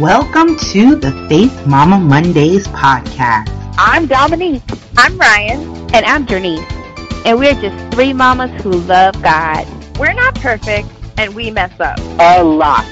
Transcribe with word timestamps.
Welcome 0.00 0.56
to 0.72 0.96
the 0.96 1.12
Faith 1.28 1.66
Mama 1.66 1.98
Mondays 1.98 2.66
podcast. 2.68 3.50
I'm 3.76 4.06
Dominique. 4.06 4.62
I'm 4.96 5.18
Ryan. 5.18 5.60
And 5.92 6.06
I'm 6.06 6.26
Janice. 6.26 6.64
And 7.26 7.38
we're 7.38 7.52
just 7.54 7.94
three 7.94 8.14
mamas 8.14 8.50
who 8.62 8.70
love 8.70 9.22
God. 9.22 9.66
We're 9.98 10.14
not 10.14 10.34
perfect, 10.36 10.88
and 11.18 11.34
we 11.34 11.50
mess 11.50 11.78
up. 11.78 11.98
A 12.18 12.42
lot. 12.42 12.86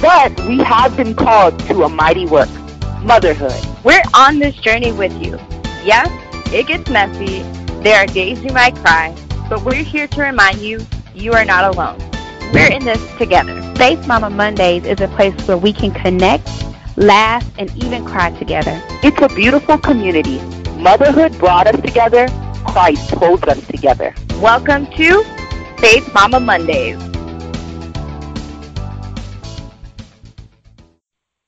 But 0.00 0.38
we 0.46 0.58
have 0.58 0.96
been 0.96 1.16
called 1.16 1.58
to 1.66 1.82
a 1.82 1.88
mighty 1.88 2.26
work 2.26 2.48
motherhood. 3.02 3.60
We're 3.82 4.02
on 4.14 4.38
this 4.38 4.54
journey 4.54 4.92
with 4.92 5.12
you. 5.20 5.36
Yes, 5.84 6.08
it 6.52 6.68
gets 6.68 6.88
messy. 6.90 7.42
There 7.82 7.96
are 7.96 8.06
days 8.06 8.40
you 8.42 8.52
might 8.52 8.76
cry, 8.76 9.16
but 9.48 9.64
we're 9.64 9.82
here 9.82 10.06
to 10.06 10.22
remind 10.22 10.58
you 10.58 10.86
you 11.12 11.32
are 11.32 11.44
not 11.44 11.74
alone. 11.74 11.98
We're 12.52 12.72
in 12.72 12.84
this 12.84 13.00
together. 13.16 13.62
Faith 13.76 14.08
Mama 14.08 14.28
Mondays 14.28 14.84
is 14.84 15.00
a 15.00 15.06
place 15.08 15.34
where 15.46 15.56
we 15.56 15.72
can 15.72 15.92
connect, 15.92 16.48
laugh, 16.96 17.48
and 17.58 17.70
even 17.76 18.04
cry 18.04 18.30
together. 18.38 18.82
It's 19.04 19.20
a 19.22 19.28
beautiful 19.34 19.78
community. 19.78 20.40
Motherhood 20.76 21.38
brought 21.38 21.68
us 21.68 21.80
together. 21.80 22.26
Christ 22.66 23.10
holds 23.12 23.44
us 23.44 23.64
together. 23.68 24.12
Welcome 24.40 24.86
to 24.96 25.22
Faith 25.78 26.12
Mama 26.12 26.40
Mondays. 26.40 26.96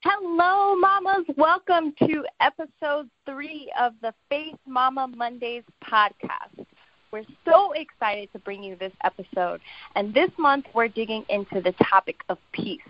Hello, 0.04 0.76
mamas. 0.76 1.26
Welcome 1.36 1.94
to 2.06 2.24
episode 2.40 3.10
three 3.26 3.72
of 3.80 3.94
the 4.02 4.14
Faith 4.30 4.58
Mama 4.66 5.08
Mondays 5.16 5.64
podcast. 5.84 6.64
We're 7.12 7.24
so 7.44 7.72
excited 7.72 8.32
to 8.32 8.38
bring 8.38 8.62
you 8.62 8.74
this 8.74 8.92
episode. 9.04 9.60
And 9.96 10.14
this 10.14 10.30
month, 10.38 10.64
we're 10.74 10.88
digging 10.88 11.26
into 11.28 11.60
the 11.60 11.74
topic 11.90 12.16
of 12.30 12.38
peace. 12.52 12.80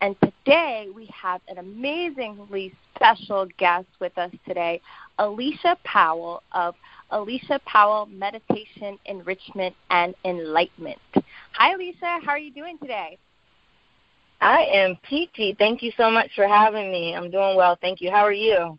And 0.00 0.14
today, 0.20 0.86
we 0.94 1.06
have 1.06 1.40
an 1.48 1.58
amazingly 1.58 2.72
special 2.94 3.48
guest 3.58 3.88
with 4.00 4.16
us 4.18 4.30
today, 4.46 4.80
Alicia 5.18 5.76
Powell 5.82 6.44
of 6.52 6.76
Alicia 7.10 7.58
Powell 7.66 8.06
Meditation, 8.06 9.00
Enrichment, 9.06 9.74
and 9.90 10.14
Enlightenment. 10.24 11.00
Hi, 11.54 11.72
Alicia. 11.72 12.20
How 12.24 12.32
are 12.32 12.38
you 12.38 12.52
doing 12.52 12.78
today? 12.78 13.18
I 14.40 14.60
am 14.72 14.96
peachy. 15.02 15.56
Thank 15.58 15.82
you 15.82 15.90
so 15.96 16.08
much 16.08 16.30
for 16.36 16.46
having 16.46 16.92
me. 16.92 17.16
I'm 17.16 17.32
doing 17.32 17.56
well. 17.56 17.76
Thank 17.80 18.00
you. 18.00 18.12
How 18.12 18.22
are 18.22 18.32
you? 18.32 18.78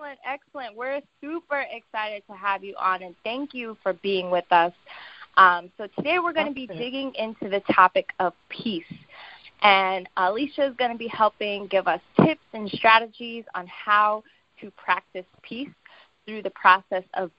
Excellent, 0.00 0.18
excellent. 0.24 0.76
We're 0.76 1.00
super 1.20 1.66
excited 1.70 2.22
to 2.30 2.34
have 2.34 2.64
you 2.64 2.74
on, 2.78 3.02
and 3.02 3.14
thank 3.22 3.52
you 3.52 3.76
for 3.82 3.92
being 3.92 4.30
with 4.30 4.50
us. 4.50 4.72
Um, 5.36 5.70
so 5.76 5.88
today 5.94 6.18
we're 6.18 6.32
going 6.32 6.46
to 6.46 6.54
be 6.54 6.66
digging 6.66 7.12
into 7.16 7.50
the 7.50 7.60
topic 7.74 8.06
of 8.18 8.32
peace. 8.48 8.82
And 9.60 10.08
Alicia 10.16 10.68
is 10.68 10.74
going 10.76 10.90
to 10.90 10.96
be 10.96 11.08
helping 11.08 11.66
give 11.66 11.86
us 11.86 12.00
tips 12.24 12.40
and 12.54 12.70
strategies 12.70 13.44
on 13.54 13.66
how 13.66 14.24
to 14.62 14.70
practice 14.70 15.26
peace 15.42 15.68
through 16.24 16.44
the 16.44 16.50
process 16.50 17.04
of 17.12 17.30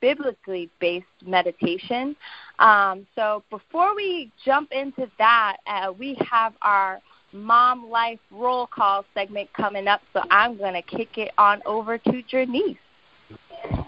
biblically 0.00 0.70
based 0.80 1.04
meditation. 1.26 2.16
Um, 2.60 3.06
so 3.14 3.42
before 3.50 3.94
we 3.94 4.32
jump 4.42 4.72
into 4.72 5.10
that, 5.18 5.58
uh, 5.66 5.92
we 5.92 6.16
have 6.30 6.54
our 6.62 7.02
mom 7.32 7.88
life 7.88 8.18
roll 8.30 8.66
call 8.66 9.04
segment 9.14 9.52
coming 9.54 9.88
up, 9.88 10.00
so 10.12 10.20
I'm 10.30 10.56
going 10.56 10.74
to 10.74 10.82
kick 10.82 11.18
it 11.18 11.32
on 11.38 11.60
over 11.66 11.98
to 11.98 12.22
Janice. 12.22 12.76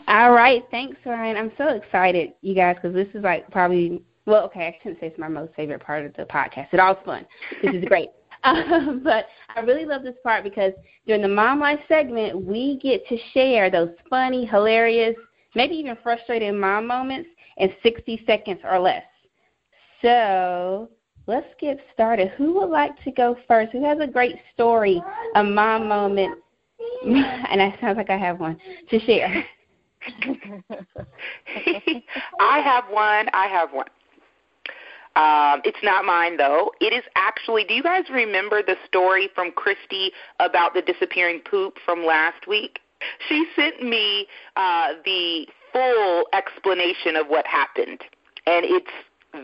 All 0.06 0.32
right, 0.32 0.64
thanks, 0.70 0.98
Ryan. 1.06 1.36
I'm 1.36 1.52
so 1.56 1.68
excited, 1.68 2.34
you 2.42 2.54
guys, 2.54 2.76
because 2.76 2.94
this 2.94 3.08
is 3.14 3.22
like 3.22 3.50
probably 3.50 4.02
well, 4.24 4.44
okay, 4.44 4.66
I 4.68 4.78
shouldn't 4.80 5.00
say 5.00 5.08
it's 5.08 5.18
my 5.18 5.28
most 5.28 5.52
favorite 5.54 5.82
part 5.82 6.06
of 6.06 6.14
the 6.14 6.24
podcast. 6.24 6.68
It 6.72 6.78
all's 6.78 6.98
fun. 7.04 7.26
This 7.62 7.74
is 7.74 7.84
great. 7.86 8.10
um, 8.44 9.02
but 9.04 9.26
I 9.54 9.60
really 9.60 9.84
love 9.84 10.02
this 10.02 10.16
part 10.24 10.42
because 10.42 10.72
during 11.06 11.22
the 11.22 11.28
Mom 11.28 11.60
Life 11.60 11.78
segment, 11.86 12.44
we 12.44 12.76
get 12.78 13.06
to 13.06 13.16
share 13.32 13.70
those 13.70 13.90
funny, 14.10 14.44
hilarious, 14.44 15.14
maybe 15.54 15.76
even 15.76 15.96
frustrating 16.02 16.58
mom 16.58 16.88
moments 16.88 17.28
in 17.58 17.72
60 17.84 18.24
seconds 18.26 18.60
or 18.64 18.80
less. 18.80 19.04
So 20.02 20.90
let's 21.26 21.46
get 21.60 21.78
started. 21.92 22.28
Who 22.36 22.54
would 22.54 22.70
like 22.70 23.02
to 23.04 23.10
go 23.10 23.36
first? 23.46 23.72
Who 23.72 23.84
has 23.84 23.98
a 24.00 24.06
great 24.06 24.36
story, 24.54 25.02
a 25.34 25.44
mom 25.44 25.88
moment? 25.88 26.38
And 27.04 27.60
that 27.60 27.78
sounds 27.80 27.96
like 27.96 28.10
I 28.10 28.16
have 28.16 28.38
one 28.38 28.56
to 28.90 28.98
share. 29.00 29.44
I 32.40 32.58
have 32.60 32.84
one. 32.90 33.28
I 33.32 33.46
have 33.46 33.72
one. 33.72 33.86
Um, 35.14 35.60
it's 35.64 35.82
not 35.82 36.04
mine 36.04 36.36
though. 36.36 36.72
It 36.80 36.92
is 36.92 37.02
actually. 37.16 37.64
Do 37.64 37.74
you 37.74 37.82
guys 37.82 38.04
remember 38.10 38.62
the 38.62 38.76
story 38.86 39.28
from 39.34 39.52
Christy 39.52 40.12
about 40.40 40.74
the 40.74 40.82
disappearing 40.82 41.40
poop 41.48 41.76
from 41.84 42.04
last 42.04 42.46
week? 42.46 42.78
She 43.28 43.46
sent 43.56 43.82
me 43.82 44.26
uh, 44.56 44.94
the 45.04 45.46
full 45.72 46.26
explanation 46.32 47.16
of 47.16 47.26
what 47.26 47.46
happened, 47.46 48.00
and 48.46 48.64
it's 48.64 48.90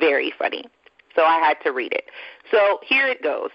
very 0.00 0.32
funny. 0.38 0.64
So 1.18 1.24
I 1.24 1.40
had 1.40 1.56
to 1.64 1.72
read 1.72 1.92
it. 1.92 2.04
So 2.52 2.78
here 2.86 3.08
it 3.08 3.24
goes. 3.24 3.50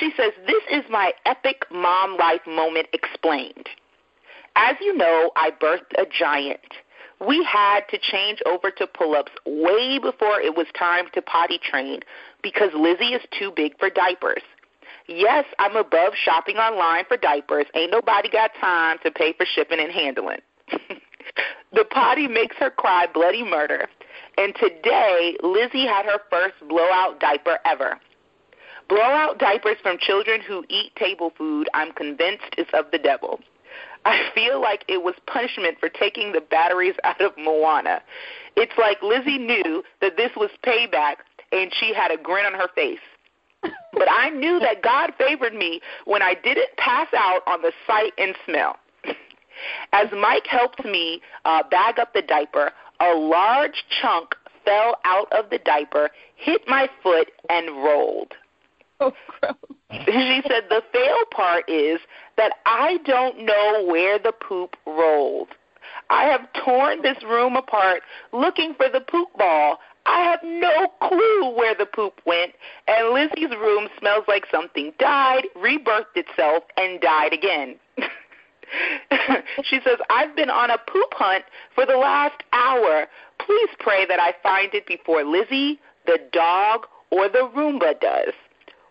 She 0.00 0.10
says, 0.16 0.32
This 0.48 0.62
is 0.72 0.82
my 0.90 1.12
epic 1.24 1.62
mom 1.70 2.16
life 2.16 2.40
moment 2.44 2.88
explained. 2.92 3.68
As 4.56 4.74
you 4.80 4.96
know, 4.96 5.30
I 5.36 5.52
birthed 5.52 5.92
a 5.96 6.06
giant. 6.06 6.58
We 7.24 7.44
had 7.44 7.82
to 7.90 7.98
change 7.98 8.40
over 8.46 8.72
to 8.72 8.88
pull 8.88 9.14
ups 9.14 9.30
way 9.46 10.00
before 10.00 10.40
it 10.40 10.56
was 10.56 10.66
time 10.76 11.04
to 11.14 11.22
potty 11.22 11.60
train 11.62 12.00
because 12.42 12.70
Lizzie 12.74 13.14
is 13.14 13.22
too 13.38 13.52
big 13.54 13.78
for 13.78 13.90
diapers. 13.90 14.42
Yes, 15.06 15.44
I'm 15.60 15.76
above 15.76 16.14
shopping 16.16 16.56
online 16.56 17.04
for 17.06 17.16
diapers. 17.16 17.66
Ain't 17.76 17.92
nobody 17.92 18.28
got 18.28 18.50
time 18.60 18.98
to 19.04 19.12
pay 19.12 19.34
for 19.34 19.46
shipping 19.46 19.78
and 19.78 19.92
handling. 19.92 20.40
the 21.72 21.84
potty 21.84 22.26
makes 22.26 22.56
her 22.56 22.70
cry 22.70 23.06
bloody 23.12 23.44
murder. 23.44 23.86
And 24.36 24.54
today, 24.56 25.36
Lizzie 25.42 25.86
had 25.86 26.04
her 26.06 26.18
first 26.30 26.54
blowout 26.68 27.20
diaper 27.20 27.58
ever. 27.64 27.98
Blowout 28.88 29.38
diapers 29.38 29.76
from 29.82 29.96
children 29.98 30.40
who 30.40 30.64
eat 30.68 30.94
table 30.96 31.32
food, 31.38 31.68
I'm 31.72 31.92
convinced, 31.92 32.44
is 32.58 32.66
of 32.74 32.90
the 32.92 32.98
devil. 32.98 33.40
I 34.04 34.30
feel 34.34 34.60
like 34.60 34.84
it 34.88 35.02
was 35.02 35.14
punishment 35.26 35.78
for 35.80 35.88
taking 35.88 36.32
the 36.32 36.40
batteries 36.40 36.94
out 37.04 37.20
of 37.20 37.32
Moana. 37.38 38.02
It's 38.56 38.76
like 38.76 39.02
Lizzie 39.02 39.38
knew 39.38 39.82
that 40.00 40.16
this 40.16 40.30
was 40.36 40.50
payback 40.64 41.16
and 41.52 41.72
she 41.80 41.94
had 41.94 42.10
a 42.10 42.16
grin 42.16 42.44
on 42.44 42.52
her 42.54 42.68
face. 42.74 42.98
But 43.94 44.10
I 44.10 44.28
knew 44.30 44.58
that 44.60 44.82
God 44.82 45.12
favored 45.16 45.54
me 45.54 45.80
when 46.04 46.20
I 46.20 46.34
didn't 46.34 46.76
pass 46.76 47.08
out 47.16 47.40
on 47.46 47.62
the 47.62 47.72
sight 47.86 48.12
and 48.18 48.34
smell. 48.44 48.76
As 49.92 50.08
Mike 50.12 50.46
helped 50.46 50.84
me 50.84 51.22
uh, 51.44 51.62
bag 51.70 51.98
up 51.98 52.12
the 52.12 52.20
diaper, 52.20 52.72
a 53.00 53.14
large 53.14 53.84
chunk 54.00 54.34
fell 54.64 54.96
out 55.04 55.32
of 55.32 55.50
the 55.50 55.58
diaper, 55.58 56.10
hit 56.36 56.62
my 56.66 56.88
foot, 57.02 57.28
and 57.48 57.68
rolled. 57.82 58.32
Oh, 59.00 59.12
gross. 59.40 59.54
She 60.06 60.42
said 60.48 60.64
the 60.68 60.82
fail 60.92 61.24
part 61.30 61.68
is 61.68 62.00
that 62.36 62.54
I 62.66 62.98
don't 63.04 63.44
know 63.44 63.84
where 63.86 64.18
the 64.18 64.32
poop 64.32 64.76
rolled. 64.86 65.48
I 66.10 66.24
have 66.24 66.48
torn 66.64 67.02
this 67.02 67.22
room 67.22 67.56
apart 67.56 68.02
looking 68.32 68.74
for 68.74 68.88
the 68.88 69.00
poop 69.00 69.28
ball. 69.38 69.78
I 70.06 70.20
have 70.20 70.40
no 70.42 70.88
clue 71.00 71.56
where 71.56 71.74
the 71.74 71.86
poop 71.86 72.20
went, 72.26 72.52
and 72.86 73.14
Lizzie's 73.14 73.56
room 73.56 73.88
smells 73.98 74.24
like 74.28 74.44
something 74.50 74.92
died, 74.98 75.44
rebirthed 75.56 76.16
itself, 76.16 76.64
and 76.76 77.00
died 77.00 77.32
again. 77.32 77.76
she 79.64 79.80
says, 79.84 79.98
I've 80.10 80.34
been 80.36 80.50
on 80.50 80.70
a 80.70 80.78
poop 80.78 81.12
hunt 81.12 81.44
for 81.74 81.86
the 81.86 81.96
last 81.96 82.42
hour. 82.52 83.06
Please 83.38 83.70
pray 83.78 84.06
that 84.06 84.20
I 84.20 84.34
find 84.42 84.74
it 84.74 84.86
before 84.86 85.24
Lizzie, 85.24 85.80
the 86.06 86.18
dog, 86.32 86.86
or 87.10 87.28
the 87.28 87.50
Roomba 87.54 88.00
does 88.00 88.34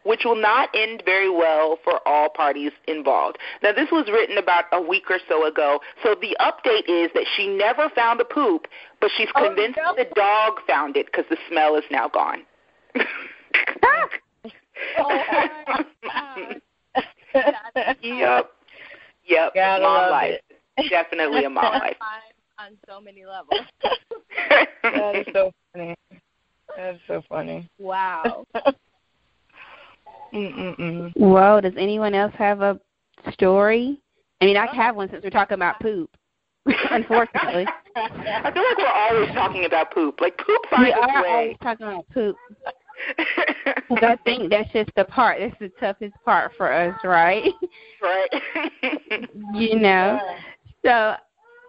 which 0.03 0.21
will 0.25 0.35
not 0.35 0.69
end 0.75 1.01
very 1.05 1.29
well 1.29 1.79
for 1.83 1.99
all 2.05 2.29
parties 2.29 2.71
involved. 2.87 3.37
Now, 3.61 3.71
this 3.71 3.89
was 3.91 4.07
written 4.11 4.37
about 4.37 4.65
a 4.71 4.81
week 4.81 5.09
or 5.09 5.19
so 5.27 5.45
ago, 5.45 5.81
so 6.03 6.15
the 6.19 6.35
update 6.39 6.89
is 6.89 7.09
that 7.13 7.25
she 7.35 7.47
never 7.47 7.89
found 7.95 8.19
the 8.19 8.25
poop, 8.25 8.67
but 8.99 9.11
she's 9.15 9.29
oh, 9.35 9.47
convinced 9.47 9.79
no. 9.81 9.95
the 9.95 10.07
dog 10.15 10.59
found 10.67 10.97
it 10.97 11.05
because 11.07 11.25
the 11.29 11.37
smell 11.49 11.75
is 11.75 11.83
now 11.89 12.09
gone. 12.09 12.43
oh, 14.97 15.19
yep. 18.01 18.51
Yep. 19.25 19.53
Gotta 19.53 19.83
mom 19.83 20.11
life. 20.11 20.39
It. 20.77 20.89
Definitely 20.89 21.45
a 21.45 21.49
mom 21.49 21.73
life. 21.79 21.97
On 22.59 22.77
so 22.87 23.01
many 23.01 23.25
levels. 23.25 23.67
that 24.83 25.15
is 25.15 25.25
so 25.33 25.51
funny. 25.73 25.95
That's 26.77 26.99
so 27.07 27.21
funny. 27.29 27.69
Wow. 27.79 28.45
Mm-mm-mm. 30.33 31.13
Well, 31.15 31.61
does 31.61 31.73
anyone 31.77 32.15
else 32.15 32.33
have 32.37 32.61
a 32.61 32.79
story? 33.31 33.99
I 34.41 34.45
mean, 34.45 34.57
I 34.57 34.65
have 34.75 34.95
one 34.95 35.09
since 35.09 35.23
we're 35.23 35.29
talking 35.29 35.55
about 35.55 35.79
poop. 35.79 36.09
Unfortunately, 36.65 37.67
I 37.95 38.51
feel 38.53 38.63
like 38.63 38.77
we're 38.77 38.87
always 38.87 39.29
talking 39.33 39.65
about 39.65 39.91
poop. 39.91 40.19
Like 40.21 40.37
poop 40.37 40.61
finds 40.69 40.85
we 40.85 40.89
its 40.93 40.97
are 41.01 41.21
way. 41.23 41.29
always 41.29 41.57
talking 41.61 41.87
about 41.87 42.09
poop. 42.13 42.35
I 44.01 44.17
think 44.23 44.49
that's 44.49 44.71
just 44.71 44.89
the 44.95 45.05
part. 45.05 45.39
That's 45.39 45.57
the 45.59 45.69
toughest 45.79 46.13
part 46.25 46.51
for 46.57 46.71
us, 46.71 46.95
right? 47.03 47.51
Right. 48.01 48.29
you 49.53 49.79
know. 49.79 50.19
So 50.83 51.15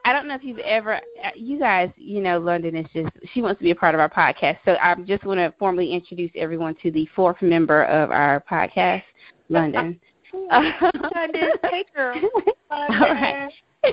I 0.05 0.12
don't 0.12 0.29
know 0.29 0.35
if 0.35 0.44
you've 0.44 0.59
ever, 0.59 0.97
uh, 0.97 1.31
you 1.35 1.59
guys, 1.59 1.91
you 1.97 2.21
know, 2.21 2.38
London 2.38 2.76
is 2.76 2.87
just, 2.93 3.11
she 3.32 3.41
wants 3.41 3.59
to 3.59 3.65
be 3.65 3.71
a 3.71 3.75
part 3.75 3.94
of 3.94 4.00
our 4.00 4.11
podcast. 4.11 4.59
So 4.65 4.76
I 4.82 4.94
just 5.06 5.25
want 5.25 5.38
to 5.38 5.55
formally 5.59 5.93
introduce 5.93 6.31
everyone 6.37 6.76
to 6.82 6.91
the 6.91 7.09
fourth 7.17 7.41
member 7.41 7.85
of 7.85 8.11
our 8.11 8.44
podcast, 8.50 9.03
London. 9.49 9.99
London, 10.50 11.50
hey 11.71 11.85
girl. 11.94 12.21
All 12.71 12.88
right. 12.88 13.50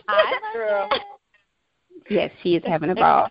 Hi, 0.07 0.54
girl. 0.54 0.89
Yes, 2.10 2.31
she 2.42 2.56
is 2.56 2.63
having 2.66 2.89
a 2.89 2.95
ball. 2.95 3.30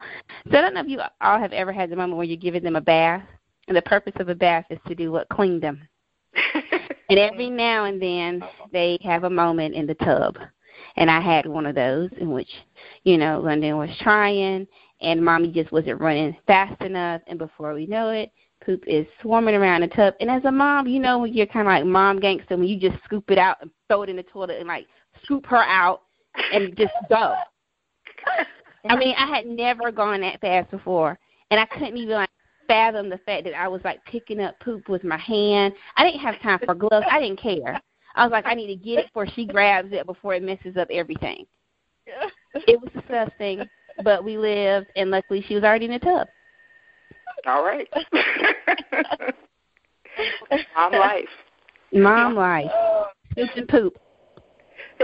So 0.50 0.56
I 0.56 0.60
don't 0.62 0.74
know 0.74 0.80
if 0.80 0.88
you 0.88 1.00
all 1.20 1.38
have 1.38 1.52
ever 1.52 1.72
had 1.72 1.90
the 1.90 1.96
moment 1.96 2.16
where 2.16 2.26
you're 2.26 2.36
giving 2.36 2.62
them 2.62 2.76
a 2.76 2.80
bath, 2.80 3.22
and 3.70 3.76
the 3.76 3.82
purpose 3.82 4.14
of 4.18 4.28
a 4.28 4.34
bath 4.34 4.64
is 4.68 4.80
to 4.88 4.96
do 4.96 5.12
what? 5.12 5.28
Clean 5.28 5.60
them. 5.60 5.80
and 7.08 7.18
every 7.20 7.48
now 7.50 7.84
and 7.84 8.02
then 8.02 8.42
uh-huh. 8.42 8.66
they 8.72 8.98
have 9.02 9.22
a 9.22 9.30
moment 9.30 9.76
in 9.76 9.86
the 9.86 9.94
tub. 9.94 10.36
And 10.96 11.08
I 11.08 11.20
had 11.20 11.46
one 11.46 11.66
of 11.66 11.76
those 11.76 12.10
in 12.20 12.32
which, 12.32 12.50
you 13.04 13.16
know, 13.16 13.40
London 13.40 13.76
was 13.76 13.90
trying 14.00 14.66
and 15.00 15.24
mommy 15.24 15.52
just 15.52 15.70
wasn't 15.70 16.00
running 16.00 16.36
fast 16.48 16.82
enough 16.82 17.22
and 17.28 17.38
before 17.38 17.72
we 17.74 17.86
know 17.86 18.10
it, 18.10 18.32
poop 18.64 18.82
is 18.88 19.06
swarming 19.22 19.54
around 19.54 19.82
the 19.82 19.88
tub. 19.88 20.14
And 20.18 20.28
as 20.28 20.44
a 20.44 20.50
mom, 20.50 20.88
you 20.88 20.98
know 20.98 21.20
when 21.20 21.32
you're 21.32 21.46
kinda 21.46 21.70
like 21.70 21.84
mom 21.84 22.18
gangster 22.18 22.56
when 22.56 22.66
you 22.66 22.76
just 22.76 23.02
scoop 23.04 23.30
it 23.30 23.38
out 23.38 23.58
and 23.60 23.70
throw 23.86 24.02
it 24.02 24.08
in 24.08 24.16
the 24.16 24.24
toilet 24.24 24.58
and 24.58 24.66
like 24.66 24.88
scoop 25.22 25.46
her 25.46 25.62
out 25.62 26.02
and 26.52 26.76
just 26.76 26.92
go. 27.08 27.36
I 28.88 28.96
mean, 28.96 29.14
I 29.16 29.26
had 29.26 29.46
never 29.46 29.92
gone 29.92 30.22
that 30.22 30.40
fast 30.40 30.72
before 30.72 31.16
and 31.52 31.60
I 31.60 31.66
couldn't 31.66 31.96
even 31.96 32.16
like 32.16 32.30
fathom 32.70 33.10
the 33.10 33.18
fact 33.18 33.42
that 33.44 33.54
I 33.54 33.66
was 33.66 33.80
like 33.84 34.04
picking 34.04 34.40
up 34.40 34.54
poop 34.60 34.88
with 34.88 35.02
my 35.02 35.18
hand. 35.18 35.74
I 35.96 36.04
didn't 36.04 36.20
have 36.20 36.40
time 36.40 36.60
for 36.64 36.74
gloves. 36.74 37.06
I 37.10 37.20
didn't 37.20 37.40
care. 37.40 37.80
I 38.14 38.24
was 38.24 38.30
like, 38.30 38.46
I 38.46 38.54
need 38.54 38.68
to 38.68 38.76
get 38.76 39.00
it 39.00 39.06
before 39.06 39.26
she 39.26 39.44
grabs 39.44 39.88
it 39.92 40.06
before 40.06 40.34
it 40.34 40.42
messes 40.42 40.76
up 40.76 40.86
everything. 40.90 41.46
It 42.54 42.80
was 42.80 42.90
disgusting, 42.92 43.64
but 44.04 44.24
we 44.24 44.38
lived, 44.38 44.86
and 44.96 45.10
luckily 45.10 45.44
she 45.46 45.54
was 45.54 45.64
already 45.64 45.86
in 45.86 45.92
the 45.92 45.98
tub. 45.98 46.28
All 47.46 47.64
right. 47.64 47.88
Mom 50.76 50.92
life. 50.92 51.28
Mom 51.92 52.36
life. 52.36 52.70
Poop 53.34 53.50
and 53.56 53.68
poop. 53.68 53.96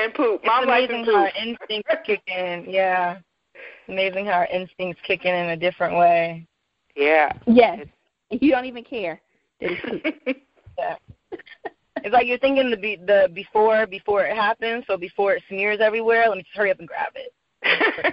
And 0.01 0.15
poop. 0.15 0.41
It's 0.43 0.47
Mom 0.47 0.67
life 0.67 0.89
amazing 0.91 1.07
and 1.07 1.07
how 1.07 1.23
our 1.23 1.31
poop. 1.31 1.35
instincts 1.47 1.95
kick 2.07 2.23
in. 2.27 2.67
Yeah. 2.69 3.19
Amazing 3.89 4.27
how 4.27 4.33
our 4.33 4.47
instincts 4.47 5.01
kick 5.07 5.25
in 5.25 5.35
in 5.35 5.51
a 5.51 5.57
different 5.57 5.97
way. 5.97 6.47
Yeah. 6.97 7.33
Yes. 7.47 7.87
You 8.31 8.51
don't 8.51 8.65
even 8.65 8.83
care 8.83 9.21
it's. 9.61 10.39
Yeah. 10.79 10.97
It's 12.03 12.13
like 12.13 12.27
you're 12.27 12.37
thinking 12.37 12.71
the 12.71 12.77
be- 12.77 12.97
the 12.97 13.31
before 13.33 13.87
before 13.87 14.27
it 14.27 14.37
happens, 14.37 14.85
so 14.87 14.99
before 14.99 15.33
it 15.33 15.43
smears 15.49 15.79
everywhere, 15.81 16.29
let 16.29 16.37
me 16.37 16.43
just 16.43 16.55
hurry 16.55 16.71
up 16.71 16.79
and 16.79 16.87
grab 16.87 17.15
it. 17.15 17.33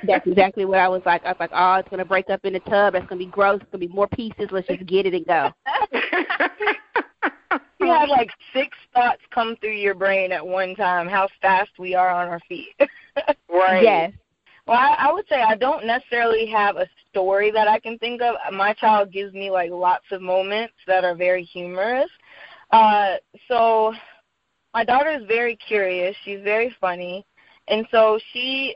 That's 0.08 0.26
exactly 0.26 0.64
what 0.64 0.80
I 0.80 0.88
was 0.88 1.02
like. 1.06 1.26
I 1.26 1.30
was 1.32 1.38
like, 1.42 1.52
oh, 1.54 1.74
it's 1.76 1.90
gonna 1.90 2.06
break 2.06 2.30
up 2.30 2.40
in 2.46 2.54
the 2.54 2.62
tub. 2.62 2.94
That's 2.94 3.06
gonna 3.08 3.20
be 3.20 3.26
gross. 3.26 3.60
It's 3.62 3.70
gonna 3.70 3.86
be 3.86 3.94
more 3.94 4.08
pieces. 4.08 4.48
Let's 4.50 4.66
just 4.68 4.86
get 4.86 5.06
it 5.06 5.14
and 5.14 5.26
go. 5.26 5.52
You 7.80 7.88
have 7.92 8.08
like 8.08 8.30
six 8.54 8.78
thoughts 8.94 9.22
come 9.32 9.58
through 9.58 9.74
your 9.74 9.94
brain 9.94 10.32
at 10.32 10.46
one 10.46 10.74
time. 10.74 11.10
How 11.10 11.28
fast 11.42 11.72
we 11.78 11.94
are 11.94 12.10
on 12.10 12.30
our 12.30 12.40
feet. 12.48 12.70
right. 13.50 13.84
Yes. 13.84 14.14
Well, 14.66 14.78
I, 14.78 15.08
I 15.08 15.12
would 15.12 15.28
say 15.28 15.42
I 15.42 15.56
don't 15.56 15.86
necessarily 15.86 16.46
have 16.48 16.78
a 16.78 16.88
story 17.10 17.52
that 17.52 17.68
I 17.68 17.80
can 17.80 17.98
think 17.98 18.22
of. 18.22 18.36
My 18.54 18.74
child 18.74 19.12
gives 19.12 19.34
me 19.34 19.52
like 19.52 19.72
lots 19.72 20.06
of 20.12 20.22
moments 20.22 20.74
that 20.88 21.04
are 21.04 21.16
very 21.16 21.44
humorous. 21.44 22.10
Uh, 22.72 23.16
so 23.48 23.94
my 24.74 24.86
daughter 24.86 25.12
is 25.12 25.26
very 25.28 25.56
curious. 25.58 26.16
She's 26.24 26.42
very 26.44 26.76
funny, 26.80 27.26
and 27.68 27.86
so 27.92 28.18
she, 28.32 28.76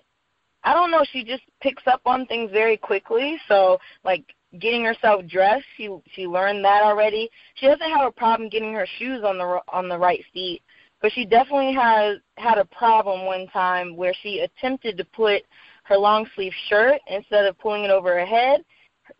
I 0.63 0.73
don't 0.73 0.91
know, 0.91 1.05
she 1.11 1.23
just 1.23 1.43
picks 1.61 1.83
up 1.87 2.01
on 2.05 2.25
things 2.25 2.51
very 2.51 2.77
quickly. 2.77 3.39
So 3.47 3.79
like 4.03 4.25
getting 4.59 4.83
herself 4.83 5.25
dressed, 5.25 5.65
she 5.77 5.89
she 6.11 6.27
learned 6.27 6.65
that 6.65 6.83
already. 6.83 7.29
She 7.55 7.65
doesn't 7.65 7.89
have 7.89 8.07
a 8.07 8.11
problem 8.11 8.49
getting 8.49 8.73
her 8.73 8.87
shoes 8.99 9.23
on 9.23 9.37
the 9.37 9.61
on 9.69 9.87
the 9.87 9.97
right 9.97 10.23
feet, 10.33 10.61
but 11.01 11.13
she 11.13 11.25
definitely 11.25 11.73
has 11.73 12.17
had 12.37 12.57
a 12.57 12.65
problem 12.65 13.25
one 13.25 13.47
time 13.47 13.95
where 13.95 14.13
she 14.21 14.39
attempted 14.39 14.97
to 14.97 15.05
put 15.05 15.43
her 15.87 15.97
long 15.97 16.27
sleeve 16.35 16.53
shirt 16.67 16.99
instead 17.07 17.45
of 17.45 17.57
pulling 17.59 17.83
it 17.83 17.91
over 17.91 18.13
her 18.13 18.25
head. 18.25 18.61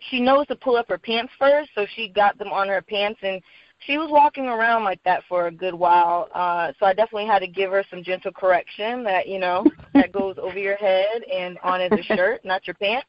She 0.10 0.20
knows 0.20 0.48
to 0.48 0.56
pull 0.56 0.76
up 0.76 0.90
her 0.90 0.98
pants 0.98 1.32
first, 1.40 1.70
so 1.74 1.86
she 1.96 2.10
got 2.10 2.38
them 2.38 2.50
on 2.50 2.68
her 2.68 2.82
pants 2.82 3.20
and 3.24 3.42
she 3.80 3.98
was 3.98 4.10
walking 4.12 4.48
around 4.48 4.84
like 4.84 5.02
that 5.04 5.24
for 5.30 5.48
a 5.48 5.52
good 5.52 5.74
while. 5.74 6.30
Uh 6.34 6.74
so 6.80 6.86
I 6.86 6.94
definitely 6.94 7.28
had 7.28 7.40
to 7.40 7.48
give 7.48 7.72
her 7.72 7.86
some 7.90 8.04
gentle 8.04 8.32
correction 8.32 9.04
that, 9.04 9.28
you 9.28 9.40
know, 9.40 9.66
that 9.94 10.12
goes 10.12 10.36
over 10.42 10.58
your 10.58 10.76
head 10.76 11.22
and 11.34 11.58
on 11.64 11.82
is 11.82 11.92
a 11.92 12.16
shirt, 12.16 12.44
not 12.44 12.68
your 12.68 12.74
pants. 12.76 13.08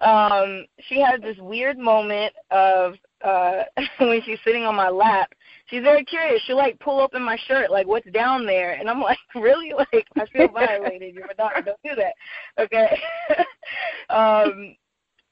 Um 0.00 0.66
she 0.88 1.00
had 1.00 1.22
this 1.22 1.38
weird 1.38 1.78
moment 1.78 2.32
of 2.50 2.94
uh 3.24 3.62
when 3.98 4.22
she's 4.24 4.38
sitting 4.44 4.64
on 4.64 4.76
my 4.76 4.90
lap 4.90 5.32
she's 5.66 5.82
very 5.82 6.04
curious. 6.04 6.42
She'll 6.46 6.56
like 6.56 6.78
pull 6.80 7.00
open 7.00 7.22
my 7.22 7.36
shirt, 7.46 7.70
like 7.70 7.86
what's 7.86 8.10
down 8.10 8.46
there, 8.46 8.72
and 8.72 8.88
I'm 8.88 9.00
like, 9.00 9.18
really? 9.34 9.72
Like 9.76 10.06
I 10.16 10.26
feel 10.26 10.48
violated. 10.48 11.14
You're 11.14 11.30
a 11.30 11.34
doctor. 11.34 11.62
Don't 11.62 11.78
do 11.84 11.94
that. 11.96 12.14
Okay. 12.62 12.98
um, 14.10 14.76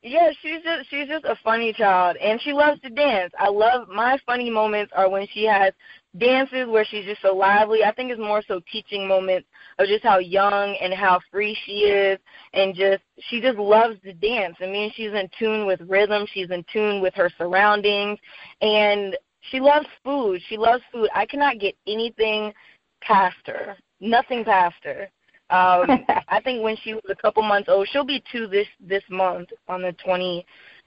yeah, 0.07 0.31
she's 0.43 0.63
just 0.63 0.91
she's 0.91 1.09
just 1.09 1.25
a 1.25 1.35
funny 1.43 1.73
child, 1.73 2.19
and 2.19 2.39
she 2.43 2.53
loves 2.53 2.79
to 2.83 2.91
dance. 2.91 3.33
I 3.39 3.49
love 3.49 3.89
my 3.89 4.19
funny 4.27 4.51
moments 4.51 4.93
are 4.95 5.09
when 5.09 5.27
she 5.33 5.45
has 5.47 5.73
dances 6.19 6.69
where 6.69 6.85
she's 6.85 7.07
just 7.07 7.23
so 7.23 7.35
lively. 7.35 7.85
I 7.85 7.93
think 7.93 8.11
it's 8.11 8.21
more 8.21 8.43
so 8.47 8.61
teaching 8.71 9.09
moments 9.09 9.49
of 9.79 9.89
just 9.89 10.05
how 10.05 10.19
young 10.19 10.77
and 10.81 10.93
how 10.93 11.21
free 11.33 11.57
she 11.65 11.85
is, 11.85 12.19
and 12.53 12.75
just 12.75 13.03
she 13.31 13.41
just 13.41 13.59
loves 13.59 13.97
to 14.03 14.13
dance. 14.13 14.57
I 14.61 14.67
mean, 14.67 14.93
she's 14.95 15.13
in 15.13 15.31
tune 15.39 15.67
with 15.67 15.81
rhythm. 15.81 16.27
She's 16.35 16.51
in 16.51 16.67
tune 16.71 17.01
with 17.01 17.15
her 17.15 17.31
surroundings, 17.39 18.19
and 18.61 19.17
she 19.51 19.61
loves 19.61 19.87
food. 20.05 20.41
She 20.49 20.57
loves 20.57 20.83
food. 20.93 21.09
I 21.15 21.27
cannot 21.27 21.59
get 21.59 21.77
anything 21.87 22.53
past 23.01 23.37
her. 23.47 23.77
Nothing 24.01 24.45
past 24.45 24.77
her. 24.85 25.09
Um 25.51 26.05
I 26.29 26.41
think 26.43 26.63
when 26.63 26.77
she 26.83 26.95
was 26.95 27.05
a 27.09 27.17
couple 27.17 27.43
months 27.43 27.69
old, 27.69 27.89
she'll 27.91 28.05
be 28.05 28.23
two 28.33 28.47
this 28.47 28.69
this 28.81 29.05
month 29.11 29.51
on 29.69 29.83
the 29.83 29.93
twenty 30.05 30.47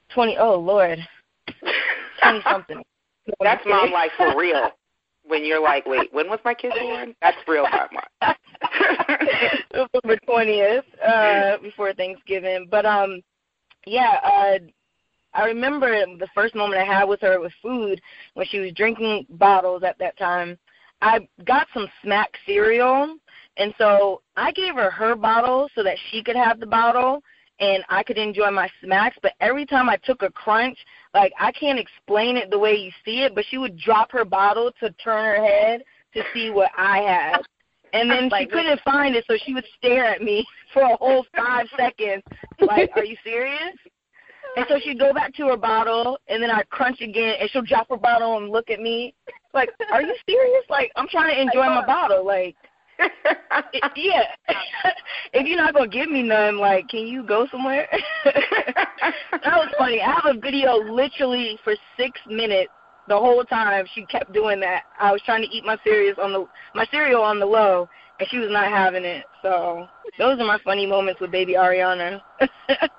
twenty 0.10 0.38
oh 0.38 0.56
Lord. 0.56 1.00
Twenty 2.22 2.42
something. 2.50 2.84
That's 3.42 3.66
mom 3.66 3.92
life 3.92 4.12
for 4.18 4.38
real. 4.38 4.72
When 5.26 5.44
you're 5.44 5.62
like, 5.62 5.86
wait, 5.86 6.14
when 6.14 6.30
was 6.30 6.40
my 6.46 6.54
kid 6.54 6.72
born? 6.80 7.14
That's 7.22 7.38
real 7.48 7.68
mom. 7.70 8.36
November 9.74 10.18
twentieth, 10.26 10.86
uh, 11.06 11.58
before 11.62 11.94
Thanksgiving. 11.94 12.68
But 12.72 12.86
um 12.86 13.22
yeah, 13.86 14.20
uh 14.24 14.60
I 15.34 15.46
remember 15.46 16.06
the 16.18 16.28
first 16.34 16.56
moment 16.56 16.82
I 16.82 16.86
had 16.86 17.06
with 17.06 17.22
her 17.22 17.40
with 17.40 17.54
food 17.62 18.02
when 18.34 18.48
she 18.48 18.60
was 18.60 18.72
drinking 18.74 19.26
bottles 19.30 19.84
at 19.84 19.98
that 20.00 20.18
time. 20.18 20.58
I 21.02 21.28
got 21.46 21.68
some 21.74 21.88
smack 22.04 22.32
cereal 22.46 23.18
and 23.58 23.74
so 23.78 24.22
I 24.36 24.52
gave 24.52 24.76
her 24.76 24.90
her 24.92 25.16
bottle 25.16 25.70
so 25.76 25.84
that 25.84 25.98
she 26.10 26.24
could 26.24 26.36
have 26.36 26.60
the 26.60 26.66
bottle 26.66 27.22
and 27.60 27.84
I 27.90 28.04
could 28.04 28.18
enjoy 28.18 28.52
my 28.52 28.70
smacks. 28.84 29.18
But 29.22 29.34
every 29.42 29.66
time 29.66 29.90
I 29.90 29.98
took 29.98 30.22
a 30.22 30.32
crunch, 30.32 30.78
like 31.14 31.34
I 31.40 31.52
can't 31.52 31.80
explain 31.80 32.38
it 32.38 32.50
the 32.50 32.60
way 32.60 32.76
you 32.76 32.92
see 33.04 33.24
it, 33.24 33.34
but 33.36 33.46
she 33.50 33.58
would 33.58 33.78
drop 33.78 34.12
her 34.12 34.26
bottle 34.26 34.72
to 34.80 34.92
turn 35.04 35.26
her 35.26 35.44
head 35.44 35.84
to 36.14 36.24
see 36.34 36.50
what 36.50 36.72
I 36.78 37.00
had. 37.00 37.42
And 37.94 38.12
then 38.12 38.30
she 38.38 38.46
couldn't 38.46 38.82
find 38.82 39.16
it, 39.16 39.24
so 39.28 39.38
she 39.46 39.54
would 39.54 39.66
stare 39.78 40.06
at 40.06 40.22
me 40.22 40.46
for 40.74 40.82
a 40.84 40.96
whole 40.98 41.26
five 41.36 41.68
seconds, 41.78 42.22
like, 42.60 42.92
"Are 42.96 43.06
you 43.06 43.16
serious?" 43.24 43.76
And 44.58 44.66
so 44.68 44.80
she'd 44.84 44.98
go 44.98 45.14
back 45.14 45.36
to 45.36 45.46
her 45.50 45.58
bottle, 45.58 46.18
and 46.28 46.42
then 46.42 46.50
I'd 46.50 46.68
crunch 46.72 47.00
again, 47.02 47.36
and 47.40 47.48
she'll 47.52 47.62
drop 47.62 47.88
her 47.90 47.98
bottle 47.98 48.38
and 48.38 48.50
look 48.50 48.72
at 48.72 48.80
me, 48.80 49.14
like, 49.54 49.70
"Are 49.92 50.02
you 50.02 50.16
serious? 50.28 50.64
Like, 50.68 50.92
I'm 50.96 51.08
trying 51.08 51.36
to 51.36 51.40
enjoy 51.40 51.68
my 51.68 51.86
bottle, 51.86 52.26
like." 52.26 52.56
it- 53.00 53.92
yeah. 53.96 54.24
if 55.34 55.46
you're 55.46 55.58
not 55.58 55.76
gonna 55.76 55.88
give 55.88 56.10
me 56.10 56.24
none, 56.24 56.58
like, 56.58 56.90
can 56.90 57.06
you 57.06 57.22
go 57.22 57.46
somewhere? 57.52 57.88
that 58.26 58.88
was 59.32 59.72
funny. 59.78 60.02
I 60.02 60.12
have 60.12 60.36
a 60.36 60.40
video 60.40 60.78
literally 60.78 61.60
for 61.64 61.76
six 61.96 62.20
minutes. 62.28 62.72
The 63.08 63.18
whole 63.18 63.44
time 63.44 63.86
she 63.94 64.08
kept 64.08 64.34
doing 64.34 64.60
that. 64.62 64.84
I 65.00 65.12
was 65.12 65.22
trying 65.22 65.44
to 65.44 65.56
eat 65.56 65.64
my 65.64 65.78
cereal 65.84 66.20
on 66.20 66.34
the 66.34 66.48
my 66.74 66.88
cereal 66.90 67.22
on 67.22 67.40
the 67.40 67.46
low, 67.46 67.88
and 68.20 68.28
she 68.30 68.40
was 68.40 68.50
not 68.50 68.70
having 68.70 69.06
it. 69.06 69.26
So 69.44 69.88
those 70.18 70.40
are 70.40 70.46
my 70.46 70.58
funny 70.66 70.88
moments 70.88 71.22
with 71.22 71.30
baby 71.30 71.54
Ariana. 71.54 72.20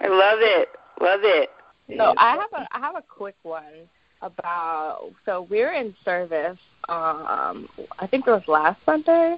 I 0.00 0.08
love 0.08 0.38
it. 0.40 0.68
Love 1.00 1.20
it. 1.22 1.50
So 1.96 2.14
I 2.18 2.32
have 2.32 2.52
a 2.52 2.68
I 2.76 2.80
have 2.80 2.96
a 2.96 3.02
quick 3.02 3.36
one 3.42 3.88
about 4.22 5.10
so 5.24 5.46
we're 5.48 5.72
in 5.72 5.94
service. 6.04 6.58
Um, 6.88 7.68
I 7.98 8.06
think 8.06 8.26
it 8.26 8.30
was 8.30 8.42
last 8.46 8.78
Sunday 8.84 9.36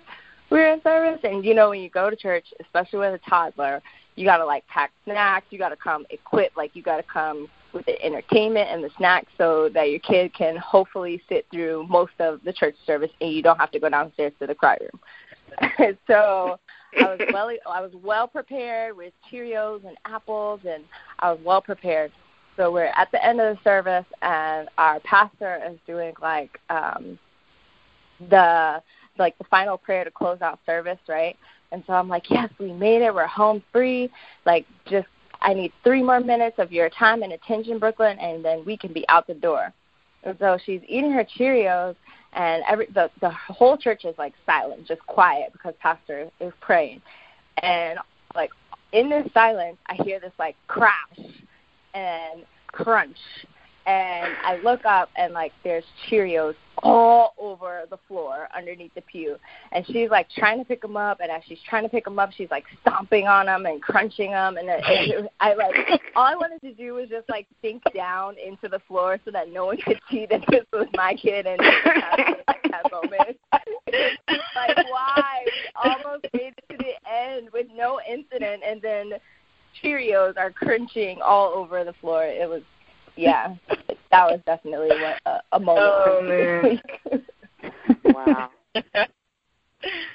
we 0.50 0.59
were 0.59 0.73
in 0.73 0.83
service, 0.83 1.21
and 1.23 1.45
you 1.45 1.55
know 1.55 1.71
when 1.71 1.81
you 1.81 1.88
go 1.88 2.11
to 2.11 2.17
church, 2.17 2.47
especially 2.61 2.99
with 2.99 3.14
a 3.14 3.31
toddler, 3.31 3.81
you 4.17 4.25
gotta 4.25 4.45
like 4.45 4.67
pack 4.67 4.90
snacks. 5.05 5.47
You 5.50 5.59
gotta 5.59 5.76
come 5.76 6.07
equipped, 6.11 6.57
like 6.57 6.75
you 6.75 6.83
gotta 6.83 7.05
come 7.05 7.49
with 7.73 7.87
the 7.87 8.02
entertainment 8.05 8.69
and 8.69 8.83
the 8.83 8.90
snacks 8.97 9.31
so 9.38 9.69
that 9.73 9.90
your 9.90 10.00
kid 10.00 10.35
can 10.35 10.57
hopefully 10.57 11.23
sit 11.29 11.47
through 11.52 11.87
most 11.88 12.12
of 12.19 12.40
the 12.45 12.52
church 12.52 12.75
service 12.85 13.11
and 13.21 13.33
you 13.33 13.43
don't 13.43 13.59
have 13.59 13.71
to 13.71 13.79
go 13.79 13.88
downstairs 13.88 14.33
to 14.40 14.47
the 14.49 14.55
cry 14.55 14.76
room. 14.81 15.00
so 16.07 16.59
I 16.99 17.14
was 17.14 17.21
well 17.33 17.50
I 17.66 17.80
was 17.80 17.92
well 18.02 18.26
prepared 18.26 18.97
with 18.97 19.12
Cheerios 19.30 19.87
and 19.87 19.97
apples 20.04 20.61
and 20.69 20.85
I 21.21 21.33
was 21.33 21.40
well 21.45 21.62
prepared. 21.62 22.12
So 22.57 22.71
we're 22.71 22.92
at 22.97 23.11
the 23.12 23.25
end 23.25 23.40
of 23.40 23.57
the 23.57 23.62
service 23.62 24.07
and 24.23 24.69
our 24.76 25.00
pastor 25.00 25.61
is 25.71 25.78
doing 25.87 26.14
like 26.21 26.59
um 26.69 27.19
the 28.28 28.83
like 29.19 29.37
the 29.38 29.45
final 29.45 29.78
prayer 29.78 30.04
to 30.04 30.11
close 30.11 30.40
out 30.42 30.59
service, 30.66 30.99
right? 31.09 31.37
And 31.73 31.85
so 31.87 31.92
I'm 31.92 32.09
like, 32.09 32.30
Yes, 32.30 32.50
we 32.59 32.73
made 32.73 33.02
it, 33.02 33.14
we're 33.14 33.26
home 33.26 33.62
free, 33.73 34.11
like 34.45 34.66
just 34.87 35.09
I 35.42 35.54
need 35.54 35.73
three 35.83 36.02
more 36.02 36.21
minutes 36.21 36.59
of 36.59 36.71
your 36.71 36.90
time 36.90 37.23
and 37.23 37.33
attention, 37.33 37.78
Brooklyn, 37.78 38.19
and 38.19 38.45
then 38.45 38.64
we 38.64 38.76
can 38.76 38.92
be 38.92 39.09
out 39.09 39.26
the 39.26 39.35
door. 39.35 39.73
And 40.25 40.37
so 40.38 40.59
she's 40.64 40.83
eating 40.87 41.12
her 41.12 41.25
Cheerios, 41.25 41.97
and 42.32 42.62
every 42.68 42.87
the 42.87 43.10
the 43.20 43.30
whole 43.30 43.76
church 43.76 44.04
is 44.04 44.16
like 44.18 44.34
silent, 44.46 44.87
just 44.87 45.04
quiet 45.06 45.52
because 45.52 45.75
pastor 45.80 46.30
is 46.40 46.52
praying, 46.60 47.02
and 47.62 47.99
like 48.34 48.50
in 48.92 49.08
this 49.08 49.28
silence, 49.32 49.76
I 49.87 49.94
hear 50.02 50.20
this 50.20 50.32
like 50.38 50.56
crash 50.66 51.18
and 51.94 52.44
crunch. 52.68 53.16
And 53.87 54.34
I 54.44 54.60
look 54.62 54.84
up 54.84 55.10
and 55.16 55.32
like 55.32 55.52
there's 55.64 55.84
Cheerios 56.08 56.54
all 56.82 57.34
over 57.38 57.84
the 57.90 57.99
floor 58.08 58.49
underneath 58.56 58.94
the 58.94 59.02
pew, 59.02 59.37
and 59.72 59.84
she's 59.87 60.10
like 60.10 60.28
trying 60.30 60.58
to 60.58 60.64
pick 60.64 60.82
them 60.82 60.96
up, 60.96 61.20
and 61.20 61.30
as 61.30 61.42
she's 61.46 61.58
trying 61.68 61.82
to 61.82 61.88
pick 61.88 62.04
them 62.04 62.18
up, 62.18 62.30
she's 62.32 62.50
like 62.50 62.64
stomping 62.82 63.26
on 63.26 63.46
them 63.46 63.66
and 63.66 63.82
crunching 63.82 64.30
them, 64.30 64.56
and 64.56 64.68
it, 64.68 64.80
it, 64.87 65.32
I 65.40 65.54
like 65.54 65.75
all 66.16 66.25
I 66.25 66.34
wanted 66.34 66.60
to 66.62 66.72
do 66.75 66.94
was 66.94 67.08
just 67.08 67.28
like 67.28 67.46
sink 67.62 67.82
down 67.94 68.37
into 68.44 68.68
the 68.68 68.80
floor 68.88 69.18
so 69.25 69.30
that 69.30 69.52
no 69.52 69.66
one 69.66 69.78
could 69.78 70.00
see 70.10 70.26
that 70.30 70.42
this 70.50 70.64
was 70.72 70.87
my 70.94 71.14
kid 71.14 71.46
and 71.46 71.58
like 71.60 72.62
that 72.70 72.90
moment. 72.92 73.38
It's 73.87 74.42
like 74.54 74.76
why 74.90 75.44
we 75.44 75.90
almost 75.90 76.26
made 76.32 76.54
it 76.56 76.64
to 76.70 76.76
the 76.78 77.10
end 77.10 77.50
with 77.52 77.66
no 77.75 78.00
incident, 78.08 78.62
and 78.66 78.80
then 78.80 79.12
Cheerios 79.82 80.37
are 80.37 80.50
crunching 80.50 81.20
all 81.22 81.52
over 81.52 81.84
the 81.84 81.92
floor. 81.94 82.25
It 82.25 82.49
was 82.49 82.62
yeah, 83.20 83.54
that 84.10 84.30
was 84.30 84.40
definitely 84.46 84.88
what, 84.88 85.20
a, 85.26 85.40
a 85.52 85.60
moment. 85.60 85.86
Oh 85.86 86.22
man! 86.22 87.22
wow. 88.04 88.50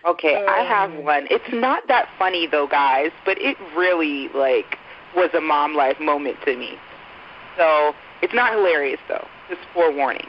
Okay, 0.06 0.46
I 0.48 0.64
have 0.64 1.04
one. 1.04 1.28
It's 1.30 1.54
not 1.54 1.88
that 1.88 2.08
funny 2.20 2.48
though, 2.48 2.68
guys, 2.68 3.12
but 3.26 3.38
it 3.40 3.58
really 3.76 4.30
like 4.36 4.78
was 5.16 5.30
a 5.34 5.42
mom 5.42 5.76
life 5.76 6.00
moment 6.00 6.38
to 6.46 6.56
me. 6.56 6.76
So 7.58 7.94
it's 8.22 8.34
not 8.34 8.54
hilarious 8.54 9.00
though. 9.08 9.28
Just 9.50 9.62
forewarning. 9.74 10.28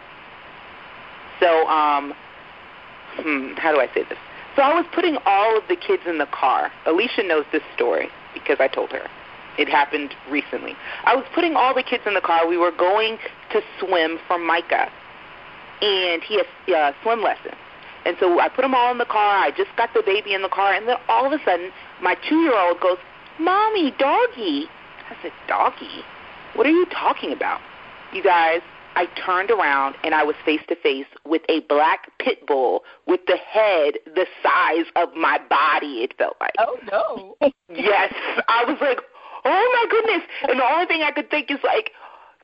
So 1.40 1.66
um, 1.66 2.14
hmm, 3.16 3.52
how 3.56 3.72
do 3.72 3.80
I 3.80 3.86
say 3.94 4.04
this? 4.08 4.18
So 4.54 4.62
I 4.62 4.74
was 4.74 4.86
putting 4.94 5.18
all 5.26 5.56
of 5.56 5.64
the 5.68 5.76
kids 5.76 6.02
in 6.06 6.18
the 6.18 6.26
car. 6.26 6.72
Alicia 6.86 7.22
knows 7.22 7.44
this 7.52 7.62
story 7.74 8.08
because 8.32 8.56
I 8.58 8.68
told 8.68 8.90
her. 8.92 9.06
It 9.58 9.68
happened 9.68 10.14
recently. 10.30 10.74
I 11.04 11.14
was 11.14 11.24
putting 11.34 11.56
all 11.56 11.74
the 11.74 11.82
kids 11.82 12.04
in 12.06 12.14
the 12.14 12.20
car. 12.20 12.46
We 12.46 12.56
were 12.56 12.72
going 12.72 13.18
to 13.52 13.60
swim 13.80 14.18
for 14.26 14.38
Micah, 14.38 14.90
and 15.80 16.22
he 16.22 16.36
has 16.36 16.46
a 16.68 16.76
uh, 16.76 16.92
swim 17.02 17.22
lesson. 17.22 17.52
And 18.04 18.16
so 18.20 18.38
I 18.38 18.48
put 18.48 18.62
them 18.62 18.74
all 18.74 18.92
in 18.92 18.98
the 18.98 19.04
car. 19.04 19.38
I 19.38 19.50
just 19.50 19.70
got 19.76 19.92
the 19.92 20.02
baby 20.04 20.34
in 20.34 20.42
the 20.42 20.48
car, 20.48 20.74
and 20.74 20.86
then 20.86 20.96
all 21.08 21.26
of 21.26 21.32
a 21.32 21.42
sudden, 21.44 21.70
my 22.00 22.16
two-year-old 22.28 22.80
goes, 22.80 22.98
"Mommy, 23.38 23.92
doggy." 23.98 24.68
I 25.10 25.16
said, 25.22 25.32
"Doggy? 25.48 26.04
What 26.54 26.66
are 26.66 26.70
you 26.70 26.86
talking 26.86 27.32
about?" 27.32 27.60
You 28.12 28.22
guys, 28.22 28.60
I 28.96 29.06
turned 29.26 29.50
around 29.50 29.94
and 30.04 30.14
I 30.14 30.24
was 30.24 30.34
face 30.44 30.62
to 30.68 30.76
face 30.76 31.06
with 31.26 31.42
a 31.50 31.60
black 31.68 32.10
pit 32.18 32.46
bull 32.46 32.82
with 33.06 33.20
the 33.26 33.36
head 33.36 33.94
the 34.06 34.26
size 34.42 34.86
of 34.96 35.14
my 35.14 35.38
body. 35.50 36.02
It 36.02 36.14
felt 36.16 36.36
like. 36.40 36.54
Oh 36.58 36.78
no. 36.90 37.36
yes, 37.68 38.14
I 38.48 38.64
was 38.66 38.78
like, 38.80 39.00
oh 39.46 39.66
my 39.72 39.86
goodness. 39.90 40.22
And 40.48 40.58
the 40.60 40.64
only 40.64 40.86
thing 40.86 41.02
I 41.02 41.12
could 41.12 41.30
think 41.30 41.50
is 41.50 41.58
like, 41.64 41.92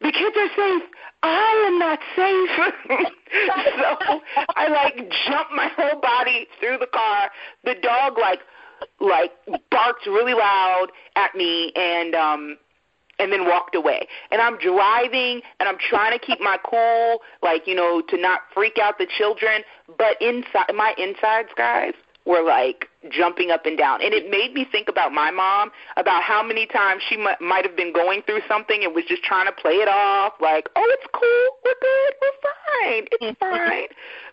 the 0.00 0.12
kids 0.12 0.36
are 0.36 0.48
safe. 0.56 0.82
I 1.22 1.64
am 1.68 1.78
not 1.78 1.98
safe. 2.16 2.50
so 3.78 4.20
I 4.56 4.68
like 4.68 4.96
jumped 5.26 5.52
my 5.52 5.70
whole 5.76 6.00
body 6.00 6.48
through 6.58 6.78
the 6.78 6.88
car. 6.88 7.30
The 7.64 7.74
dog 7.80 8.18
like 8.18 8.40
like 9.00 9.30
barked 9.70 10.06
really 10.06 10.34
loud 10.34 10.88
at 11.14 11.34
me 11.36 11.72
and 11.76 12.14
um 12.16 12.58
and 13.18 13.32
then 13.32 13.46
walked 13.46 13.76
away. 13.76 14.08
And 14.32 14.40
I'm 14.40 14.58
driving 14.58 15.42
and 15.60 15.68
I'm 15.68 15.78
trying 15.78 16.18
to 16.18 16.24
keep 16.24 16.40
my 16.40 16.56
cool, 16.68 17.18
like, 17.42 17.68
you 17.68 17.74
know, 17.74 18.02
to 18.08 18.16
not 18.16 18.40
freak 18.52 18.78
out 18.82 18.98
the 18.98 19.06
children, 19.18 19.62
but 19.96 20.20
inside 20.20 20.74
my 20.74 20.94
insides, 20.98 21.50
guys, 21.56 21.92
were 22.24 22.42
like 22.42 22.88
jumping 23.10 23.50
up 23.50 23.66
and 23.66 23.76
down. 23.76 24.00
And 24.02 24.14
it 24.14 24.30
made 24.30 24.54
me 24.54 24.66
think 24.70 24.88
about 24.88 25.12
my 25.12 25.30
mom, 25.30 25.70
about 25.96 26.22
how 26.22 26.42
many 26.42 26.66
times 26.66 27.02
she 27.08 27.16
m- 27.16 27.36
might 27.40 27.66
have 27.66 27.76
been 27.76 27.92
going 27.92 28.22
through 28.22 28.40
something 28.46 28.84
and 28.84 28.94
was 28.94 29.04
just 29.08 29.22
trying 29.22 29.46
to 29.46 29.52
play 29.52 29.74
it 29.74 29.88
off, 29.88 30.34
like, 30.40 30.68
oh, 30.76 30.96
it's 30.98 31.06
cool, 31.12 31.48
we're 31.64 31.80
good, 31.80 32.14
we're 32.22 32.38
fine, 32.42 33.06
it's 33.10 33.38
fine. 33.40 33.88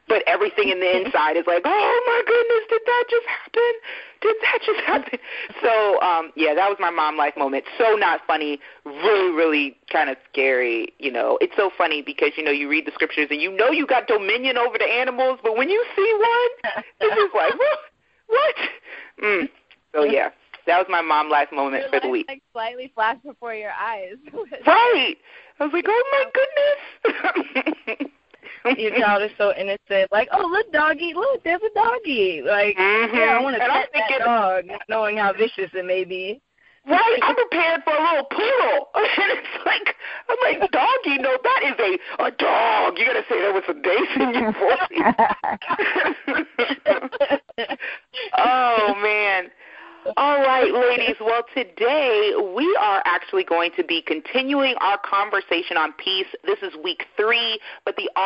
But 0.09 0.23
everything 0.27 0.69
in 0.69 0.79
the 0.81 0.91
inside 1.05 1.37
is 1.37 1.45
like, 1.47 1.61
oh 1.63 2.01
my 2.05 2.21
goodness, 2.25 2.65
did 2.69 2.81
that 2.85 3.03
just 3.09 3.27
happen? 3.27 3.73
Did 4.21 4.35
that 4.41 4.59
just 4.65 4.81
happen? 4.81 5.19
So, 5.63 6.01
um, 6.01 6.31
yeah, 6.35 6.53
that 6.53 6.67
was 6.67 6.77
my 6.79 6.89
mom 6.89 7.15
life 7.15 7.35
moment. 7.37 7.63
So 7.77 7.95
not 7.95 8.21
funny, 8.27 8.59
really, 8.85 9.31
really 9.31 9.77
kind 9.91 10.09
of 10.09 10.17
scary. 10.31 10.93
You 10.99 11.11
know, 11.11 11.37
it's 11.39 11.55
so 11.55 11.69
funny 11.77 12.01
because 12.01 12.31
you 12.35 12.43
know 12.43 12.51
you 12.51 12.67
read 12.67 12.85
the 12.85 12.91
scriptures 12.91 13.27
and 13.29 13.39
you 13.41 13.55
know 13.55 13.69
you 13.69 13.87
got 13.87 14.07
dominion 14.07 14.57
over 14.57 14.77
the 14.77 14.89
animals, 14.89 15.39
but 15.43 15.55
when 15.55 15.69
you 15.69 15.85
see 15.95 16.13
one, 16.19 16.83
it's 16.99 17.15
just 17.15 17.35
like, 17.35 17.53
what? 17.57 17.79
What? 18.27 18.55
Mm. 19.23 19.49
So 19.93 20.03
yeah, 20.03 20.29
that 20.67 20.77
was 20.77 20.87
my 20.89 21.01
mom 21.01 21.29
life 21.29 21.49
moment 21.51 21.83
Your 21.83 21.89
for 21.89 21.99
the 21.99 22.09
week. 22.09 22.25
Like 22.27 22.43
slightly 22.51 22.91
flashed 22.93 23.23
before 23.23 23.53
your 23.53 23.71
eyes. 23.71 24.15
right. 24.67 25.17
I 25.59 25.63
was 25.63 25.73
like, 25.73 25.85
oh 25.87 26.25
my 27.05 27.15
goodness. 27.95 28.11
Your 28.77 28.91
child 28.97 29.23
is 29.23 29.31
so 29.37 29.53
innocent. 29.55 30.11
Like, 30.11 30.27
oh 30.31 30.45
look, 30.45 30.71
doggy, 30.71 31.13
look, 31.15 31.43
there's 31.43 31.61
a 31.61 31.73
doggy. 31.73 32.41
Like, 32.45 32.77
mm-hmm. 32.77 33.15
yeah, 33.15 33.37
I 33.37 33.41
want 33.41 33.55
to 33.55 33.61
pet 33.61 33.89
that 33.93 34.19
dog, 34.19 34.65
not 34.65 34.81
knowing 34.89 35.17
how 35.17 35.33
vicious 35.33 35.69
it 35.73 35.85
may 35.85 36.03
be. 36.03 36.41
Right, 36.87 37.19
I'm 37.21 37.35
prepared 37.35 37.83
for 37.83 37.93
a 37.93 38.01
little 38.01 38.25
poodle, 38.31 38.87
and 38.95 39.31
it's 39.37 39.65
like 39.65 39.95
I'm 40.29 40.37
like 40.41 40.71
doggy. 40.71 41.17
No, 41.19 41.37
that 41.43 41.61
is 41.65 41.75
a 41.77 42.23
a 42.23 42.31
dog. 42.31 42.97
You 42.97 43.05
gotta 43.05 43.23
say 43.29 43.41
that 43.41 43.53
with 43.53 43.65
some 43.67 43.81
bass 43.81 44.09
in 44.15 44.33
your 44.33 44.53
voice. 44.53 44.89
oh 48.37 48.95
man. 49.01 49.51
All 50.15 50.39
right, 50.39 50.73
ladies. 50.73 51.17
Well, 51.19 51.43
today 51.53 52.31
we 52.55 52.77
are 52.81 53.03
actually 53.05 53.43
going 53.43 53.71
to 53.75 53.83
be 53.83 54.01
continuing 54.01 54.75
our 54.79 54.97
conversation 54.97 55.75
on 55.75 55.93
peace. 55.93 56.27
This 56.45 56.57
is 56.61 56.73
week 56.83 57.05
three, 57.17 57.59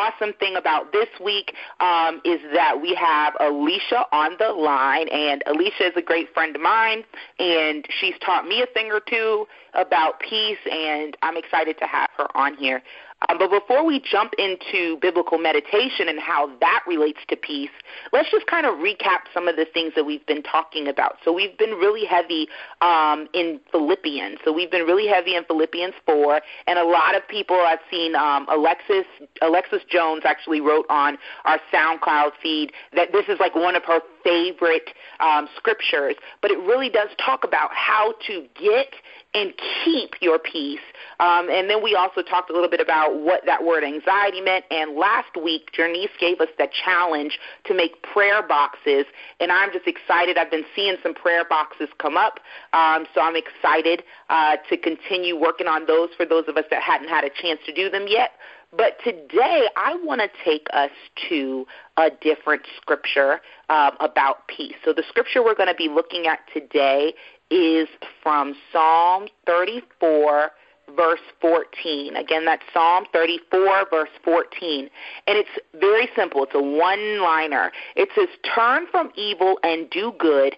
awesome 0.04 0.34
thing 0.34 0.56
about 0.56 0.92
this 0.92 1.08
week 1.24 1.54
um, 1.80 2.22
is 2.26 2.40
that 2.54 2.82
we 2.82 2.94
have 2.96 3.34
Alicia 3.40 4.06
on 4.12 4.36
the 4.38 4.50
line, 4.50 5.08
and 5.10 5.44
Alicia 5.48 5.88
is 5.88 5.94
a 5.96 6.02
great 6.02 6.34
friend 6.34 6.56
of 6.56 6.62
mine, 6.62 7.04
and 7.40 7.86
she's 8.00 8.16
taught 8.26 8.46
me 8.46 8.62
a 8.62 8.66
thing 8.74 8.92
or 8.92 9.00
two 9.00 9.46
about 9.74 10.20
peace, 10.20 10.58
and 10.70 11.16
I'm 11.22 11.38
excited 11.38 11.78
to 11.80 11.86
have 11.86 12.10
her 12.18 12.28
on 12.36 12.56
here. 12.58 12.82
Um, 13.30 13.38
but 13.38 13.50
before 13.50 13.86
we 13.86 14.00
jump 14.00 14.34
into 14.38 14.98
biblical 15.02 15.38
meditation 15.38 16.10
and 16.10 16.20
how 16.20 16.52
that 16.60 16.84
relates 16.88 17.20
to 17.30 17.36
peace, 17.36 17.70
let's 18.12 18.30
just 18.32 18.46
kind 18.48 18.66
of 18.66 18.76
recap 18.76 19.30
some 19.34 19.48
of 19.48 19.56
the 19.56 19.66
things 19.66 19.94
that 19.96 20.06
we've 20.06 20.26
been 20.26 20.44
talking 20.44 20.88
about. 20.88 21.18
So 21.24 21.32
we've 21.32 21.58
been 21.58 21.72
really 21.72 22.06
heavy 22.06 22.48
um, 22.82 23.28
in 23.34 23.60
Philippians. 23.72 24.40
So 24.44 24.52
we've 24.52 24.72
been 24.72 24.86
really 24.86 25.08
heavy 25.08 25.36
in 25.36 25.44
Philippians 25.46 25.94
4, 26.06 26.42
and 26.68 26.80
a 26.80 26.86
lot 26.86 27.16
of 27.16 27.28
people 27.28 27.58
I've 27.58 27.80
seen, 27.90 28.16
um, 28.16 28.48
Alexis, 28.50 29.06
Alexis 29.42 29.82
Jones 29.90 30.24
actually 30.26 30.62
wrote 30.62 30.86
on 30.90 31.18
our 31.46 31.60
SoundCloud 31.74 32.32
feed 32.42 32.72
that 32.96 33.12
this 33.12 33.26
is 33.28 33.40
like 33.40 33.56
one 33.56 33.76
of 33.76 33.84
her 33.86 34.00
favorite 34.24 34.90
um, 35.20 35.48
scriptures, 35.58 36.16
but 36.42 36.52
it 36.52 36.60
really 36.60 36.90
does 36.90 37.10
talk 37.24 37.44
about 37.44 37.70
how 37.74 38.14
to 38.28 38.46
get 38.60 38.94
and 39.34 39.54
keep 39.84 40.12
your 40.22 40.38
peace. 40.38 40.80
Um, 41.20 41.50
and 41.50 41.70
then 41.70 41.82
we 41.84 41.96
also 41.96 42.22
talked 42.22 42.50
a 42.50 42.54
little 42.54 42.70
bit 42.70 42.80
about 42.80 43.20
what 43.20 43.42
that 43.46 43.64
word 43.64 43.84
anxiety 43.84 44.42
meant. 44.42 44.66
And 44.70 44.96
last 44.96 45.36
week, 45.42 45.72
Janice 45.74 46.12
gave 46.20 46.40
us 46.40 46.50
the 46.58 46.68
challenge 46.86 47.40
to 47.66 47.74
make 47.74 48.02
prayer 48.04 48.46
boxes. 48.48 49.06
And 49.40 49.52
I'm 49.52 49.72
just 49.72 49.88
excited. 49.88 50.38
I've 50.38 50.52
been 50.52 50.66
seeing 50.76 50.98
some 51.02 51.16
prayer 51.16 51.46
boxes 51.46 51.90
come 51.98 52.16
up. 52.16 52.40
Um, 52.74 53.06
so 53.16 53.22
I'm 53.22 53.36
excited 53.36 54.04
uh, 54.30 54.58
to 54.70 54.78
continue 54.78 55.40
working 55.40 55.68
on 55.68 55.88
those 55.88 56.10
for 56.16 56.26
those 56.26 56.46
of 56.48 56.58
us 56.58 56.66
that 56.70 56.84
hadn't 56.84 57.10
had 57.10 57.24
a 57.24 57.30
chance 57.30 57.60
to 57.66 57.74
do 57.74 57.90
them 57.90 58.06
yet. 58.08 58.32
But 58.76 58.98
today, 59.04 59.68
I 59.76 59.96
want 60.04 60.22
to 60.22 60.30
take 60.44 60.68
us 60.74 60.90
to 61.30 61.66
a 61.98 62.10
different 62.22 62.64
scripture 62.78 63.40
um, 63.70 63.92
about 64.00 64.48
peace. 64.48 64.74
So, 64.84 64.94
the 64.94 65.04
scripture 65.08 65.44
we're 65.44 65.56
going 65.56 65.70
to 65.70 65.76
be 65.76 65.90
looking 65.90 66.26
at 66.26 66.40
today 66.52 67.14
is 67.52 67.88
from 68.24 68.56
Psalm 68.72 69.28
34, 69.46 70.52
verse 70.96 71.20
14. 71.40 72.16
Again, 72.16 72.46
that's 72.46 72.64
Psalm 72.74 73.06
34, 73.14 73.86
verse 73.92 74.10
14. 74.24 74.90
And 75.28 75.38
it's 75.38 75.50
very 75.80 76.10
simple. 76.16 76.44
It's 76.44 76.56
a 76.56 76.62
one 76.62 77.22
liner. 77.22 77.72
It 77.96 78.10
says, 78.16 78.28
Turn 78.56 78.88
from 78.90 79.12
evil 79.16 79.60
and 79.62 79.88
do 79.92 80.14
good, 80.18 80.56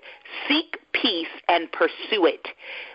seek 0.48 0.78
peace 0.94 1.28
and 1.50 1.70
pursue 1.74 2.26
it. 2.26 2.48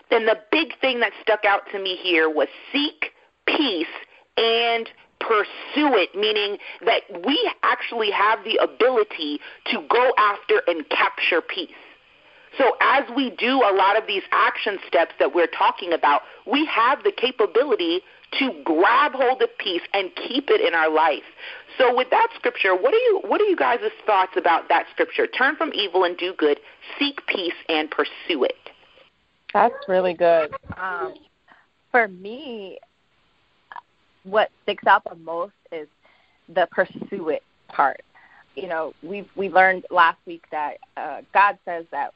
Then 0.09 0.25
the 0.25 0.39
big 0.51 0.79
thing 0.81 0.99
that 1.01 1.13
stuck 1.21 1.45
out 1.45 1.61
to 1.71 1.79
me 1.79 1.95
here 1.95 2.27
was 2.27 2.47
seek 2.73 3.11
peace 3.45 3.85
and 4.37 4.89
pursue 5.31 5.95
it, 5.95 6.13
meaning 6.13 6.57
that 6.85 7.03
we 7.25 7.39
actually 7.63 8.11
have 8.11 8.43
the 8.43 8.57
ability 8.57 9.39
to 9.67 9.81
go 9.89 10.11
after 10.17 10.61
and 10.67 10.87
capture 10.89 11.41
peace. 11.41 11.69
So 12.57 12.75
as 12.81 13.05
we 13.15 13.29
do 13.29 13.63
a 13.63 13.71
lot 13.73 13.97
of 13.97 14.07
these 14.07 14.23
action 14.31 14.77
steps 14.85 15.13
that 15.19 15.33
we're 15.33 15.47
talking 15.47 15.93
about, 15.93 16.23
we 16.45 16.65
have 16.65 17.01
the 17.03 17.13
capability 17.13 18.01
to 18.39 18.51
grab 18.65 19.13
hold 19.13 19.41
of 19.41 19.49
peace 19.57 19.81
and 19.93 20.11
keep 20.15 20.49
it 20.49 20.59
in 20.59 20.73
our 20.73 20.91
life. 20.93 21.23
So 21.77 21.95
with 21.95 22.09
that 22.11 22.27
scripture, 22.35 22.75
what 22.75 22.93
are 22.93 22.97
you 22.97 23.21
what 23.25 23.39
are 23.39 23.45
you 23.45 23.55
guys' 23.55 23.79
thoughts 24.05 24.33
about 24.35 24.67
that 24.67 24.85
scripture? 24.91 25.27
Turn 25.27 25.55
from 25.55 25.71
evil 25.73 26.03
and 26.03 26.17
do 26.17 26.33
good, 26.37 26.59
seek 26.99 27.25
peace 27.27 27.53
and 27.69 27.89
pursue 27.89 28.43
it. 28.43 28.69
That's 29.53 29.75
really 29.87 30.13
good. 30.13 30.51
Um, 30.77 31.13
for 31.89 32.09
me, 32.09 32.79
what 34.23 34.49
sticks 34.63 34.85
out 34.85 35.03
the 35.03 35.15
most 35.15 35.53
is 35.71 35.87
the 36.53 36.67
pursue 36.71 37.29
it 37.29 37.43
part. 37.67 38.01
You 38.55 38.67
know, 38.67 38.93
we've 39.01 39.29
we 39.35 39.49
learned 39.49 39.85
last 39.89 40.17
week 40.25 40.43
that 40.51 40.77
uh, 40.97 41.21
God 41.33 41.57
says 41.65 41.85
that 41.91 42.11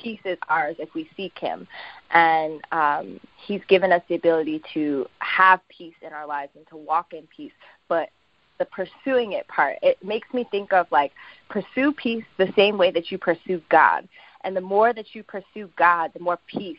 peace 0.00 0.20
is 0.24 0.38
ours 0.48 0.76
if 0.78 0.94
we 0.94 1.08
seek 1.16 1.36
Him, 1.38 1.66
and 2.10 2.60
um, 2.72 3.20
He's 3.46 3.62
given 3.68 3.92
us 3.92 4.02
the 4.08 4.14
ability 4.14 4.62
to 4.74 5.06
have 5.18 5.60
peace 5.68 5.94
in 6.02 6.12
our 6.12 6.26
lives 6.26 6.52
and 6.54 6.66
to 6.68 6.76
walk 6.76 7.12
in 7.12 7.26
peace. 7.34 7.52
But 7.88 8.10
the 8.58 8.66
pursuing 8.66 9.32
it 9.32 9.46
part, 9.48 9.76
it 9.82 10.02
makes 10.04 10.32
me 10.32 10.46
think 10.50 10.72
of 10.72 10.86
like 10.92 11.12
pursue 11.50 11.92
peace 11.92 12.24
the 12.38 12.52
same 12.56 12.78
way 12.78 12.90
that 12.92 13.10
you 13.10 13.18
pursue 13.18 13.60
God, 13.68 14.08
and 14.44 14.56
the 14.56 14.60
more 14.60 14.92
that 14.92 15.14
you 15.14 15.24
pursue 15.24 15.68
God, 15.76 16.12
the 16.14 16.20
more 16.20 16.38
peace 16.46 16.78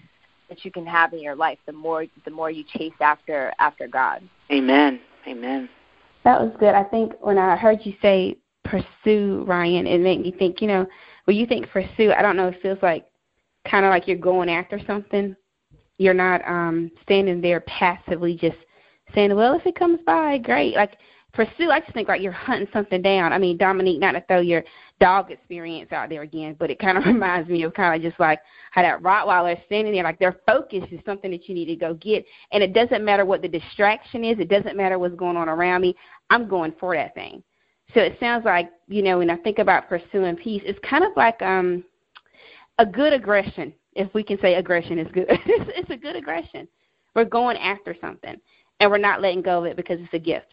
that 0.49 0.63
you 0.63 0.71
can 0.71 0.85
have 0.85 1.13
in 1.13 1.19
your 1.21 1.35
life, 1.35 1.57
the 1.65 1.71
more 1.71 2.05
the 2.25 2.31
more 2.31 2.49
you 2.49 2.63
chase 2.63 2.93
after 2.99 3.53
after 3.59 3.87
God. 3.87 4.27
Amen. 4.51 4.99
Amen. 5.27 5.69
That 6.23 6.41
was 6.41 6.51
good. 6.59 6.73
I 6.73 6.83
think 6.83 7.13
when 7.21 7.37
I 7.37 7.55
heard 7.55 7.79
you 7.83 7.93
say 8.01 8.37
pursue 8.63 9.43
Ryan, 9.47 9.87
it 9.87 9.99
made 9.99 10.21
me 10.21 10.31
think, 10.31 10.61
you 10.61 10.67
know, 10.67 10.85
when 11.25 11.37
you 11.37 11.45
think 11.45 11.69
pursue, 11.69 12.11
I 12.11 12.21
don't 12.21 12.35
know, 12.35 12.49
it 12.49 12.61
feels 12.61 12.79
like 12.81 13.05
kind 13.69 13.85
of 13.85 13.89
like 13.89 14.07
you're 14.07 14.17
going 14.17 14.49
after 14.49 14.79
something. 14.85 15.35
You're 15.97 16.13
not 16.13 16.47
um 16.47 16.91
standing 17.03 17.41
there 17.41 17.61
passively 17.61 18.35
just 18.35 18.57
saying, 19.13 19.35
Well, 19.35 19.53
if 19.53 19.65
it 19.65 19.75
comes 19.75 19.99
by, 20.05 20.37
great. 20.37 20.75
Like 20.75 20.97
pursue, 21.33 21.69
I 21.69 21.79
just 21.79 21.93
think 21.93 22.07
like 22.07 22.21
you're 22.21 22.31
hunting 22.31 22.67
something 22.73 23.01
down. 23.01 23.33
I 23.33 23.37
mean, 23.37 23.57
Dominique, 23.57 23.99
not 23.99 24.13
to 24.13 24.21
throw 24.27 24.39
your 24.39 24.63
dog 24.99 25.31
experience 25.31 25.91
out 25.91 26.09
there 26.09 26.23
again, 26.23 26.55
but 26.57 26.71
it 26.71 26.79
kind 26.79 26.97
of 26.97 27.05
reminds 27.05 27.49
me 27.49 27.63
of 27.63 27.73
kind 27.73 27.95
of 27.95 28.07
just 28.07 28.19
like 28.19 28.39
how 28.71 28.81
that 28.81 29.01
Rottweiler 29.01 29.53
is 29.53 29.63
standing 29.65 29.93
there, 29.93 30.03
like 30.03 30.19
their 30.19 30.39
focus 30.45 30.83
is 30.91 30.99
something 31.05 31.31
that 31.31 31.47
you 31.47 31.55
need 31.55 31.65
to 31.65 31.75
go 31.75 31.93
get. 31.93 32.25
And 32.51 32.63
it 32.63 32.73
doesn't 32.73 33.05
matter 33.05 33.25
what 33.25 33.41
the 33.41 33.47
distraction 33.47 34.23
is, 34.23 34.39
it 34.39 34.49
doesn't 34.49 34.77
matter 34.77 34.97
what's 34.97 35.15
going 35.15 35.37
on 35.37 35.49
around 35.49 35.81
me. 35.81 35.95
I'm 36.29 36.47
going 36.47 36.73
for 36.79 36.95
that 36.95 37.13
thing. 37.13 37.43
So 37.93 38.01
it 38.01 38.17
sounds 38.19 38.43
like, 38.43 38.69
you 38.87 39.01
know, 39.01 39.19
when 39.19 39.29
I 39.29 39.37
think 39.37 39.59
about 39.59 39.87
pursuing 39.87 40.35
peace, 40.35 40.61
it's 40.65 40.79
kind 40.87 41.03
of 41.03 41.11
like 41.15 41.41
um 41.41 41.83
a 42.79 42.85
good 42.85 43.13
aggression, 43.13 43.73
if 43.93 44.13
we 44.13 44.23
can 44.23 44.39
say 44.39 44.55
aggression 44.55 44.99
is 44.99 45.07
good. 45.11 45.25
it's, 45.29 45.71
it's 45.75 45.89
a 45.89 45.97
good 45.97 46.15
aggression. 46.15 46.67
We're 47.15 47.25
going 47.25 47.57
after 47.57 47.95
something 47.99 48.35
and 48.79 48.91
we're 48.91 48.97
not 48.97 49.21
letting 49.21 49.41
go 49.41 49.59
of 49.59 49.65
it 49.65 49.77
because 49.77 49.99
it's 49.99 50.13
a 50.13 50.19
gift 50.19 50.51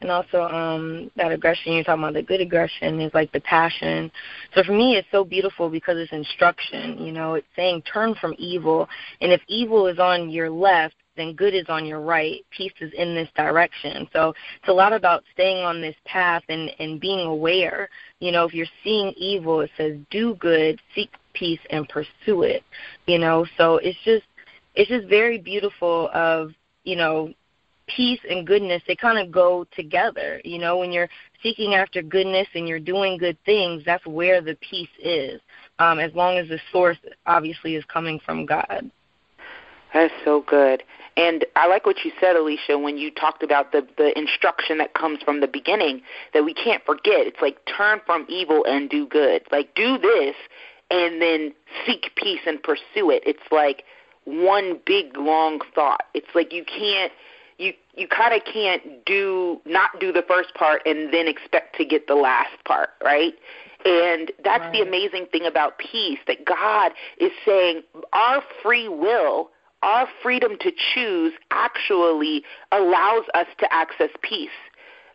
and 0.00 0.10
also 0.10 0.42
um 0.42 1.10
that 1.16 1.32
aggression 1.32 1.72
you're 1.72 1.84
talking 1.84 2.02
about 2.02 2.14
the 2.14 2.22
good 2.22 2.40
aggression 2.40 3.00
is 3.00 3.12
like 3.14 3.30
the 3.32 3.40
passion. 3.40 4.10
So 4.54 4.62
for 4.62 4.72
me 4.72 4.96
it's 4.96 5.08
so 5.10 5.24
beautiful 5.24 5.68
because 5.68 5.96
it's 5.98 6.12
instruction 6.12 6.98
you 6.98 7.12
know 7.12 7.34
it's 7.34 7.46
saying 7.56 7.82
turn 7.82 8.14
from 8.20 8.34
evil. 8.38 8.88
And 9.20 9.32
if 9.32 9.40
evil 9.48 9.86
is 9.86 9.98
on 9.98 10.30
your 10.30 10.50
left 10.50 10.94
then 11.16 11.34
good 11.34 11.54
is 11.54 11.66
on 11.68 11.84
your 11.84 12.00
right. 12.00 12.44
Peace 12.56 12.72
is 12.80 12.92
in 12.96 13.14
this 13.14 13.28
direction. 13.36 14.08
So 14.12 14.30
it's 14.30 14.68
a 14.68 14.72
lot 14.72 14.92
about 14.92 15.24
staying 15.34 15.64
on 15.64 15.80
this 15.80 15.96
path 16.04 16.42
and 16.48 16.70
and 16.78 17.00
being 17.00 17.26
aware. 17.26 17.88
You 18.20 18.32
know 18.32 18.44
if 18.46 18.54
you're 18.54 18.66
seeing 18.82 19.12
evil 19.16 19.60
it 19.60 19.70
says 19.76 19.96
do 20.10 20.34
good 20.36 20.80
seek 20.94 21.10
peace 21.34 21.60
and 21.70 21.88
pursue 21.88 22.42
it 22.42 22.64
you 23.06 23.18
know? 23.18 23.46
So 23.56 23.76
it's 23.76 23.98
just 24.04 24.24
it's 24.74 24.88
just 24.88 25.08
very 25.08 25.38
beautiful 25.38 26.10
of 26.14 26.52
you 26.84 26.96
know 26.96 27.32
peace 27.96 28.20
and 28.28 28.46
goodness 28.46 28.82
they 28.86 28.96
kind 28.96 29.18
of 29.18 29.32
go 29.32 29.66
together 29.74 30.40
you 30.44 30.58
know 30.58 30.78
when 30.78 30.92
you're 30.92 31.08
seeking 31.42 31.74
after 31.74 32.02
goodness 32.02 32.46
and 32.54 32.68
you're 32.68 32.78
doing 32.78 33.16
good 33.16 33.38
things 33.44 33.82
that's 33.84 34.06
where 34.06 34.40
the 34.40 34.56
peace 34.56 34.88
is 35.02 35.40
um 35.78 35.98
as 35.98 36.12
long 36.14 36.36
as 36.38 36.48
the 36.48 36.58
source 36.72 36.98
obviously 37.26 37.74
is 37.74 37.84
coming 37.86 38.20
from 38.24 38.46
god 38.46 38.90
that's 39.92 40.14
so 40.24 40.44
good 40.46 40.82
and 41.16 41.44
I 41.56 41.66
like 41.66 41.86
what 41.86 41.96
you 42.04 42.12
said, 42.20 42.36
Alicia, 42.36 42.78
when 42.78 42.96
you 42.96 43.10
talked 43.10 43.42
about 43.42 43.72
the 43.72 43.86
the 43.98 44.16
instruction 44.18 44.78
that 44.78 44.94
comes 44.94 45.20
from 45.22 45.40
the 45.40 45.48
beginning 45.48 46.02
that 46.32 46.44
we 46.44 46.54
can't 46.54 46.84
forget. 46.84 47.26
It's 47.26 47.42
like 47.42 47.58
turn 47.66 48.00
from 48.06 48.26
evil 48.28 48.64
and 48.66 48.88
do 48.88 49.06
good. 49.06 49.42
Like 49.50 49.74
do 49.74 49.98
this 49.98 50.34
and 50.90 51.20
then 51.20 51.52
seek 51.86 52.12
peace 52.16 52.40
and 52.46 52.62
pursue 52.62 53.10
it. 53.10 53.22
It's 53.26 53.42
like 53.50 53.84
one 54.24 54.80
big 54.86 55.16
long 55.16 55.60
thought. 55.74 56.04
It's 56.14 56.34
like 56.34 56.52
you 56.52 56.64
can't 56.64 57.12
you 57.60 57.74
you 57.94 58.08
kind 58.08 58.34
of 58.34 58.40
can't 58.50 59.04
do 59.04 59.60
not 59.66 59.90
do 60.00 60.10
the 60.12 60.22
first 60.26 60.54
part 60.54 60.82
and 60.86 61.12
then 61.12 61.28
expect 61.28 61.76
to 61.76 61.84
get 61.84 62.06
the 62.06 62.14
last 62.14 62.52
part, 62.64 62.90
right? 63.04 63.34
And 63.84 64.32
that's 64.42 64.62
right. 64.62 64.72
the 64.72 64.80
amazing 64.80 65.26
thing 65.30 65.44
about 65.46 65.78
peace 65.78 66.18
that 66.26 66.44
God 66.44 66.92
is 67.18 67.30
saying 67.44 67.82
our 68.12 68.42
free 68.62 68.88
will, 68.88 69.50
our 69.82 70.08
freedom 70.22 70.56
to 70.60 70.72
choose 70.94 71.32
actually 71.50 72.42
allows 72.72 73.24
us 73.34 73.46
to 73.58 73.72
access 73.72 74.10
peace. 74.22 74.50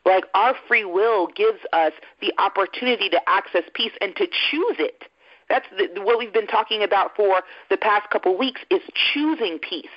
Like 0.05 0.25
our 0.35 0.55
free 0.67 0.85
will 0.85 1.27
gives 1.27 1.59
us 1.73 1.93
the 2.21 2.31
opportunity 2.37 3.09
to 3.09 3.19
access 3.27 3.63
peace 3.73 3.93
and 4.01 4.15
to 4.15 4.27
choose 4.27 4.77
it. 4.77 5.05
That's 5.49 5.65
the, 5.77 6.01
what 6.01 6.17
we've 6.19 6.33
been 6.33 6.47
talking 6.47 6.83
about 6.83 7.15
for 7.15 7.41
the 7.69 7.77
past 7.77 8.09
couple 8.11 8.37
weeks 8.37 8.61
is 8.69 8.81
choosing 9.13 9.59
peace 9.59 9.89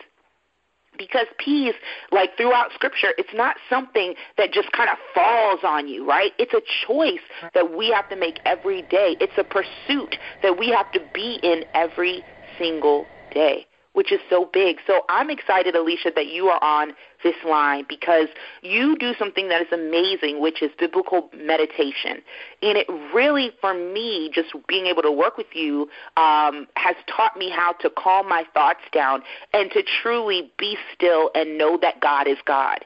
because 0.99 1.27
peace, 1.39 1.75
like 2.11 2.37
throughout 2.37 2.73
Scripture, 2.75 3.15
it's 3.17 3.33
not 3.35 3.57
something 3.71 4.15
that 4.37 4.53
just 4.53 4.71
kind 4.73 4.91
of 4.91 4.99
falls 5.15 5.61
on 5.65 5.89
you, 5.89 6.07
right? 6.07 6.33
It's 6.39 6.53
a 6.53 6.63
choice 6.87 7.21
that 7.55 7.77
we 7.77 7.91
have 7.91 8.09
to 8.11 8.17
make 8.17 8.41
every 8.45 8.83
day. 8.83 9.17
It's 9.21 9.33
a 9.39 9.45
pursuit 9.45 10.17
that 10.43 10.59
we 10.59 10.71
have 10.71 10.91
to 10.93 11.01
be 11.15 11.39
in 11.43 11.65
every 11.75 12.25
single 12.59 13.07
day 13.33 13.67
which 13.99 14.13
is 14.13 14.21
so 14.31 14.49
big. 14.53 14.77
So 14.87 15.01
I'm 15.09 15.29
excited, 15.29 15.75
Alicia, 15.75 16.13
that 16.15 16.29
you 16.29 16.47
are 16.47 16.63
on 16.63 16.93
this 17.25 17.35
line 17.45 17.85
because 17.89 18.29
you 18.63 18.97
do 18.97 19.13
something 19.19 19.49
that 19.49 19.61
is 19.61 19.67
amazing, 19.73 20.41
which 20.41 20.63
is 20.63 20.71
biblical 20.79 21.29
meditation. 21.37 22.23
And 22.63 22.79
it 22.79 22.87
really, 23.13 23.51
for 23.61 23.75
me, 23.75 24.31
just 24.33 24.55
being 24.69 24.87
able 24.87 25.03
to 25.03 25.11
work 25.11 25.37
with 25.37 25.49
you 25.53 25.91
um, 26.17 26.69
has 26.77 26.95
taught 27.09 27.37
me 27.37 27.51
how 27.51 27.73
to 27.81 27.91
calm 27.91 28.29
my 28.29 28.45
thoughts 28.55 28.85
down 28.93 29.25
and 29.53 29.69
to 29.73 29.83
truly 30.01 30.53
be 30.61 30.77
still 30.95 31.33
and 31.35 31.59
know 31.59 31.77
that 31.83 32.01
God 32.01 32.29
is 32.29 32.39
God 32.47 32.85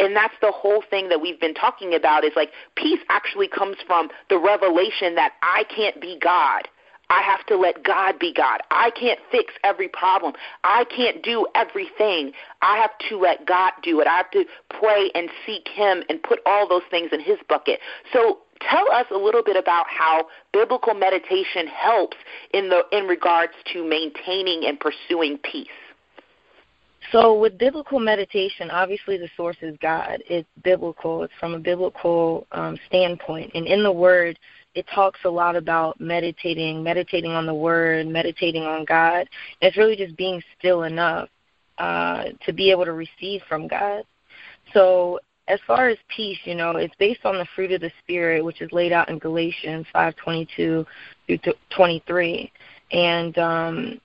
and 0.00 0.16
that's 0.16 0.34
the 0.40 0.50
whole 0.50 0.82
thing 0.88 1.10
that 1.10 1.20
we've 1.20 1.38
been 1.38 1.52
talking 1.52 1.94
about 1.94 2.24
is 2.24 2.32
like 2.34 2.50
peace 2.74 3.00
actually 3.10 3.48
comes 3.48 3.76
from 3.86 4.08
the 4.30 4.38
revelation 4.38 5.14
that 5.14 5.32
I 5.42 5.64
can't 5.64 6.00
be 6.00 6.18
God. 6.18 6.68
I 7.10 7.22
have 7.22 7.44
to 7.46 7.56
let 7.56 7.82
God 7.84 8.18
be 8.18 8.32
God. 8.32 8.60
I 8.70 8.90
can't 8.92 9.18
fix 9.30 9.52
every 9.64 9.88
problem. 9.88 10.32
I 10.64 10.84
can't 10.84 11.22
do 11.22 11.46
everything. 11.54 12.32
I 12.62 12.76
have 12.76 12.92
to 13.10 13.18
let 13.18 13.46
God 13.46 13.72
do 13.82 14.00
it. 14.00 14.06
I 14.06 14.16
have 14.16 14.30
to 14.30 14.44
pray 14.70 15.10
and 15.14 15.28
seek 15.44 15.68
Him 15.68 16.04
and 16.08 16.22
put 16.22 16.38
all 16.46 16.68
those 16.68 16.82
things 16.90 17.10
in 17.12 17.20
His 17.20 17.38
bucket. 17.48 17.80
So 18.12 18.38
tell 18.60 18.90
us 18.92 19.06
a 19.10 19.18
little 19.18 19.42
bit 19.42 19.56
about 19.56 19.86
how 19.88 20.28
biblical 20.52 20.94
meditation 20.94 21.66
helps 21.66 22.16
in 22.54 22.68
the 22.68 22.82
in 22.92 23.04
regards 23.06 23.52
to 23.72 23.84
maintaining 23.84 24.66
and 24.66 24.78
pursuing 24.78 25.38
peace. 25.38 25.68
So, 27.12 27.36
with 27.36 27.58
biblical 27.58 27.98
meditation, 27.98 28.70
obviously 28.70 29.16
the 29.16 29.28
source 29.36 29.56
is 29.62 29.76
God. 29.82 30.22
It's 30.28 30.48
biblical. 30.62 31.24
It's 31.24 31.32
from 31.40 31.54
a 31.54 31.58
biblical 31.58 32.46
um, 32.52 32.78
standpoint, 32.86 33.50
and 33.54 33.66
in 33.66 33.82
the 33.82 33.90
Word, 33.90 34.38
it 34.74 34.86
talks 34.94 35.20
a 35.24 35.28
lot 35.28 35.56
about 35.56 36.00
meditating, 36.00 36.82
meditating 36.82 37.32
on 37.32 37.46
the 37.46 37.54
Word, 37.54 38.06
meditating 38.06 38.62
on 38.62 38.84
God. 38.84 39.28
It's 39.60 39.76
really 39.76 39.96
just 39.96 40.16
being 40.16 40.42
still 40.58 40.84
enough 40.84 41.28
uh, 41.78 42.24
to 42.44 42.52
be 42.52 42.70
able 42.70 42.84
to 42.84 42.92
receive 42.92 43.42
from 43.48 43.66
God. 43.66 44.04
So, 44.72 45.18
as 45.48 45.58
far 45.66 45.88
as 45.88 45.98
peace, 46.14 46.38
you 46.44 46.54
know, 46.54 46.76
it's 46.76 46.94
based 46.96 47.24
on 47.24 47.36
the 47.36 47.46
fruit 47.56 47.72
of 47.72 47.80
the 47.80 47.90
Spirit, 48.02 48.44
which 48.44 48.62
is 48.62 48.70
laid 48.70 48.92
out 48.92 49.08
in 49.08 49.18
Galatians 49.18 49.86
5:22 49.92 50.86
through 51.26 51.38
23, 51.70 52.52
and 52.92 53.38
um, 53.38 54.00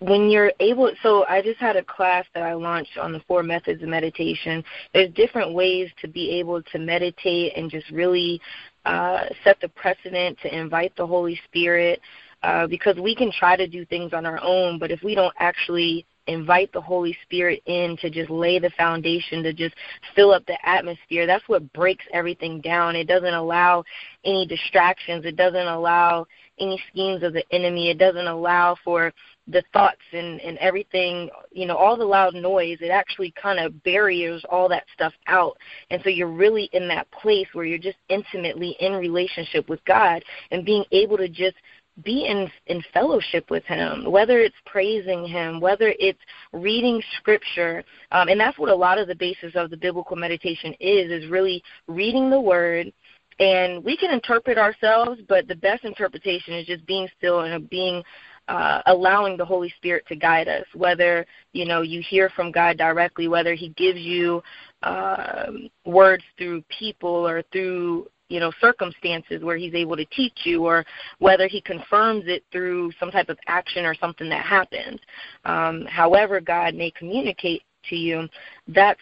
when 0.00 0.30
you're 0.30 0.52
able 0.60 0.90
so 1.02 1.26
i 1.28 1.42
just 1.42 1.60
had 1.60 1.76
a 1.76 1.84
class 1.84 2.24
that 2.34 2.42
i 2.42 2.54
launched 2.54 2.96
on 2.96 3.12
the 3.12 3.20
four 3.28 3.42
methods 3.42 3.82
of 3.82 3.88
meditation 3.88 4.64
there's 4.94 5.12
different 5.12 5.52
ways 5.52 5.90
to 6.00 6.08
be 6.08 6.30
able 6.30 6.62
to 6.62 6.78
meditate 6.78 7.52
and 7.54 7.70
just 7.70 7.88
really 7.90 8.40
uh, 8.84 9.24
set 9.44 9.60
the 9.60 9.68
precedent 9.68 10.38
to 10.42 10.56
invite 10.56 10.94
the 10.96 11.06
holy 11.06 11.38
spirit 11.44 12.00
uh, 12.42 12.66
because 12.66 12.96
we 12.96 13.14
can 13.14 13.30
try 13.30 13.56
to 13.56 13.66
do 13.66 13.84
things 13.86 14.12
on 14.12 14.24
our 14.26 14.40
own 14.42 14.78
but 14.78 14.90
if 14.90 15.02
we 15.02 15.14
don't 15.14 15.34
actually 15.38 16.06
invite 16.26 16.72
the 16.72 16.80
holy 16.80 17.16
spirit 17.22 17.62
in 17.66 17.96
to 17.96 18.08
just 18.08 18.30
lay 18.30 18.58
the 18.58 18.70
foundation 18.70 19.42
to 19.42 19.52
just 19.52 19.74
fill 20.14 20.32
up 20.32 20.44
the 20.46 20.68
atmosphere 20.68 21.26
that's 21.26 21.48
what 21.48 21.72
breaks 21.72 22.04
everything 22.12 22.60
down. 22.60 22.96
It 22.96 23.06
doesn't 23.06 23.34
allow 23.34 23.84
any 24.24 24.46
distractions. 24.46 25.24
It 25.24 25.36
doesn't 25.36 25.66
allow 25.66 26.26
any 26.58 26.80
schemes 26.90 27.22
of 27.22 27.32
the 27.32 27.44
enemy. 27.52 27.90
It 27.90 27.98
doesn't 27.98 28.26
allow 28.26 28.76
for 28.84 29.12
the 29.50 29.62
thoughts 29.72 30.00
and 30.12 30.40
and 30.40 30.58
everything 30.58 31.28
you 31.50 31.66
know 31.66 31.76
all 31.76 31.96
the 31.96 32.04
loud 32.04 32.34
noise 32.34 32.78
it 32.80 32.88
actually 32.88 33.32
kind 33.40 33.58
of 33.58 33.82
barriers 33.82 34.44
all 34.50 34.68
that 34.68 34.84
stuff 34.94 35.12
out. 35.26 35.56
And 35.90 36.00
so 36.02 36.10
you're 36.10 36.28
really 36.28 36.68
in 36.72 36.88
that 36.88 37.10
place 37.10 37.48
where 37.52 37.64
you're 37.64 37.78
just 37.78 37.98
intimately 38.08 38.76
in 38.80 38.92
relationship 38.94 39.68
with 39.68 39.84
god 39.84 40.22
and 40.50 40.64
being 40.64 40.84
able 40.92 41.16
to 41.16 41.28
just 41.28 41.56
be 42.04 42.26
in 42.26 42.50
in 42.66 42.82
fellowship 42.94 43.50
with 43.50 43.64
him 43.64 44.10
whether 44.10 44.38
it's 44.38 44.56
praising 44.64 45.26
him 45.26 45.60
whether 45.60 45.94
it's 45.98 46.20
reading 46.52 47.02
scripture. 47.18 47.84
Um, 48.12 48.28
and 48.28 48.40
that's 48.40 48.58
what 48.58 48.70
a 48.70 48.74
lot 48.74 48.98
of 48.98 49.08
the 49.08 49.14
basis 49.14 49.52
of 49.54 49.70
the 49.70 49.76
biblical 49.76 50.16
meditation 50.16 50.74
is 50.80 51.10
is 51.10 51.30
really 51.30 51.62
reading 51.86 52.30
the 52.30 52.40
word. 52.40 52.92
And 53.38 53.82
we 53.82 53.96
can 53.96 54.12
interpret 54.12 54.58
ourselves 54.58 55.20
but 55.28 55.48
the 55.48 55.56
best 55.56 55.84
interpretation 55.84 56.54
is 56.54 56.66
just 56.66 56.86
being 56.86 57.08
still 57.16 57.40
and 57.40 57.68
being 57.70 58.02
uh, 58.50 58.82
allowing 58.86 59.36
the 59.36 59.44
Holy 59.44 59.72
Spirit 59.76 60.04
to 60.08 60.16
guide 60.16 60.48
us, 60.48 60.64
whether 60.74 61.24
you 61.52 61.64
know 61.64 61.82
you 61.82 62.02
hear 62.02 62.28
from 62.30 62.50
God 62.50 62.76
directly, 62.76 63.28
whether 63.28 63.54
He 63.54 63.68
gives 63.70 64.00
you 64.00 64.42
uh, 64.82 65.46
words 65.86 66.24
through 66.36 66.64
people 66.76 67.28
or 67.28 67.44
through 67.52 68.08
you 68.28 68.40
know 68.40 68.50
circumstances 68.60 69.44
where 69.44 69.56
He's 69.56 69.74
able 69.74 69.96
to 69.96 70.04
teach 70.06 70.40
you, 70.42 70.66
or 70.66 70.84
whether 71.20 71.46
He 71.46 71.60
confirms 71.60 72.24
it 72.26 72.44
through 72.50 72.90
some 72.98 73.12
type 73.12 73.28
of 73.28 73.38
action 73.46 73.84
or 73.84 73.94
something 73.94 74.28
that 74.28 74.44
happens. 74.44 74.98
Um, 75.44 75.86
however, 75.88 76.40
God 76.40 76.74
may 76.74 76.90
communicate 76.90 77.62
to 77.88 77.96
you, 77.96 78.28
that's 78.66 79.00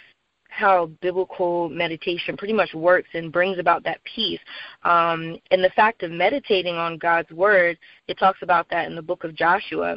how 0.49 0.87
biblical 1.01 1.69
meditation 1.69 2.37
pretty 2.37 2.55
much 2.55 2.75
works 2.75 3.09
and 3.15 3.33
brings 3.33 3.59
about 3.59 3.85
that 3.85 4.01
peace. 4.05 4.41
Um, 4.83 5.39
and 5.51 5.63
the 5.63 5.71
fact 5.77 6.03
of 6.03 6.11
meditating 6.11 6.75
on 6.75 6.99
God's 6.99 7.31
word, 7.31 7.79
it 8.09 8.19
talks 8.19 8.41
about 8.43 8.69
that 8.71 8.87
in 8.87 8.97
the 8.97 9.03
book 9.03 9.25
of 9.25 9.35
Joshua. 9.35 9.97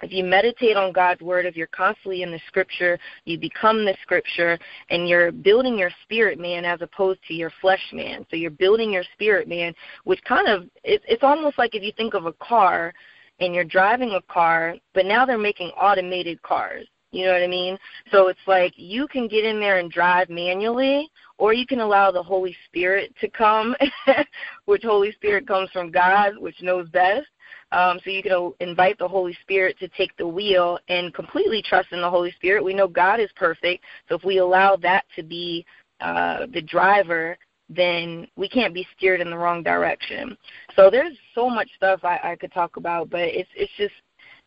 If 0.00 0.12
you 0.12 0.22
meditate 0.22 0.76
on 0.76 0.92
God's 0.92 1.22
word, 1.22 1.44
if 1.44 1.56
you're 1.56 1.66
constantly 1.66 2.22
in 2.22 2.30
the 2.30 2.40
scripture, 2.46 2.98
you 3.24 3.38
become 3.38 3.84
the 3.84 3.96
scripture, 4.02 4.58
and 4.90 5.08
you're 5.08 5.32
building 5.32 5.76
your 5.76 5.90
spirit 6.04 6.38
man 6.38 6.64
as 6.64 6.80
opposed 6.82 7.20
to 7.26 7.34
your 7.34 7.50
flesh 7.60 7.82
man. 7.92 8.24
So 8.30 8.36
you're 8.36 8.50
building 8.50 8.92
your 8.92 9.04
spirit 9.14 9.48
man, 9.48 9.74
which 10.04 10.22
kind 10.22 10.46
of 10.46 10.68
it's, 10.84 11.04
it's 11.08 11.24
almost 11.24 11.58
like 11.58 11.74
if 11.74 11.82
you 11.82 11.92
think 11.96 12.14
of 12.14 12.26
a 12.26 12.32
car 12.34 12.92
and 13.40 13.54
you're 13.54 13.64
driving 13.64 14.10
a 14.10 14.32
car, 14.32 14.76
but 14.94 15.06
now 15.06 15.26
they're 15.26 15.38
making 15.38 15.70
automated 15.70 16.40
cars. 16.42 16.86
You 17.10 17.24
know 17.24 17.32
what 17.32 17.42
I 17.42 17.46
mean? 17.46 17.78
So 18.12 18.28
it's 18.28 18.38
like 18.46 18.72
you 18.76 19.08
can 19.08 19.28
get 19.28 19.44
in 19.44 19.60
there 19.60 19.78
and 19.78 19.90
drive 19.90 20.28
manually, 20.28 21.10
or 21.38 21.54
you 21.54 21.66
can 21.66 21.80
allow 21.80 22.10
the 22.10 22.22
Holy 22.22 22.54
Spirit 22.66 23.14
to 23.20 23.30
come, 23.30 23.74
which 24.66 24.82
Holy 24.82 25.12
Spirit 25.12 25.46
comes 25.46 25.70
from 25.70 25.90
God, 25.90 26.32
which 26.38 26.60
knows 26.60 26.88
best. 26.90 27.26
Um, 27.72 27.98
so 28.02 28.10
you 28.10 28.22
can 28.22 28.52
invite 28.60 28.98
the 28.98 29.08
Holy 29.08 29.36
Spirit 29.42 29.78
to 29.78 29.88
take 29.88 30.16
the 30.16 30.26
wheel 30.26 30.78
and 30.88 31.12
completely 31.14 31.62
trust 31.62 31.92
in 31.92 32.00
the 32.00 32.10
Holy 32.10 32.32
Spirit. 32.32 32.64
We 32.64 32.74
know 32.74 32.88
God 32.88 33.20
is 33.20 33.30
perfect, 33.36 33.84
so 34.08 34.14
if 34.14 34.24
we 34.24 34.38
allow 34.38 34.76
that 34.76 35.04
to 35.16 35.22
be 35.22 35.66
uh, 36.00 36.46
the 36.52 36.62
driver, 36.62 37.36
then 37.68 38.26
we 38.36 38.48
can't 38.48 38.72
be 38.72 38.86
steered 38.96 39.20
in 39.20 39.30
the 39.30 39.36
wrong 39.36 39.62
direction. 39.62 40.36
So 40.76 40.90
there's 40.90 41.16
so 41.34 41.50
much 41.50 41.68
stuff 41.76 42.00
I, 42.04 42.18
I 42.22 42.36
could 42.36 42.52
talk 42.52 42.76
about, 42.76 43.10
but 43.10 43.20
it's 43.20 43.50
it's 43.54 43.72
just 43.76 43.92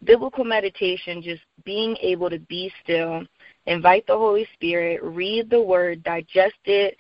biblical 0.04 0.44
meditation, 0.44 1.22
just 1.22 1.42
being 1.64 1.96
able 2.02 2.30
to 2.30 2.40
be 2.40 2.72
still, 2.84 3.24
invite 3.66 4.06
the 4.08 4.18
Holy 4.18 4.48
Spirit, 4.54 5.02
read 5.04 5.50
the 5.50 5.62
Word, 5.62 6.04
digest 6.04 6.56
it, 6.66 6.98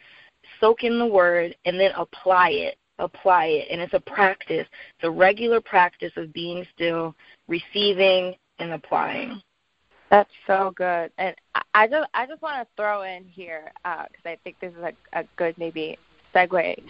soak 0.59 0.83
in 0.83 0.99
the 0.99 1.05
Word, 1.05 1.55
and 1.65 1.79
then 1.79 1.91
apply 1.97 2.49
it. 2.49 2.77
Apply 2.99 3.45
it. 3.45 3.67
And 3.71 3.81
it's 3.81 3.93
a 3.93 3.99
practice. 3.99 4.67
It's 4.67 5.03
a 5.03 5.09
regular 5.09 5.59
practice 5.59 6.11
of 6.17 6.31
being 6.33 6.65
still, 6.75 7.15
receiving, 7.47 8.35
and 8.59 8.73
applying. 8.73 9.41
That's 10.11 10.29
so 10.45 10.73
good, 10.75 11.09
and 11.17 11.33
I 11.73 11.87
just 11.87 12.09
I 12.13 12.25
just 12.27 12.41
want 12.41 12.61
to 12.61 12.67
throw 12.75 13.03
in 13.03 13.23
here 13.23 13.71
because 13.81 14.25
uh, 14.25 14.29
I 14.29 14.37
think 14.43 14.57
this 14.59 14.73
is 14.73 14.83
a, 14.83 15.19
a 15.19 15.23
good 15.37 15.57
maybe 15.57 15.97
segue. 16.35 16.83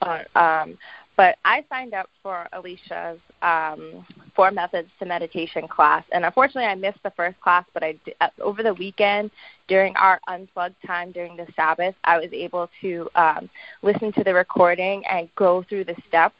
Uh, 0.00 0.22
um, 0.34 0.78
but 1.16 1.36
I 1.44 1.64
signed 1.68 1.94
up 1.94 2.08
for 2.22 2.48
Alicia's 2.52 3.18
um, 3.42 4.06
Four 4.34 4.50
Methods 4.50 4.88
to 4.98 5.04
Meditation 5.06 5.68
class, 5.68 6.04
and 6.12 6.24
unfortunately, 6.24 6.64
I 6.64 6.74
missed 6.74 7.02
the 7.02 7.10
first 7.10 7.40
class. 7.40 7.64
But 7.74 7.84
I 7.84 7.96
over 8.40 8.62
the 8.62 8.74
weekend 8.74 9.30
during 9.68 9.94
our 9.96 10.20
unplugged 10.28 10.76
time 10.86 11.12
during 11.12 11.36
the 11.36 11.46
Sabbath, 11.54 11.94
I 12.04 12.18
was 12.18 12.30
able 12.32 12.68
to 12.80 13.08
um, 13.14 13.50
listen 13.82 14.12
to 14.12 14.24
the 14.24 14.32
recording 14.32 15.04
and 15.06 15.28
go 15.36 15.64
through 15.68 15.84
the 15.84 15.96
steps 16.08 16.36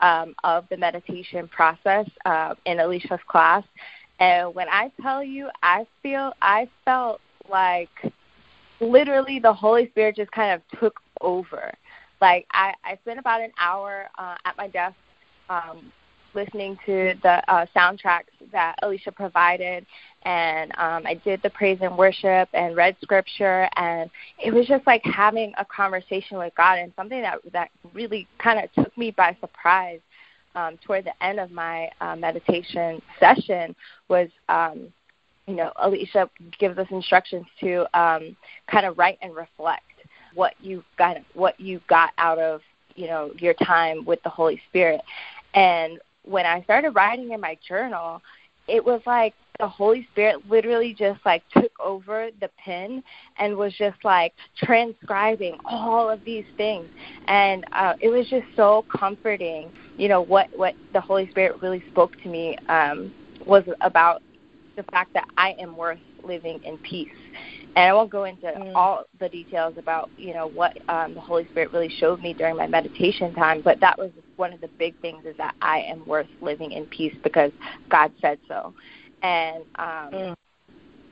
um, 0.00 0.34
of 0.44 0.66
the 0.68 0.76
meditation 0.76 1.48
process 1.48 2.06
uh, 2.24 2.54
in 2.66 2.80
Alicia's 2.80 3.20
class. 3.28 3.64
And 4.18 4.54
when 4.54 4.68
I 4.68 4.90
tell 5.00 5.24
you, 5.24 5.48
I 5.62 5.86
feel 6.02 6.32
I 6.42 6.68
felt 6.84 7.20
like 7.48 7.88
literally 8.80 9.38
the 9.38 9.52
Holy 9.52 9.88
Spirit 9.90 10.16
just 10.16 10.30
kind 10.32 10.52
of 10.52 10.78
took 10.78 11.00
over 11.20 11.72
like 12.20 12.46
I, 12.52 12.74
I 12.84 12.96
spent 13.02 13.18
about 13.18 13.40
an 13.40 13.52
hour 13.58 14.08
uh, 14.18 14.36
at 14.44 14.56
my 14.56 14.68
desk 14.68 14.96
um, 15.48 15.92
listening 16.34 16.78
to 16.86 17.14
the 17.22 17.52
uh, 17.52 17.66
soundtracks 17.74 18.30
that 18.52 18.76
Alicia 18.82 19.12
provided, 19.12 19.84
and 20.22 20.70
um, 20.78 21.06
I 21.06 21.20
did 21.24 21.40
the 21.42 21.50
praise 21.50 21.78
and 21.80 21.96
worship 21.96 22.48
and 22.52 22.76
read 22.76 22.96
scripture, 23.02 23.68
and 23.76 24.10
it 24.42 24.52
was 24.52 24.66
just 24.66 24.86
like 24.86 25.02
having 25.04 25.52
a 25.58 25.64
conversation 25.64 26.38
with 26.38 26.54
God, 26.56 26.78
and 26.78 26.92
something 26.96 27.20
that 27.22 27.38
that 27.52 27.70
really 27.94 28.28
kind 28.38 28.60
of 28.62 28.84
took 28.84 28.96
me 28.96 29.10
by 29.10 29.36
surprise. 29.40 30.00
Um, 30.56 30.78
toward 30.84 31.04
the 31.04 31.24
end 31.24 31.38
of 31.38 31.52
my 31.52 31.88
uh, 32.00 32.16
meditation 32.16 33.00
session 33.20 33.76
was 34.08 34.28
um, 34.48 34.92
you 35.50 35.56
know, 35.56 35.72
Alicia 35.76 36.30
gives 36.58 36.78
us 36.78 36.86
instructions 36.90 37.44
to 37.58 37.80
um, 37.98 38.36
kind 38.70 38.86
of 38.86 38.96
write 38.96 39.18
and 39.20 39.34
reflect 39.34 39.82
what 40.34 40.54
you 40.60 40.84
got 40.96 41.16
what 41.34 41.58
you 41.58 41.80
got 41.88 42.10
out 42.18 42.38
of 42.38 42.60
you 42.94 43.06
know 43.06 43.32
your 43.38 43.54
time 43.54 44.04
with 44.04 44.22
the 44.22 44.28
Holy 44.28 44.60
Spirit. 44.68 45.00
And 45.54 45.98
when 46.24 46.46
I 46.46 46.62
started 46.62 46.90
writing 46.90 47.32
in 47.32 47.40
my 47.40 47.56
journal, 47.66 48.22
it 48.68 48.84
was 48.84 49.00
like 49.06 49.34
the 49.58 49.68
Holy 49.68 50.06
Spirit 50.12 50.48
literally 50.48 50.94
just 50.94 51.20
like 51.26 51.42
took 51.50 51.72
over 51.80 52.30
the 52.40 52.50
pen 52.62 53.02
and 53.38 53.56
was 53.56 53.74
just 53.76 54.02
like 54.04 54.32
transcribing 54.56 55.58
all 55.64 56.08
of 56.08 56.24
these 56.24 56.46
things, 56.56 56.88
and 57.28 57.64
uh, 57.72 57.94
it 58.00 58.08
was 58.08 58.28
just 58.28 58.46
so 58.56 58.84
comforting. 58.90 59.70
You 59.96 60.08
know 60.08 60.22
what 60.22 60.48
what 60.56 60.74
the 60.92 61.00
Holy 61.00 61.28
Spirit 61.30 61.60
really 61.60 61.82
spoke 61.90 62.12
to 62.22 62.28
me 62.28 62.56
um, 62.68 63.12
was 63.46 63.64
about 63.80 64.22
the 64.76 64.82
fact 64.84 65.12
that 65.14 65.26
I 65.36 65.54
am 65.58 65.76
worth 65.76 65.98
living 66.22 66.60
in 66.64 66.78
peace 66.78 67.08
and 67.76 67.88
I 67.88 67.92
won't 67.92 68.10
go 68.10 68.24
into 68.24 68.46
mm. 68.46 68.72
all 68.74 69.04
the 69.18 69.28
details 69.28 69.74
about 69.78 70.10
you 70.16 70.34
know 70.34 70.48
what 70.48 70.76
um, 70.88 71.14
the 71.14 71.20
Holy 71.20 71.46
Spirit 71.50 71.72
really 71.72 71.88
showed 71.88 72.20
me 72.20 72.32
during 72.32 72.56
my 72.56 72.66
meditation 72.66 73.34
time, 73.34 73.62
but 73.62 73.80
that 73.80 73.98
was 73.98 74.10
one 74.36 74.52
of 74.52 74.60
the 74.60 74.68
big 74.78 74.98
things 75.00 75.24
is 75.24 75.36
that 75.36 75.54
I 75.62 75.80
am 75.80 76.04
worth 76.06 76.28
living 76.40 76.72
in 76.72 76.86
peace 76.86 77.14
because 77.22 77.52
God 77.88 78.12
said 78.20 78.38
so, 78.48 78.74
and 79.22 79.62
um, 79.76 80.10
mm. 80.12 80.36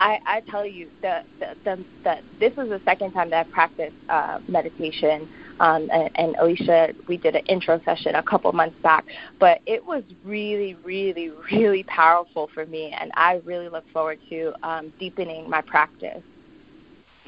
I, 0.00 0.20
I 0.26 0.42
tell 0.48 0.66
you 0.66 0.88
the, 1.02 1.22
the 1.38 1.54
the 1.64 1.84
the 2.04 2.16
this 2.40 2.56
was 2.56 2.68
the 2.68 2.80
second 2.84 3.12
time 3.12 3.30
that 3.30 3.46
I 3.46 3.50
practiced 3.50 3.96
uh, 4.08 4.38
meditation. 4.48 5.28
Um, 5.60 5.88
and, 5.92 6.08
and 6.14 6.36
Alicia, 6.36 6.90
we 7.08 7.16
did 7.16 7.34
an 7.34 7.44
intro 7.46 7.80
session 7.84 8.14
a 8.14 8.22
couple 8.22 8.52
months 8.52 8.76
back, 8.80 9.04
but 9.40 9.60
it 9.66 9.84
was 9.84 10.04
really, 10.24 10.76
really, 10.84 11.32
really 11.52 11.82
powerful 11.82 12.48
for 12.54 12.64
me, 12.64 12.94
and 12.96 13.10
I 13.14 13.40
really 13.44 13.68
look 13.68 13.84
forward 13.92 14.20
to 14.30 14.52
um, 14.62 14.92
deepening 15.00 15.50
my 15.50 15.60
practice. 15.60 16.22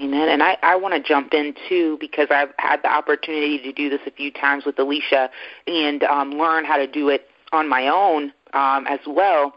Amen. 0.00 0.30
And 0.30 0.42
I, 0.42 0.56
I 0.62 0.76
want 0.76 0.94
to 0.94 1.00
jump 1.00 1.34
in 1.34 1.54
too 1.68 1.98
because 2.00 2.28
I've 2.30 2.54
had 2.58 2.82
the 2.82 2.90
opportunity 2.90 3.58
to 3.58 3.72
do 3.72 3.90
this 3.90 4.00
a 4.06 4.10
few 4.10 4.30
times 4.30 4.64
with 4.64 4.78
Alicia 4.78 5.28
and 5.66 6.02
um, 6.04 6.32
learn 6.32 6.64
how 6.64 6.76
to 6.76 6.86
do 6.86 7.10
it 7.10 7.26
on 7.52 7.68
my 7.68 7.88
own 7.88 8.32
um, 8.54 8.86
as 8.86 9.00
well. 9.06 9.52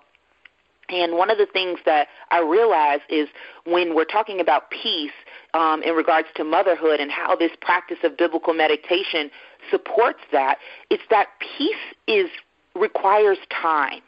And 0.90 1.14
one 1.14 1.30
of 1.30 1.38
the 1.38 1.46
things 1.46 1.80
that 1.86 2.08
I 2.30 2.42
realize 2.42 3.00
is 3.10 3.30
when 3.66 3.96
we're 3.96 4.04
talking 4.04 4.42
about 4.42 4.70
peace 4.70 5.12
um, 5.54 5.82
in 5.82 5.96
regards 5.96 6.28
to 6.36 6.44
motherhood 6.44 7.00
and 7.00 7.10
how 7.10 7.38
this 7.38 7.52
practice 7.62 8.00
of 8.04 8.18
biblical 8.18 8.54
meditation 8.54 9.32
supports 9.72 10.20
that, 10.34 10.58
it's 10.90 11.04
that 11.10 11.28
peace 11.58 11.76
is 12.08 12.30
requires 12.76 13.38
time. 13.50 14.02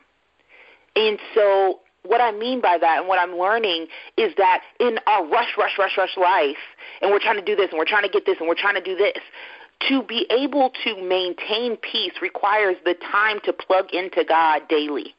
And 0.98 1.18
so 1.34 1.80
what 2.08 2.22
I 2.22 2.32
mean 2.32 2.62
by 2.62 2.78
that 2.80 3.00
and 3.00 3.08
what 3.08 3.20
I'm 3.20 3.38
learning 3.38 3.88
is 4.18 4.34
that 4.38 4.62
in 4.80 5.00
our 5.08 5.26
rush, 5.26 5.58
rush, 5.58 5.78
rush, 5.78 5.98
rush 5.98 6.18
life, 6.18 6.58
and 7.02 7.12
we're 7.12 7.20
trying 7.20 7.38
to 7.38 7.46
do 7.46 7.56
this 7.56 7.70
and 7.72 7.78
we're 7.78 7.86
trying 7.86 8.04
to 8.04 8.10
get 8.10 8.26
this 8.26 8.38
and 8.40 8.48
we're 8.48 8.56
trying 8.56 8.76
to 8.76 8.84
do 8.84 8.96
this, 8.96 9.18
to 9.90 10.04
be 10.04 10.26
able 10.30 10.72
to 10.84 11.02
maintain 11.02 11.78
peace 11.78 12.14
requires 12.22 12.76
the 12.86 12.96
time 13.12 13.40
to 13.44 13.54
plug 13.54 13.94
into 13.94 14.24
God 14.24 14.62
daily. 14.70 15.16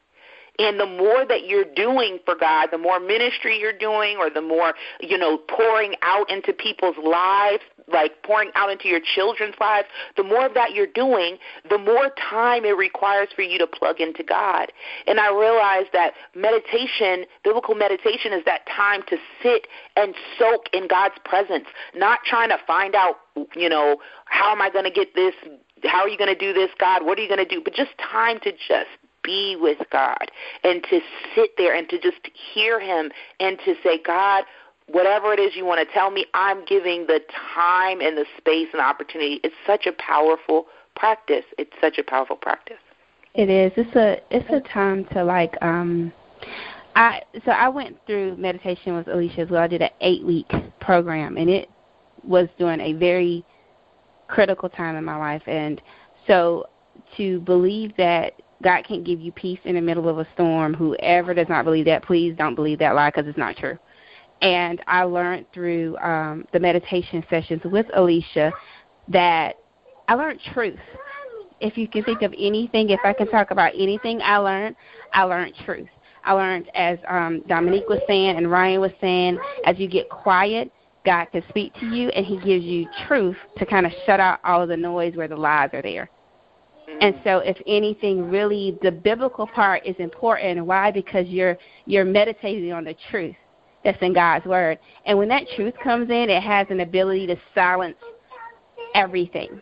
And 0.59 0.79
the 0.79 0.85
more 0.85 1.25
that 1.25 1.45
you're 1.45 1.65
doing 1.75 2.19
for 2.25 2.35
God, 2.35 2.69
the 2.71 2.77
more 2.77 2.99
ministry 2.99 3.59
you're 3.59 3.77
doing 3.77 4.17
or 4.17 4.29
the 4.29 4.41
more, 4.41 4.73
you 4.99 5.17
know, 5.17 5.37
pouring 5.37 5.95
out 6.01 6.29
into 6.31 6.51
people's 6.51 6.95
lives, 7.03 7.61
like 7.91 8.23
pouring 8.23 8.49
out 8.55 8.71
into 8.71 8.87
your 8.87 8.99
children's 8.99 9.55
lives, 9.61 9.87
the 10.17 10.23
more 10.23 10.45
of 10.47 10.53
that 10.55 10.71
you're 10.73 10.87
doing, 10.87 11.37
the 11.69 11.77
more 11.77 12.09
time 12.29 12.65
it 12.65 12.75
requires 12.75 13.29
for 13.35 13.43
you 13.43 13.57
to 13.59 13.67
plug 13.67 14.01
into 14.01 14.23
God. 14.23 14.71
And 15.05 15.19
I 15.19 15.29
realized 15.29 15.89
that 15.93 16.13
meditation, 16.35 17.25
biblical 17.43 17.75
meditation 17.75 18.33
is 18.33 18.43
that 18.45 18.61
time 18.67 19.03
to 19.09 19.17
sit 19.43 19.67
and 19.95 20.15
soak 20.39 20.69
in 20.73 20.87
God's 20.87 21.15
presence, 21.23 21.65
not 21.95 22.19
trying 22.25 22.49
to 22.49 22.57
find 22.65 22.95
out, 22.95 23.17
you 23.55 23.69
know, 23.69 23.97
how 24.25 24.51
am 24.51 24.61
I 24.61 24.71
going 24.71 24.85
to 24.85 24.91
get 24.91 25.13
this 25.13 25.35
how 25.83 25.99
are 25.99 26.09
you 26.09 26.17
going 26.17 26.33
to 26.33 26.39
do 26.39 26.53
this, 26.53 26.69
God? 26.79 27.05
What 27.05 27.19
are 27.19 27.21
you 27.21 27.27
going 27.27 27.45
to 27.45 27.45
do? 27.45 27.61
But 27.63 27.73
just 27.73 27.91
time 27.99 28.39
to 28.41 28.51
just 28.51 28.89
be 29.27 29.57
with 29.59 29.77
God 29.91 30.31
and 30.63 30.81
to 30.89 31.01
sit 31.35 31.51
there 31.57 31.75
and 31.75 31.87
to 31.89 31.99
just 31.99 32.29
hear 32.53 32.79
Him 32.79 33.11
and 33.39 33.59
to 33.65 33.75
say, 33.83 33.99
God, 34.03 34.45
whatever 34.87 35.33
it 35.33 35.39
is 35.39 35.55
you 35.55 35.65
want 35.65 35.85
to 35.85 35.93
tell 35.93 36.09
me, 36.09 36.25
I'm 36.33 36.63
giving 36.65 37.05
the 37.05 37.19
time 37.53 37.99
and 37.99 38.17
the 38.17 38.25
space 38.37 38.69
and 38.71 38.81
opportunity. 38.81 39.41
It's 39.43 39.55
such 39.67 39.85
a 39.85 39.91
powerful 39.91 40.67
practice. 40.95 41.43
It's 41.57 41.73
such 41.81 41.97
a 41.97 42.03
powerful 42.03 42.37
practice. 42.37 42.77
It 43.35 43.49
is. 43.49 43.71
It's 43.75 43.95
a 43.95 44.17
it's 44.31 44.49
a 44.49 44.67
time 44.73 45.05
to 45.13 45.23
like 45.23 45.53
um 45.61 46.11
I 46.95 47.21
so 47.45 47.51
I 47.51 47.69
went 47.69 47.97
through 48.07 48.37
meditation 48.37 48.95
with 48.95 49.07
Alicia 49.07 49.41
as 49.41 49.49
well. 49.49 49.61
I 49.61 49.67
did 49.67 49.81
an 49.81 49.91
eight 50.01 50.25
week 50.25 50.49
program 50.79 51.37
and 51.37 51.49
it 51.49 51.69
was 52.23 52.47
during 52.57 52.79
a 52.79 52.93
very 52.93 53.45
critical 54.27 54.69
time 54.69 54.95
in 54.95 55.05
my 55.05 55.15
life 55.15 55.43
and 55.45 55.81
so 56.25 56.65
to 57.15 57.39
believe 57.41 57.95
that 57.97 58.33
God 58.63 58.83
can't 58.83 59.03
give 59.03 59.19
you 59.19 59.31
peace 59.31 59.59
in 59.65 59.75
the 59.75 59.81
middle 59.81 60.09
of 60.09 60.17
a 60.17 60.27
storm. 60.33 60.73
Whoever 60.73 61.33
does 61.33 61.49
not 61.49 61.65
believe 61.65 61.85
that, 61.85 62.03
please 62.03 62.35
don't 62.37 62.55
believe 62.55 62.79
that 62.79 62.95
lie 62.95 63.09
because 63.09 63.27
it's 63.27 63.37
not 63.37 63.55
true. 63.55 63.77
And 64.41 64.81
I 64.87 65.03
learned 65.03 65.47
through 65.53 65.97
um, 65.97 66.45
the 66.53 66.59
meditation 66.59 67.23
sessions 67.29 67.61
with 67.65 67.87
Alicia 67.95 68.51
that 69.09 69.55
I 70.07 70.15
learned 70.15 70.39
truth. 70.53 70.79
If 71.59 71.77
you 71.77 71.87
can 71.87 72.03
think 72.03 72.21
of 72.21 72.33
anything, 72.37 72.89
if 72.89 72.99
I 73.03 73.13
can 73.13 73.27
talk 73.27 73.51
about 73.51 73.73
anything 73.75 74.21
I 74.21 74.37
learned, 74.37 74.75
I 75.13 75.23
learned 75.23 75.55
truth. 75.65 75.89
I 76.23 76.33
learned, 76.33 76.69
as 76.75 76.99
um, 77.07 77.41
Dominique 77.47 77.87
was 77.89 77.99
saying 78.05 78.37
and 78.37 78.51
Ryan 78.51 78.81
was 78.81 78.91
saying, 78.99 79.39
as 79.65 79.79
you 79.79 79.87
get 79.87 80.09
quiet, 80.09 80.71
God 81.05 81.25
can 81.31 81.43
speak 81.49 81.73
to 81.75 81.85
you 81.85 82.09
and 82.09 82.25
He 82.25 82.37
gives 82.41 82.65
you 82.65 82.87
truth 83.07 83.37
to 83.57 83.65
kind 83.65 83.85
of 83.85 83.91
shut 84.05 84.19
out 84.19 84.39
all 84.43 84.61
of 84.61 84.69
the 84.69 84.77
noise 84.77 85.15
where 85.15 85.27
the 85.27 85.37
lies 85.37 85.69
are 85.73 85.81
there. 85.81 86.09
And 87.01 87.19
so, 87.23 87.39
if 87.39 87.57
anything, 87.67 88.29
really, 88.29 88.77
the 88.81 88.91
biblical 88.91 89.47
part 89.47 89.85
is 89.85 89.95
important. 89.99 90.65
Why? 90.65 90.91
Because 90.91 91.27
you're 91.27 91.57
you're 91.85 92.05
meditating 92.05 92.71
on 92.71 92.83
the 92.83 92.95
truth 93.11 93.35
that's 93.83 94.01
in 94.01 94.13
God's 94.13 94.45
word, 94.45 94.79
and 95.05 95.17
when 95.17 95.27
that 95.29 95.43
truth 95.55 95.73
comes 95.83 96.09
in, 96.09 96.29
it 96.29 96.41
has 96.41 96.67
an 96.69 96.79
ability 96.79 97.27
to 97.27 97.37
silence 97.53 97.97
everything. 98.95 99.61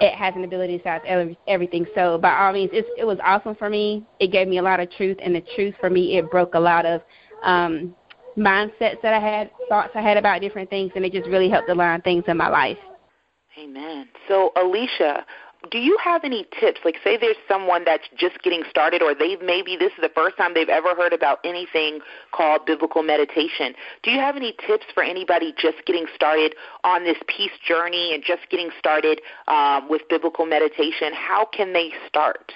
It 0.00 0.14
has 0.14 0.34
an 0.34 0.44
ability 0.44 0.78
to 0.78 0.82
silence 0.82 1.36
everything. 1.46 1.86
So, 1.94 2.18
by 2.18 2.36
all 2.36 2.52
means, 2.52 2.70
it 2.72 3.04
was 3.04 3.18
awesome 3.22 3.54
for 3.54 3.70
me. 3.70 4.04
It 4.18 4.32
gave 4.32 4.48
me 4.48 4.58
a 4.58 4.62
lot 4.62 4.80
of 4.80 4.90
truth, 4.92 5.18
and 5.22 5.34
the 5.34 5.44
truth 5.54 5.74
for 5.78 5.90
me, 5.90 6.16
it 6.16 6.30
broke 6.30 6.54
a 6.54 6.60
lot 6.60 6.84
of 6.86 7.02
um, 7.44 7.94
mindsets 8.36 9.00
that 9.02 9.12
I 9.12 9.20
had, 9.20 9.50
thoughts 9.68 9.90
I 9.94 10.00
had 10.00 10.16
about 10.16 10.40
different 10.40 10.70
things, 10.70 10.92
and 10.96 11.04
it 11.04 11.12
just 11.12 11.28
really 11.28 11.48
helped 11.48 11.68
align 11.68 12.00
things 12.00 12.24
in 12.26 12.36
my 12.36 12.48
life. 12.48 12.78
Amen. 13.58 14.08
So, 14.28 14.52
Alicia, 14.56 15.24
do 15.70 15.78
you 15.78 15.98
have 16.02 16.24
any 16.24 16.46
tips? 16.58 16.80
Like, 16.84 16.96
say 17.04 17.18
there's 17.18 17.36
someone 17.46 17.84
that's 17.84 18.08
just 18.16 18.42
getting 18.42 18.62
started, 18.70 19.02
or 19.02 19.14
they've 19.14 19.40
maybe 19.42 19.76
this 19.76 19.92
is 19.92 20.00
the 20.00 20.10
first 20.14 20.36
time 20.38 20.54
they've 20.54 20.68
ever 20.68 20.94
heard 20.94 21.12
about 21.12 21.38
anything 21.44 22.00
called 22.32 22.64
biblical 22.64 23.02
meditation. 23.02 23.74
Do 24.02 24.10
you 24.10 24.18
have 24.18 24.36
any 24.36 24.54
tips 24.66 24.86
for 24.94 25.02
anybody 25.02 25.52
just 25.58 25.76
getting 25.86 26.06
started 26.14 26.54
on 26.82 27.04
this 27.04 27.18
peace 27.26 27.52
journey 27.66 28.14
and 28.14 28.24
just 28.24 28.42
getting 28.50 28.70
started 28.78 29.20
um, 29.48 29.88
with 29.88 30.02
biblical 30.08 30.46
meditation? 30.46 31.12
How 31.12 31.44
can 31.44 31.74
they 31.74 31.90
start? 32.08 32.52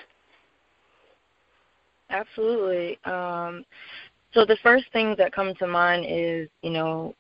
Absolutely. 2.09 2.99
Um, 3.05 3.65
so 4.33 4.47
the 4.47 4.57
first 4.63 4.87
things 4.93 5.19
that 5.19 5.33
come 5.33 5.55
to 5.57 5.67
mind 5.67 6.07
is, 6.09 6.49
you 6.63 6.71
know, 6.71 7.15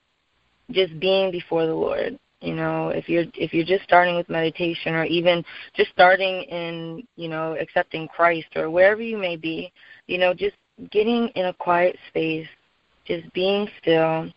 just 0.70 0.98
being 0.98 1.30
before 1.30 1.66
the 1.66 1.74
Lord 1.74 2.18
you 2.44 2.54
know 2.54 2.88
if 2.88 3.08
you're 3.08 3.24
if 3.34 3.52
you're 3.54 3.64
just 3.64 3.84
starting 3.84 4.16
with 4.16 4.28
meditation 4.28 4.94
or 4.94 5.04
even 5.04 5.44
just 5.74 5.90
starting 5.90 6.42
in 6.44 7.06
you 7.16 7.28
know 7.28 7.56
accepting 7.58 8.06
christ 8.08 8.48
or 8.56 8.70
wherever 8.70 9.02
you 9.02 9.16
may 9.16 9.36
be 9.36 9.72
you 10.06 10.18
know 10.18 10.34
just 10.34 10.56
getting 10.90 11.28
in 11.28 11.46
a 11.46 11.54
quiet 11.54 11.96
space 12.08 12.48
just 13.04 13.30
being 13.32 13.68
still. 13.80 14.30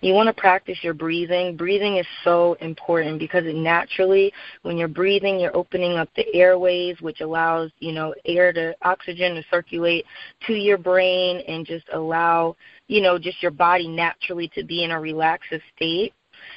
You 0.00 0.14
want 0.14 0.28
to 0.28 0.40
practice 0.40 0.78
your 0.82 0.94
breathing. 0.94 1.56
Breathing 1.56 1.96
is 1.96 2.06
so 2.24 2.56
important 2.60 3.18
because 3.18 3.46
it 3.46 3.54
naturally 3.54 4.32
when 4.62 4.76
you're 4.76 4.88
breathing 4.88 5.40
you're 5.40 5.56
opening 5.56 5.92
up 5.92 6.08
the 6.14 6.26
airways 6.34 7.00
which 7.00 7.20
allows 7.20 7.70
you 7.78 7.92
know 7.92 8.14
air 8.24 8.52
to 8.52 8.74
oxygen 8.82 9.34
to 9.34 9.44
circulate 9.50 10.04
to 10.46 10.54
your 10.54 10.78
brain 10.78 11.42
and 11.48 11.66
just 11.66 11.86
allow 11.92 12.54
you 12.88 13.00
know 13.00 13.18
just 13.18 13.42
your 13.42 13.50
body 13.50 13.88
naturally 13.88 14.48
to 14.54 14.62
be 14.64 14.84
in 14.84 14.90
a 14.90 15.00
relaxed 15.00 15.52
state 15.74 16.12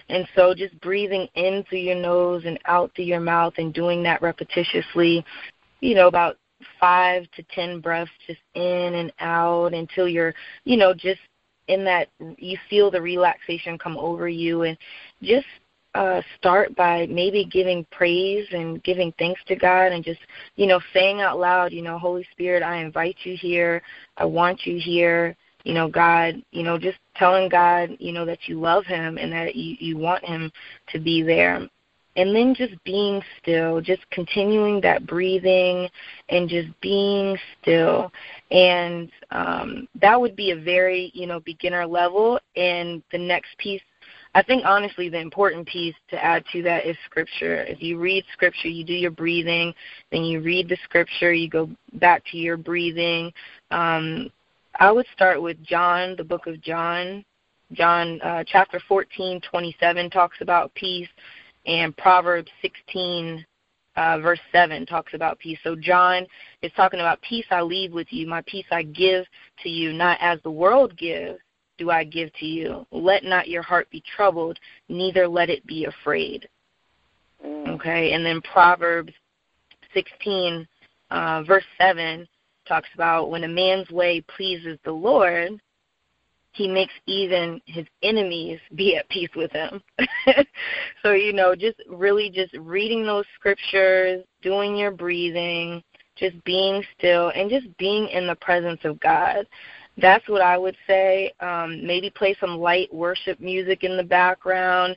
and 0.10 0.28
so 0.36 0.54
just 0.54 0.80
breathing 0.82 1.28
in 1.36 1.64
through 1.70 1.80
your 1.80 1.96
nose 1.96 2.44
and 2.46 2.60
out 2.66 2.92
through 2.96 3.06
your 3.06 3.20
mouth 3.20 3.54
and 3.58 3.74
doing 3.74 4.04
that 4.04 4.22
repetitiously, 4.22 5.24
you 5.82 5.96
know, 5.96 6.08
about 6.08 6.38
five 6.80 7.30
to 7.36 7.44
ten 7.54 7.80
breaths 7.80 8.12
just 8.28 8.40
in 8.54 8.96
and 8.96 9.14
out 9.20 9.74
until 9.74 10.08
you're, 10.08 10.34
you 10.64 10.78
know, 10.78 10.94
just 10.94 11.22
in 11.68 11.84
that 11.84 12.10
you 12.38 12.58
feel 12.70 12.92
the 12.92 13.02
relaxation 13.02 13.78
come 13.78 13.98
over 13.98 14.30
you 14.30 14.64
and 14.64 14.78
just 15.22 15.48
uh, 15.96 16.22
start 16.38 16.76
by 16.76 17.08
maybe 17.08 17.46
giving 17.46 17.86
praise 17.92 18.46
and 18.52 18.84
giving 18.84 19.14
thanks 19.18 19.42
to 19.48 19.56
God 19.56 19.94
and 19.94 20.04
just, 20.04 20.20
you 20.56 20.68
know, 20.68 20.80
saying 20.94 21.22
out 21.22 21.40
loud, 21.40 21.72
you 21.72 21.82
know, 21.82 21.98
Holy 21.98 22.28
Spirit, 22.32 22.62
I 22.62 22.78
invite 22.78 23.16
you 23.24 23.38
here. 23.38 23.82
I 24.18 24.26
want 24.26 24.66
you 24.66 24.78
here 24.78 25.36
you 25.66 25.74
know 25.74 25.90
god 25.90 26.42
you 26.52 26.64
know 26.64 26.78
just 26.78 26.98
telling 27.18 27.50
god 27.50 27.90
you 28.00 28.14
know 28.14 28.24
that 28.24 28.48
you 28.48 28.58
love 28.58 28.86
him 28.86 29.18
and 29.18 29.34
that 29.34 29.56
you 29.56 29.76
you 29.80 29.98
want 29.98 30.24
him 30.24 30.50
to 30.88 31.00
be 31.00 31.22
there 31.22 31.68
and 32.18 32.34
then 32.34 32.56
just 32.56 32.82
being 32.86 33.22
still 33.42 33.82
just 33.82 34.10
continuing 34.12 34.80
that 34.80 35.06
breathing 35.06 35.90
and 36.30 36.48
just 36.48 36.70
being 36.80 37.38
still 37.62 38.12
and 38.52 39.12
um 39.32 39.88
that 40.00 40.20
would 40.20 40.36
be 40.36 40.52
a 40.52 40.56
very 40.56 41.12
you 41.14 41.28
know 41.28 41.42
beginner 41.42 41.86
level 41.86 42.40
and 42.56 43.04
the 43.12 43.18
next 43.18 43.58
piece 43.58 43.82
I 44.36 44.44
think 44.44 44.66
honestly 44.66 45.08
the 45.08 45.20
important 45.20 45.66
piece 45.66 45.96
to 46.10 46.22
add 46.24 46.44
to 46.52 46.62
that 46.64 46.86
is 46.86 46.98
scripture. 47.06 47.64
If 47.64 47.82
you 47.82 47.98
read 47.98 48.26
scripture, 48.34 48.68
you 48.68 48.84
do 48.84 48.94
your 48.94 49.12
breathing, 49.12 49.74
then 50.12 50.26
you 50.26 50.42
read 50.42 50.68
the 50.68 50.78
scripture, 50.84 51.32
you 51.32 51.50
go 51.50 51.70
back 51.94 52.22
to 52.32 52.38
your 52.38 52.58
breathing. 52.58 53.32
Um, 53.72 54.30
I 54.80 54.92
would 54.92 55.06
start 55.14 55.42
with 55.42 55.62
John, 55.64 56.16
the 56.18 56.24
book 56.24 56.48
of 56.48 56.62
John. 56.62 57.24
John 57.72 58.20
uh, 58.22 58.44
chapter 58.46 58.80
14, 58.88 59.42
27 59.50 60.10
talks 60.10 60.38
about 60.42 60.74
peace, 60.76 61.08
and 61.66 61.96
Proverbs 61.98 62.52
16, 62.62 63.46
uh, 63.96 64.20
verse 64.20 64.40
7 64.52 64.86
talks 64.86 65.14
about 65.14 65.40
peace. 65.40 65.58
So 65.64 65.76
John 65.76 66.28
is 66.62 66.72
talking 66.76 67.00
about 67.00 67.22
peace 67.22 67.46
I 67.50 67.62
leave 67.62 67.94
with 67.94 68.08
you, 68.12 68.28
my 68.28 68.44
peace 68.46 68.66
I 68.72 68.84
give 68.84 69.26
to 69.64 69.70
you, 69.70 69.94
not 69.94 70.18
as 70.22 70.40
the 70.44 70.52
world 70.52 70.96
gives 70.98 71.40
do 71.78 71.90
I 71.90 72.04
give 72.04 72.32
to 72.36 72.46
you. 72.46 72.86
Let 72.92 73.24
not 73.24 73.50
your 73.50 73.62
heart 73.62 73.90
be 73.90 74.02
troubled, 74.16 74.58
neither 74.88 75.28
let 75.28 75.50
it 75.50 75.66
be 75.66 75.86
afraid. 75.86 76.48
Mm. 77.46 77.68
Okay, 77.70 78.14
and 78.14 78.26
then 78.26 78.42
Proverbs 78.42 79.12
16, 79.94 80.68
uh, 81.12 81.44
verse 81.44 81.66
7 81.78 82.28
talks 82.68 82.90
about 82.94 83.30
when 83.30 83.44
a 83.44 83.48
man's 83.48 83.90
way 83.90 84.22
pleases 84.36 84.78
the 84.84 84.92
Lord, 84.92 85.60
he 86.52 86.68
makes 86.68 86.94
even 87.06 87.62
his 87.66 87.86
enemies 88.02 88.60
be 88.76 88.96
at 88.96 89.10
peace 89.10 89.30
with 89.36 89.52
him. 89.52 89.82
so, 91.04 91.12
you 91.12 91.34
know, 91.34 91.56
just 91.56 91.78
really 91.90 92.30
just 92.30 92.54
reading 92.58 93.06
those 93.06 93.26
scriptures, 93.38 94.24
doing 94.42 94.76
your 94.76 94.92
breathing, 94.92 95.84
just 96.16 96.42
being 96.46 96.84
still, 96.98 97.30
and 97.36 97.50
just 97.50 97.66
being 97.78 98.08
in 98.08 98.26
the 98.26 98.36
presence 98.36 98.80
of 98.84 99.00
God. 99.02 99.46
That's 99.98 100.28
what 100.28 100.42
I 100.42 100.58
would 100.58 100.76
say. 100.88 101.32
Um, 101.40 101.86
maybe 101.86 102.10
play 102.10 102.36
some 102.40 102.58
light 102.58 102.94
worship 102.94 103.40
music 103.40 103.84
in 103.84 103.96
the 103.96 104.04
background. 104.04 104.96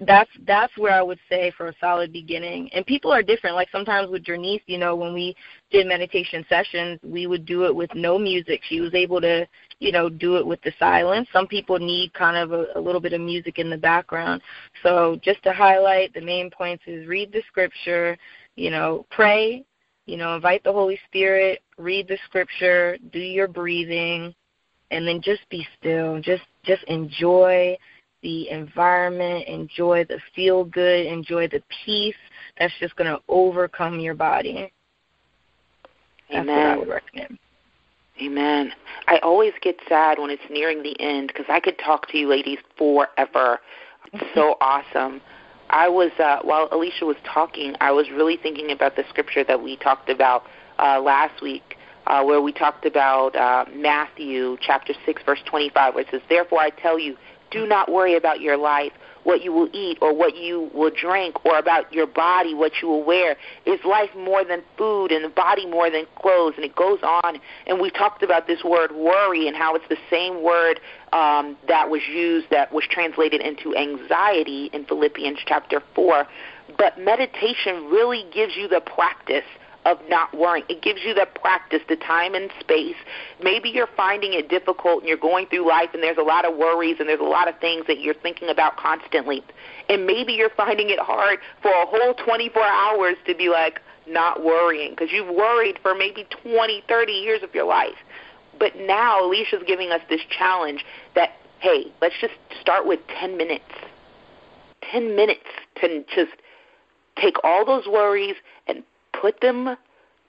That's 0.00 0.30
that's 0.46 0.76
where 0.76 0.92
I 0.92 1.02
would 1.02 1.18
say 1.28 1.52
for 1.56 1.68
a 1.68 1.74
solid 1.80 2.12
beginning. 2.12 2.70
And 2.72 2.84
people 2.86 3.12
are 3.12 3.22
different. 3.22 3.56
Like 3.56 3.68
sometimes 3.70 4.10
with 4.10 4.24
Janice, 4.24 4.62
you 4.66 4.78
know, 4.78 4.96
when 4.96 5.12
we 5.12 5.34
did 5.70 5.86
meditation 5.86 6.44
sessions, 6.48 6.98
we 7.02 7.26
would 7.26 7.44
do 7.44 7.64
it 7.64 7.74
with 7.74 7.90
no 7.94 8.18
music. 8.18 8.60
She 8.68 8.80
was 8.80 8.94
able 8.94 9.20
to, 9.20 9.46
you 9.78 9.92
know, 9.92 10.08
do 10.08 10.36
it 10.36 10.46
with 10.46 10.60
the 10.62 10.72
silence. 10.78 11.28
Some 11.32 11.46
people 11.46 11.78
need 11.78 12.12
kind 12.14 12.36
of 12.36 12.52
a, 12.52 12.66
a 12.76 12.80
little 12.80 13.00
bit 13.00 13.12
of 13.12 13.20
music 13.20 13.58
in 13.58 13.70
the 13.70 13.76
background. 13.76 14.42
So 14.82 15.18
just 15.22 15.42
to 15.44 15.52
highlight 15.52 16.14
the 16.14 16.20
main 16.20 16.50
points 16.50 16.84
is 16.86 17.06
read 17.06 17.32
the 17.32 17.42
scripture, 17.48 18.16
you 18.56 18.70
know, 18.70 19.06
pray, 19.10 19.64
you 20.06 20.16
know, 20.16 20.34
invite 20.34 20.64
the 20.64 20.72
Holy 20.72 20.98
Spirit, 21.06 21.62
read 21.78 22.08
the 22.08 22.18
scripture, 22.26 22.98
do 23.12 23.18
your 23.18 23.48
breathing, 23.48 24.34
and 24.90 25.06
then 25.06 25.20
just 25.22 25.48
be 25.50 25.66
still. 25.78 26.20
Just 26.20 26.42
just 26.64 26.82
enjoy 26.84 27.76
the 28.22 28.48
environment, 28.50 29.46
enjoy 29.46 30.04
the 30.04 30.18
feel 30.34 30.64
good, 30.64 31.06
enjoy 31.06 31.48
the 31.48 31.62
peace 31.84 32.14
that's 32.58 32.74
just 32.78 32.96
going 32.96 33.10
to 33.10 33.20
overcome 33.28 34.00
your 34.00 34.14
body. 34.14 34.72
That's 36.30 36.48
Amen. 36.48 36.56
what 36.56 36.66
I 36.66 36.76
would 36.78 36.88
recommend. 36.88 37.38
Amen. 38.20 38.72
I 39.06 39.18
always 39.22 39.52
get 39.62 39.76
sad 39.88 40.18
when 40.18 40.30
it's 40.30 40.42
nearing 40.50 40.82
the 40.82 40.98
end 41.00 41.28
because 41.28 41.46
I 41.48 41.58
could 41.58 41.78
talk 41.78 42.08
to 42.08 42.18
you 42.18 42.28
ladies 42.28 42.58
forever. 42.76 43.60
It's 44.12 44.24
so 44.34 44.56
awesome. 44.60 45.20
I 45.70 45.88
was 45.88 46.10
uh, 46.18 46.40
while 46.42 46.68
Alicia 46.72 47.06
was 47.06 47.16
talking, 47.24 47.74
I 47.80 47.92
was 47.92 48.10
really 48.10 48.36
thinking 48.36 48.72
about 48.72 48.96
the 48.96 49.04
scripture 49.08 49.44
that 49.44 49.62
we 49.62 49.76
talked 49.76 50.10
about 50.10 50.44
uh, 50.78 51.00
last 51.00 51.40
week, 51.40 51.76
uh, 52.06 52.22
where 52.24 52.42
we 52.42 52.52
talked 52.52 52.84
about 52.84 53.36
uh, 53.36 53.64
Matthew 53.74 54.56
chapter 54.60 54.92
six, 55.06 55.22
verse 55.24 55.40
twenty-five, 55.46 55.94
where 55.94 56.02
it 56.02 56.08
says, 56.10 56.20
"Therefore 56.28 56.58
I 56.58 56.70
tell 56.70 56.98
you, 56.98 57.16
do 57.50 57.66
not 57.66 57.90
worry 57.90 58.16
about 58.16 58.40
your 58.40 58.56
life, 58.56 58.92
what 59.24 59.42
you 59.42 59.52
will 59.52 59.68
eat 59.72 59.98
or 60.00 60.14
what 60.14 60.36
you 60.36 60.70
will 60.72 60.90
drink, 60.90 61.44
or 61.44 61.58
about 61.58 61.92
your 61.92 62.06
body, 62.06 62.54
what 62.54 62.72
you 62.80 62.88
will 62.88 63.04
wear. 63.04 63.36
Is 63.66 63.80
life 63.84 64.10
more 64.16 64.44
than 64.44 64.62
food 64.78 65.12
and 65.12 65.24
the 65.24 65.28
body 65.28 65.66
more 65.66 65.90
than 65.90 66.06
clothes? 66.16 66.54
And 66.56 66.64
it 66.64 66.74
goes 66.74 67.00
on. 67.02 67.38
And 67.66 67.80
we 67.80 67.90
talked 67.90 68.22
about 68.22 68.46
this 68.46 68.64
word 68.64 68.92
worry 68.92 69.46
and 69.46 69.56
how 69.56 69.74
it's 69.74 69.88
the 69.88 69.98
same 70.08 70.42
word 70.42 70.80
um, 71.12 71.56
that 71.68 71.90
was 71.90 72.02
used, 72.08 72.48
that 72.50 72.72
was 72.72 72.84
translated 72.88 73.40
into 73.40 73.76
anxiety 73.76 74.70
in 74.72 74.84
Philippians 74.84 75.38
chapter 75.46 75.82
4. 75.94 76.26
But 76.78 76.98
meditation 76.98 77.86
really 77.86 78.24
gives 78.32 78.56
you 78.56 78.68
the 78.68 78.80
practice 78.80 79.44
of 79.86 79.98
not 80.08 80.36
worrying. 80.36 80.64
It 80.68 80.82
gives 80.82 81.00
you 81.04 81.14
the 81.14 81.26
practice, 81.40 81.80
the 81.88 81.96
time 81.96 82.34
and 82.34 82.50
space. 82.60 82.96
Maybe 83.42 83.70
you're 83.70 83.88
finding 83.96 84.34
it 84.34 84.48
difficult 84.48 85.00
and 85.00 85.08
you're 85.08 85.16
going 85.16 85.46
through 85.46 85.66
life 85.66 85.90
and 85.94 86.02
there's 86.02 86.18
a 86.18 86.22
lot 86.22 86.44
of 86.44 86.56
worries 86.56 86.96
and 87.00 87.08
there's 87.08 87.20
a 87.20 87.24
lot 87.24 87.48
of 87.48 87.58
things 87.60 87.86
that 87.86 88.00
you're 88.00 88.14
thinking 88.14 88.48
about 88.48 88.76
constantly. 88.76 89.42
And 89.88 90.06
maybe 90.06 90.32
you're 90.32 90.50
finding 90.50 90.90
it 90.90 90.98
hard 90.98 91.38
for 91.62 91.70
a 91.70 91.86
whole 91.86 92.14
24 92.14 92.62
hours 92.62 93.16
to 93.26 93.34
be 93.34 93.48
like 93.48 93.80
not 94.06 94.44
worrying 94.44 94.90
because 94.90 95.12
you've 95.12 95.34
worried 95.34 95.78
for 95.82 95.94
maybe 95.94 96.26
20, 96.42 96.82
30 96.86 97.12
years 97.12 97.42
of 97.42 97.54
your 97.54 97.64
life. 97.64 97.96
But 98.58 98.76
now 98.76 99.24
Alicia's 99.24 99.62
giving 99.66 99.90
us 99.90 100.02
this 100.10 100.20
challenge 100.28 100.84
that, 101.14 101.30
hey, 101.60 101.86
let's 102.02 102.14
just 102.20 102.34
start 102.60 102.86
with 102.86 103.00
10 103.18 103.36
minutes. 103.36 103.64
10 104.92 105.16
minutes 105.16 105.46
to 105.80 106.04
just 106.14 106.32
take 107.16 107.36
all 107.44 107.64
those 107.64 107.86
worries 107.86 108.34
put 109.20 109.40
them 109.40 109.76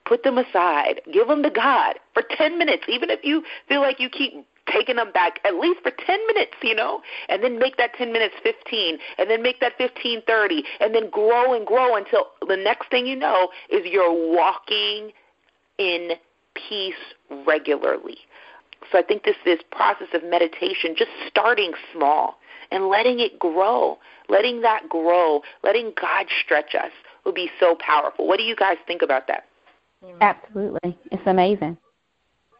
put 0.04 0.24
them 0.24 0.38
aside. 0.38 1.00
Give 1.12 1.28
them 1.28 1.42
to 1.42 1.50
God 1.50 1.94
for 2.12 2.22
10 2.28 2.58
minutes, 2.58 2.84
even 2.88 3.08
if 3.10 3.20
you 3.22 3.42
feel 3.68 3.80
like 3.80 4.00
you 4.00 4.08
keep 4.08 4.32
taking 4.70 4.96
them 4.96 5.12
back 5.12 5.40
at 5.44 5.54
least 5.54 5.80
for 5.82 5.90
10 5.90 6.26
minutes, 6.26 6.52
you 6.62 6.74
know, 6.74 7.02
and 7.28 7.42
then 7.42 7.58
make 7.58 7.76
that 7.76 7.94
10 7.94 8.12
minutes 8.12 8.34
15, 8.42 8.98
and 9.18 9.30
then 9.30 9.42
make 9.42 9.60
that 9.60 9.72
15 9.78 10.22
30, 10.26 10.64
and 10.80 10.94
then 10.94 11.10
grow 11.10 11.54
and 11.54 11.66
grow 11.66 11.96
until 11.96 12.26
the 12.48 12.56
next 12.56 12.90
thing 12.90 13.06
you 13.06 13.16
know 13.16 13.48
is 13.70 13.80
you're 13.84 14.12
walking 14.12 15.12
in 15.78 16.10
peace 16.54 16.94
regularly. 17.46 18.18
So 18.90 18.98
I 18.98 19.02
think 19.02 19.24
this 19.24 19.36
this 19.44 19.60
process 19.70 20.08
of 20.12 20.24
meditation, 20.24 20.94
just 20.96 21.10
starting 21.28 21.72
small 21.92 22.38
and 22.70 22.88
letting 22.88 23.20
it 23.20 23.38
grow, 23.38 23.98
letting 24.28 24.62
that 24.62 24.88
grow, 24.88 25.42
letting 25.62 25.92
God 26.00 26.26
stretch 26.44 26.74
us 26.74 26.90
would 27.24 27.34
be 27.34 27.50
so 27.60 27.76
powerful. 27.76 28.26
What 28.26 28.38
do 28.38 28.44
you 28.44 28.56
guys 28.56 28.76
think 28.86 29.02
about 29.02 29.26
that? 29.28 29.44
Absolutely. 30.20 30.98
It's 31.10 31.22
amazing. 31.26 31.76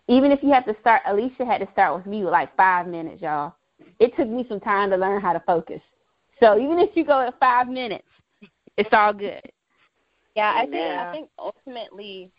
Even 0.09 0.33
if 0.33 0.43
you 0.43 0.53
have 0.53 0.65
to 0.67 0.77
start, 0.81 1.03
Alicia 1.07 1.45
had 1.45 1.59
to 1.59 1.69
start 1.73 1.97
with 1.97 2.07
me 2.07 2.23
with 2.23 2.33
like 2.33 2.55
five 2.57 2.87
minutes, 2.87 3.23
y'all. 3.23 3.55
It 3.99 4.17
took 4.17 4.29
me 4.29 4.45
some 4.49 4.61
time 4.61 4.91
to 4.91 4.97
learn 4.97 5.21
how 5.21 5.33
to 5.33 5.41
focus. 5.41 5.81
So 6.41 6.59
even 6.59 6.79
if 6.79 6.91
you 6.97 7.05
go 7.05 7.21
at 7.21 7.39
five 7.39 7.69
minutes, 7.69 8.07
it's 8.77 8.91
all 8.93 9.13
good. 9.13 9.43
Yeah, 10.35 10.53
I 10.57 10.67
think 10.67 10.75
I 10.75 11.13
think 11.13 11.29
ultimately, 11.39 12.31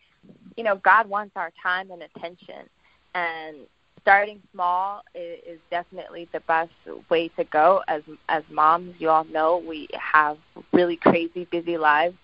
you 0.57 0.63
know, 0.63 0.77
God 0.77 1.07
wants 1.07 1.33
our 1.35 1.51
time 1.61 1.91
and 1.91 2.03
attention, 2.03 2.67
and 3.13 3.57
starting 4.03 4.41
small 4.53 5.01
is, 5.15 5.39
is 5.47 5.59
definitely 5.71 6.29
the 6.31 6.41
best 6.41 6.71
way 7.09 7.29
to 7.29 7.43
go. 7.45 7.81
As 7.87 8.03
as 8.29 8.43
moms, 8.51 8.93
you 8.99 9.09
all 9.09 9.23
know 9.23 9.57
we 9.57 9.87
have 9.99 10.37
really 10.71 10.97
crazy 10.97 11.45
busy 11.45 11.77
lives, 11.77 12.15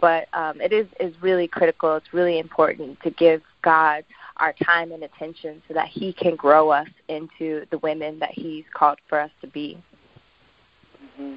but 0.00 0.26
um, 0.32 0.60
it 0.60 0.72
is 0.72 0.86
is 0.98 1.14
really 1.22 1.46
critical. 1.46 1.94
It's 1.94 2.12
really 2.12 2.38
important 2.38 2.98
to 3.02 3.10
give 3.10 3.42
God 3.62 4.04
our 4.38 4.54
time 4.64 4.92
and 4.92 5.04
attention 5.04 5.62
so 5.68 5.74
that 5.74 5.88
He 5.88 6.12
can 6.12 6.34
grow 6.34 6.70
us 6.70 6.88
into 7.08 7.66
the 7.70 7.78
women 7.78 8.18
that 8.18 8.32
He's 8.32 8.64
called 8.74 8.98
for 9.08 9.20
us 9.20 9.30
to 9.42 9.46
be. 9.46 9.82
Mm-hmm. 11.20 11.34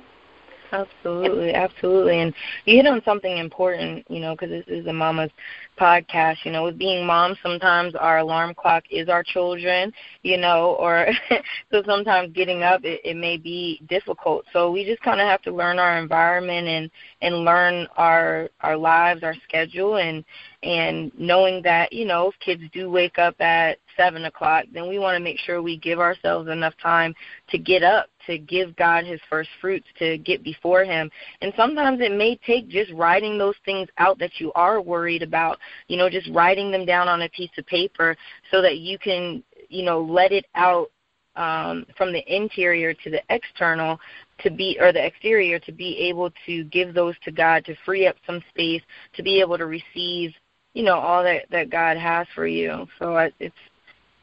Absolutely, 0.71 1.53
absolutely. 1.53 2.19
And 2.19 2.33
you 2.65 2.75
hit 2.77 2.85
on 2.85 3.01
something 3.03 3.37
important, 3.37 4.05
you 4.09 4.19
know, 4.19 4.35
because 4.35 4.49
this 4.49 4.65
is 4.67 4.85
a 4.85 4.93
mama's 4.93 5.31
podcast. 5.79 6.37
You 6.43 6.51
know, 6.51 6.63
with 6.63 6.77
being 6.77 7.05
moms, 7.05 7.37
sometimes 7.41 7.95
our 7.95 8.19
alarm 8.19 8.53
clock 8.53 8.83
is 8.91 9.09
our 9.09 9.23
children, 9.23 9.91
you 10.21 10.37
know, 10.37 10.75
or 10.79 11.07
so 11.71 11.81
sometimes 11.85 12.33
getting 12.33 12.61
up 12.61 12.83
it, 12.83 13.01
it 13.03 13.15
may 13.17 13.37
be 13.37 13.81
difficult. 13.89 14.45
So 14.53 14.71
we 14.71 14.85
just 14.85 15.01
kind 15.01 15.19
of 15.19 15.27
have 15.27 15.41
to 15.43 15.51
learn 15.51 15.79
our 15.79 15.97
environment 15.97 16.67
and 16.67 16.91
and 17.21 17.43
learn 17.43 17.87
our 17.97 18.49
our 18.61 18.77
lives, 18.77 19.23
our 19.23 19.35
schedule, 19.47 19.97
and 19.97 20.23
and 20.61 21.11
knowing 21.17 21.63
that 21.63 21.91
you 21.91 22.05
know 22.05 22.27
if 22.29 22.39
kids 22.39 22.61
do 22.73 22.89
wake 22.91 23.17
up 23.17 23.39
at 23.41 23.79
seven 23.97 24.25
o'clock, 24.25 24.65
then 24.73 24.87
we 24.87 24.99
want 24.99 25.15
to 25.17 25.23
make 25.23 25.39
sure 25.39 25.61
we 25.61 25.77
give 25.77 25.99
ourselves 25.99 26.49
enough 26.49 26.73
time 26.81 27.13
to 27.49 27.57
get 27.57 27.83
up, 27.83 28.07
to 28.29 28.37
give 28.37 28.75
God 28.75 29.05
His 29.05 29.19
first 29.29 29.49
fruits, 29.59 29.87
to 29.99 30.17
get 30.17 30.43
before 30.43 30.83
Him. 30.83 31.09
And 31.41 31.53
sometimes 31.55 31.99
it 32.01 32.11
may 32.11 32.35
take 32.45 32.69
just 32.69 32.91
writing 32.93 33.37
those 33.37 33.55
things 33.65 33.89
out 33.97 34.19
that 34.19 34.39
you 34.39 34.51
are 34.53 34.81
worried 34.81 35.23
about, 35.23 35.57
you 35.87 35.97
know, 35.97 36.09
just 36.09 36.29
writing 36.29 36.71
them 36.71 36.85
down 36.85 37.07
on 37.07 37.23
a 37.23 37.29
piece 37.29 37.51
of 37.57 37.65
paper 37.65 38.15
so 38.51 38.61
that 38.61 38.77
you 38.77 38.97
can, 38.97 39.43
you 39.67 39.83
know, 39.83 40.01
let 40.01 40.31
it 40.31 40.45
out 40.55 40.89
um, 41.35 41.85
from 41.97 42.11
the 42.11 42.23
interior 42.33 42.93
to 42.93 43.09
the 43.09 43.21
external 43.29 43.99
to 44.39 44.49
be 44.49 44.77
or 44.79 44.91
the 44.91 45.03
exterior 45.05 45.59
to 45.59 45.71
be 45.71 45.97
able 45.97 46.31
to 46.45 46.63
give 46.65 46.93
those 46.93 47.15
to 47.23 47.31
God 47.31 47.65
to 47.65 47.75
free 47.85 48.07
up 48.07 48.15
some 48.25 48.43
space 48.49 48.81
to 49.15 49.23
be 49.23 49.39
able 49.39 49.57
to 49.57 49.65
receive 49.65 50.33
you 50.73 50.83
know 50.83 50.95
all 50.95 51.23
that 51.23 51.43
that 51.49 51.69
God 51.69 51.97
has 51.97 52.27
for 52.35 52.47
you. 52.47 52.87
So 52.99 53.29
it's 53.39 53.55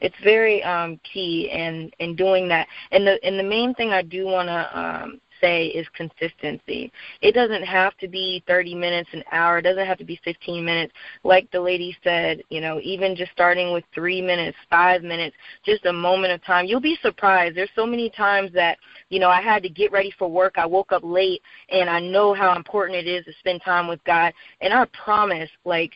it's 0.01 0.17
very 0.23 0.63
um, 0.63 1.01
key 1.11 1.51
in 1.53 1.91
in 1.99 2.17
doing 2.17 2.49
that. 2.49 2.67
And 2.91 3.07
the 3.07 3.19
and 3.25 3.39
the 3.39 3.45
main 3.45 3.75
thing 3.75 3.91
I 3.91 4.03
do 4.03 4.27
want 4.27 4.49
to 4.49 4.79
um, 4.79 5.21
say 5.41 5.67
is 5.67 5.87
consistency. 5.95 6.93
It 7.21 7.33
doesn't 7.33 7.63
have 7.63 7.97
to 7.99 8.09
be 8.09 8.43
30 8.47 8.75
minutes, 8.75 9.11
an 9.13 9.23
hour. 9.33 9.59
It 9.59 9.63
doesn't 9.63 9.87
have 9.87 9.99
to 9.99 10.05
be 10.05 10.21
15 10.25 10.65
minutes. 10.65 10.93
Like 11.25 11.51
the 11.51 11.61
lady 11.61 11.97
said, 12.03 12.43
you 12.49 12.61
know, 12.61 12.81
even 12.83 13.17
just 13.17 13.33
starting 13.33 13.73
with 13.73 13.85
three 13.95 14.23
minutes, 14.23 14.57
five 14.71 15.03
minutes, 15.03 15.37
just 15.65 15.87
a 15.87 15.93
moment 15.93 16.33
of 16.33 16.45
time. 16.45 16.67
You'll 16.67 16.81
be 16.81 16.99
surprised. 17.03 17.57
There's 17.57 17.71
so 17.75 17.87
many 17.87 18.11
times 18.11 18.53
that 18.55 18.79
you 19.09 19.21
know 19.21 19.29
I 19.29 19.41
had 19.41 19.63
to 19.63 19.69
get 19.69 19.93
ready 19.93 20.13
for 20.19 20.29
work. 20.29 20.55
I 20.57 20.67
woke 20.67 20.93
up 20.93 21.03
late, 21.05 21.43
and 21.71 21.89
I 21.89 22.01
know 22.01 22.35
how 22.35 22.55
important 22.57 22.99
it 22.99 23.09
is 23.09 23.25
to 23.27 23.33
spend 23.39 23.63
time 23.63 23.89
with 23.89 24.03
God. 24.05 24.33
And 24.61 24.73
I 24.73 24.87
promise, 25.05 25.51
like 25.65 25.93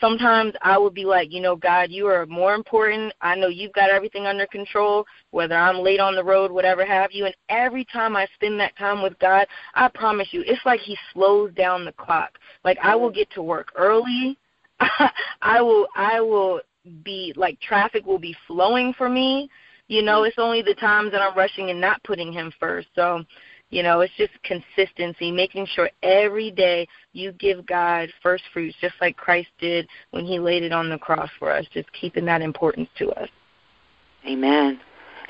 sometimes 0.00 0.54
I 0.62 0.78
would 0.78 0.94
be 0.94 1.04
like, 1.04 1.32
you 1.32 1.40
know, 1.40 1.56
God, 1.56 1.90
you 1.90 2.06
are 2.06 2.26
more 2.26 2.54
important. 2.54 3.12
I 3.20 3.34
know 3.34 3.48
you've 3.48 3.72
got 3.72 3.90
everything 3.90 4.26
under 4.26 4.46
control, 4.46 5.06
whether 5.30 5.56
I'm 5.56 5.78
late 5.78 6.00
on 6.00 6.14
the 6.14 6.24
road, 6.24 6.50
whatever 6.50 6.84
have 6.84 7.12
you. 7.12 7.26
And 7.26 7.34
every 7.48 7.84
time 7.86 8.16
I 8.16 8.26
spend 8.34 8.58
that 8.60 8.76
time 8.76 9.02
with 9.02 9.18
God, 9.18 9.46
I 9.74 9.88
promise 9.88 10.28
you, 10.32 10.42
it's 10.46 10.64
like 10.64 10.80
He 10.80 10.96
slows 11.12 11.52
down 11.54 11.84
the 11.84 11.92
clock. 11.92 12.38
Like 12.64 12.78
I 12.82 12.94
will 12.94 13.10
get 13.10 13.30
to 13.32 13.42
work 13.42 13.72
early. 13.76 14.38
I 15.42 15.60
will, 15.60 15.86
I 15.94 16.20
will 16.20 16.60
be 17.02 17.32
like 17.36 17.60
traffic 17.60 18.06
will 18.06 18.18
be 18.18 18.36
flowing 18.46 18.92
for 18.96 19.08
me. 19.08 19.48
You 19.88 20.02
know, 20.02 20.24
it's 20.24 20.38
only 20.38 20.62
the 20.62 20.74
times 20.74 21.12
that 21.12 21.22
I'm 21.22 21.36
rushing 21.36 21.70
and 21.70 21.80
not 21.80 22.02
putting 22.02 22.32
Him 22.32 22.52
first. 22.58 22.88
So 22.94 23.24
you 23.70 23.82
know, 23.82 24.00
it's 24.00 24.12
just 24.16 24.32
consistency, 24.42 25.30
making 25.30 25.66
sure 25.66 25.90
every 26.02 26.50
day 26.50 26.86
you 27.12 27.32
give 27.32 27.66
God 27.66 28.08
first 28.22 28.44
fruits, 28.52 28.76
just 28.80 28.94
like 29.00 29.16
Christ 29.16 29.48
did 29.58 29.88
when 30.10 30.24
He 30.24 30.38
laid 30.38 30.62
it 30.62 30.72
on 30.72 30.88
the 30.88 30.98
cross 30.98 31.30
for 31.38 31.50
us, 31.50 31.66
just 31.72 31.90
keeping 31.92 32.24
that 32.26 32.42
importance 32.42 32.88
to 32.98 33.10
us. 33.10 33.28
Amen. 34.26 34.80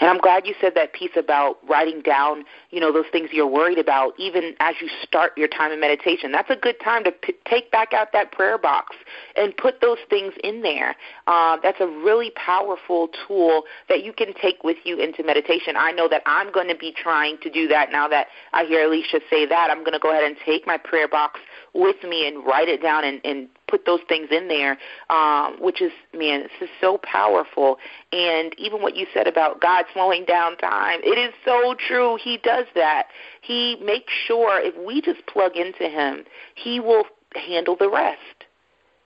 And 0.00 0.10
I'm 0.10 0.18
glad 0.18 0.46
you 0.46 0.54
said 0.60 0.72
that 0.74 0.92
piece 0.92 1.16
about 1.16 1.56
writing 1.68 2.02
down, 2.02 2.44
you 2.70 2.80
know, 2.80 2.92
those 2.92 3.06
things 3.10 3.30
you're 3.32 3.46
worried 3.46 3.78
about, 3.78 4.12
even 4.18 4.54
as 4.60 4.74
you 4.80 4.88
start 5.02 5.32
your 5.36 5.48
time 5.48 5.72
in 5.72 5.80
meditation. 5.80 6.32
That's 6.32 6.50
a 6.50 6.56
good 6.56 6.76
time 6.82 7.04
to 7.04 7.12
p- 7.12 7.34
take 7.46 7.70
back 7.70 7.92
out 7.92 8.12
that 8.12 8.32
prayer 8.32 8.58
box 8.58 8.94
and 9.36 9.56
put 9.56 9.80
those 9.80 9.98
things 10.10 10.34
in 10.44 10.62
there. 10.62 10.96
Uh, 11.26 11.56
that's 11.62 11.80
a 11.80 11.86
really 11.86 12.30
powerful 12.36 13.08
tool 13.26 13.64
that 13.88 14.04
you 14.04 14.12
can 14.12 14.34
take 14.34 14.62
with 14.64 14.76
you 14.84 14.98
into 14.98 15.22
meditation. 15.22 15.76
I 15.76 15.92
know 15.92 16.08
that 16.08 16.22
I'm 16.26 16.52
going 16.52 16.68
to 16.68 16.76
be 16.76 16.92
trying 16.92 17.38
to 17.38 17.50
do 17.50 17.66
that 17.68 17.90
now 17.90 18.06
that 18.08 18.26
I 18.52 18.64
hear 18.64 18.86
Alicia 18.86 19.20
say 19.30 19.46
that. 19.46 19.70
I'm 19.70 19.80
going 19.80 19.92
to 19.92 19.98
go 19.98 20.10
ahead 20.10 20.24
and 20.24 20.36
take 20.44 20.66
my 20.66 20.76
prayer 20.76 21.08
box 21.08 21.40
with 21.76 22.02
me 22.02 22.26
and 22.26 22.44
write 22.44 22.68
it 22.68 22.82
down 22.82 23.04
and, 23.04 23.20
and 23.24 23.48
put 23.68 23.84
those 23.84 24.00
things 24.08 24.28
in 24.30 24.48
there, 24.48 24.78
um, 25.10 25.56
which 25.60 25.80
is, 25.82 25.92
man, 26.14 26.42
this 26.42 26.68
is 26.68 26.68
so 26.80 26.98
powerful. 26.98 27.78
And 28.12 28.54
even 28.58 28.82
what 28.82 28.96
you 28.96 29.06
said 29.12 29.26
about 29.26 29.60
God 29.60 29.84
slowing 29.92 30.24
down 30.24 30.56
time, 30.56 31.00
it 31.02 31.18
is 31.18 31.34
so 31.44 31.74
true. 31.88 32.18
He 32.22 32.38
does 32.38 32.66
that. 32.74 33.08
He 33.40 33.76
makes 33.82 34.12
sure 34.26 34.60
if 34.60 34.74
we 34.86 35.00
just 35.00 35.26
plug 35.26 35.56
into 35.56 35.88
Him, 35.88 36.24
He 36.54 36.80
will 36.80 37.04
handle 37.34 37.76
the 37.78 37.90
rest. 37.90 38.20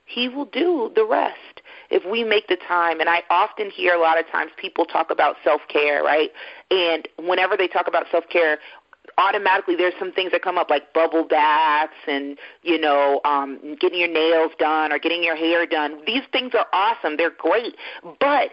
He 0.05 0.27
will 0.27 0.45
do 0.45 0.91
the 0.93 1.05
rest 1.05 1.61
if 1.89 2.03
we 2.09 2.23
make 2.23 2.47
the 2.47 2.57
time. 2.67 2.99
And 2.99 3.07
I 3.09 3.23
often 3.29 3.69
hear 3.69 3.93
a 3.93 4.01
lot 4.01 4.19
of 4.19 4.27
times 4.27 4.51
people 4.57 4.85
talk 4.85 5.09
about 5.09 5.37
self 5.43 5.61
care, 5.69 6.03
right? 6.03 6.31
And 6.69 7.07
whenever 7.17 7.55
they 7.55 7.67
talk 7.67 7.87
about 7.87 8.07
self 8.11 8.25
care, 8.29 8.59
automatically 9.21 9.75
there's 9.75 9.93
some 9.99 10.11
things 10.11 10.31
that 10.31 10.41
come 10.41 10.57
up 10.57 10.69
like 10.69 10.93
bubble 10.93 11.23
baths 11.23 11.93
and 12.07 12.37
you 12.63 12.79
know 12.79 13.21
um 13.23 13.77
getting 13.79 13.99
your 13.99 14.11
nails 14.11 14.51
done 14.57 14.91
or 14.91 14.99
getting 14.99 15.23
your 15.23 15.35
hair 15.35 15.65
done. 15.65 16.01
These 16.05 16.23
things 16.31 16.53
are 16.53 16.65
awesome. 16.73 17.17
They're 17.17 17.29
great. 17.37 17.75
But 18.19 18.51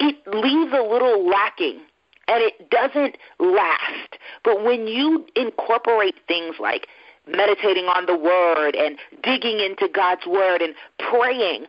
it 0.00 0.16
leaves 0.26 0.72
a 0.72 0.82
little 0.82 1.28
lacking 1.28 1.80
and 2.26 2.42
it 2.42 2.70
doesn't 2.70 3.16
last. 3.38 4.18
But 4.44 4.64
when 4.64 4.86
you 4.86 5.26
incorporate 5.36 6.14
things 6.26 6.56
like 6.58 6.86
meditating 7.26 7.84
on 7.84 8.06
the 8.06 8.16
word 8.16 8.74
and 8.74 8.96
digging 9.22 9.60
into 9.60 9.88
God's 9.92 10.26
word 10.26 10.62
and 10.62 10.74
praying 10.98 11.66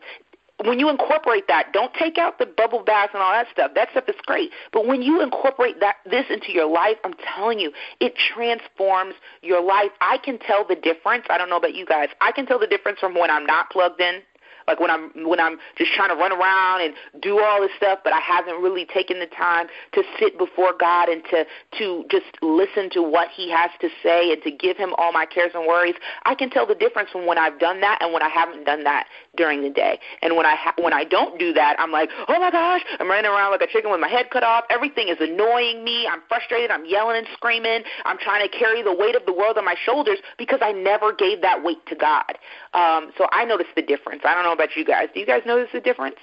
when 0.66 0.78
you 0.78 0.88
incorporate 0.88 1.48
that, 1.48 1.72
don't 1.72 1.92
take 1.94 2.18
out 2.18 2.38
the 2.38 2.46
bubble 2.46 2.82
baths 2.82 3.12
and 3.14 3.22
all 3.22 3.32
that 3.32 3.46
stuff. 3.50 3.72
That 3.74 3.90
stuff 3.90 4.04
is 4.08 4.16
great. 4.26 4.50
But 4.72 4.86
when 4.86 5.02
you 5.02 5.22
incorporate 5.22 5.80
that 5.80 5.96
this 6.08 6.26
into 6.30 6.52
your 6.52 6.66
life, 6.66 6.96
I'm 7.04 7.14
telling 7.34 7.58
you, 7.58 7.72
it 8.00 8.14
transforms 8.16 9.14
your 9.42 9.62
life. 9.62 9.90
I 10.00 10.18
can 10.18 10.38
tell 10.38 10.66
the 10.66 10.76
difference. 10.76 11.24
I 11.30 11.38
don't 11.38 11.50
know 11.50 11.56
about 11.56 11.74
you 11.74 11.86
guys. 11.86 12.08
I 12.20 12.32
can 12.32 12.46
tell 12.46 12.58
the 12.58 12.66
difference 12.66 12.98
from 13.00 13.14
when 13.14 13.30
I'm 13.30 13.46
not 13.46 13.70
plugged 13.70 14.00
in 14.00 14.22
like 14.66 14.80
when 14.80 14.90
I'm 14.90 15.10
when 15.28 15.40
I'm 15.40 15.58
just 15.76 15.92
trying 15.92 16.10
to 16.10 16.14
run 16.14 16.32
around 16.32 16.82
and 16.82 16.94
do 17.20 17.40
all 17.40 17.60
this 17.60 17.70
stuff, 17.76 18.00
but 18.04 18.12
I 18.12 18.20
haven't 18.20 18.62
really 18.62 18.84
taken 18.84 19.18
the 19.18 19.26
time 19.26 19.66
to 19.92 20.02
sit 20.18 20.38
before 20.38 20.72
God 20.78 21.08
and 21.08 21.22
to 21.30 21.44
to 21.78 22.04
just 22.10 22.26
listen 22.42 22.90
to 22.90 23.02
what 23.02 23.28
He 23.34 23.50
has 23.50 23.70
to 23.80 23.88
say 24.02 24.32
and 24.32 24.42
to 24.42 24.50
give 24.50 24.76
Him 24.76 24.94
all 24.98 25.12
my 25.12 25.26
cares 25.26 25.52
and 25.54 25.66
worries. 25.66 25.94
I 26.24 26.34
can 26.34 26.50
tell 26.50 26.66
the 26.66 26.74
difference 26.74 27.10
from 27.10 27.26
when 27.26 27.38
I've 27.38 27.58
done 27.58 27.80
that 27.80 27.98
and 28.00 28.12
when 28.12 28.22
I 28.22 28.28
haven't 28.28 28.64
done 28.64 28.84
that 28.84 29.06
during 29.36 29.62
the 29.62 29.70
day. 29.70 29.98
And 30.20 30.36
when 30.36 30.46
I 30.46 30.54
ha- 30.54 30.74
when 30.78 30.92
I 30.92 31.04
don't 31.04 31.38
do 31.38 31.52
that, 31.54 31.76
I'm 31.78 31.90
like, 31.90 32.10
oh 32.28 32.38
my 32.38 32.50
gosh, 32.50 32.82
I'm 32.98 33.08
running 33.08 33.30
around 33.30 33.50
like 33.50 33.62
a 33.62 33.66
chicken 33.66 33.90
with 33.90 34.00
my 34.00 34.08
head 34.08 34.26
cut 34.30 34.42
off. 34.42 34.64
Everything 34.70 35.08
is 35.08 35.16
annoying 35.20 35.84
me. 35.84 36.06
I'm 36.06 36.20
frustrated. 36.28 36.70
I'm 36.70 36.84
yelling 36.84 37.16
and 37.16 37.26
screaming. 37.34 37.82
I'm 38.04 38.18
trying 38.18 38.46
to 38.48 38.58
carry 38.58 38.82
the 38.82 38.94
weight 38.94 39.16
of 39.16 39.24
the 39.26 39.32
world 39.32 39.58
on 39.58 39.64
my 39.64 39.76
shoulders 39.84 40.18
because 40.38 40.60
I 40.62 40.72
never 40.72 41.12
gave 41.12 41.40
that 41.42 41.62
weight 41.62 41.84
to 41.86 41.96
God. 41.96 42.38
Um, 42.74 43.12
so 43.16 43.26
I 43.32 43.44
notice 43.44 43.68
the 43.74 43.82
difference. 43.82 44.22
I 44.24 44.34
don't 44.34 44.44
know 44.44 44.52
about 44.52 44.76
you 44.76 44.84
guys. 44.84 45.08
Do 45.14 45.20
you 45.20 45.26
guys 45.26 45.42
notice 45.46 45.68
the 45.72 45.80
difference? 45.80 46.16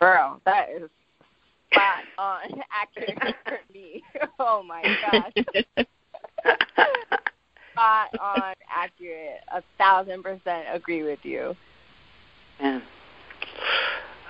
Girl, 0.00 0.40
that 0.44 0.68
is 0.70 0.90
spot 1.72 2.04
on 2.18 2.62
accurate 2.72 3.36
for 3.44 3.58
me. 3.72 4.02
Oh 4.38 4.62
my 4.62 4.82
gosh. 5.00 5.32
Spot 7.74 8.08
on 8.20 8.54
accurate. 8.70 9.40
A 9.52 9.62
thousand 9.78 10.22
percent 10.22 10.66
agree 10.72 11.02
with 11.02 11.20
you. 11.22 11.54
Yeah. 12.60 12.80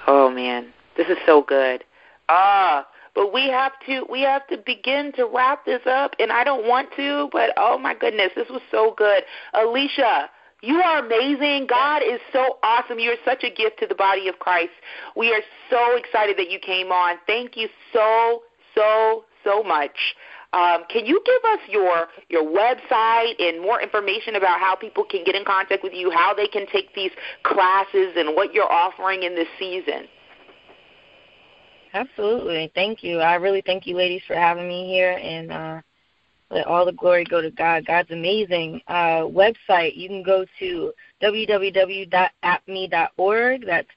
Oh 0.07 0.31
man, 0.31 0.73
this 0.97 1.09
is 1.09 1.19
so 1.27 1.43
good. 1.43 1.85
Ah, 2.29 2.87
but 3.15 3.33
we 3.33 3.49
have 3.49 3.73
to 3.87 4.05
we 4.11 4.23
have 4.23 4.47
to 4.49 4.57
begin 4.59 5.13
to 5.17 5.27
wrap 5.27 5.65
this 5.65 5.83
up, 5.87 6.15
and 6.19 6.33
I 6.33 6.45
don't 6.45 6.67
want 6.67 6.89
to, 6.97 7.29
but 7.33 7.51
oh 7.57 7.79
my 7.79 7.95
goodness, 7.95 8.31
this 8.35 8.49
was 8.49 8.63
so 8.71 8.95
good, 8.97 9.23
Alicia. 9.53 10.31
You 10.63 10.77
are 10.77 11.05
amazing. 11.05 11.67
God 11.67 12.03
is 12.03 12.21
so 12.33 12.57
awesome. 12.63 12.99
You're 12.99 13.17
such 13.23 13.45
a 13.45 13.51
gift 13.51 13.81
to 13.81 13.87
the 13.87 13.95
body 13.95 14.29
of 14.29 14.39
Christ. 14.39 14.73
We 15.15 15.31
are 15.31 15.43
so 15.69 15.97
excited 15.97 16.39
that 16.39 16.51
you 16.51 16.59
came 16.59 16.91
on. 16.91 17.17
Thank 17.27 17.55
you 17.55 17.69
so, 17.93 18.45
so, 18.75 19.25
so 19.45 19.63
much. 19.63 20.17
Um, 20.55 20.85
can 20.89 21.05
you 21.05 21.21
give 21.27 21.43
us 21.51 21.59
your 21.69 22.07
your 22.29 22.45
website 22.45 23.35
and 23.41 23.61
more 23.61 23.83
information 23.83 24.37
about 24.37 24.61
how 24.61 24.77
people 24.77 25.03
can 25.05 25.25
get 25.25 25.35
in 25.35 25.45
contact 25.45 25.83
with 25.83 25.93
you, 25.93 26.13
how 26.13 26.33
they 26.33 26.47
can 26.47 26.65
take 26.69 26.95
these 26.95 27.11
classes, 27.43 28.13
and 28.17 28.37
what 28.37 28.55
you're 28.55 28.71
offering 28.71 29.25
in 29.25 29.35
this 29.35 29.49
season? 29.59 30.07
Absolutely. 31.93 32.71
Thank 32.75 33.03
you. 33.03 33.19
I 33.19 33.35
really 33.35 33.63
thank 33.67 33.85
you, 33.87 33.97
ladies, 33.97 34.23
for 34.29 34.37
having 34.37 34.69
me 34.69 34.87
here, 34.87 35.19
and 35.21 35.51
uh, 35.51 35.81
let 36.51 36.69
all 36.69 36.85
the 36.85 36.93
glory 36.93 37.25
go 37.25 37.41
to 37.43 37.51
God. 37.51 37.85
God's 37.87 38.13
amazing. 38.13 38.81
Uh, 38.87 39.23
website, 39.23 39.97
you 39.97 40.09
can 40.09 40.23
go 40.23 40.45
to 40.61 40.93
www.apmee.org. 41.21 42.13
That's 43.67 43.89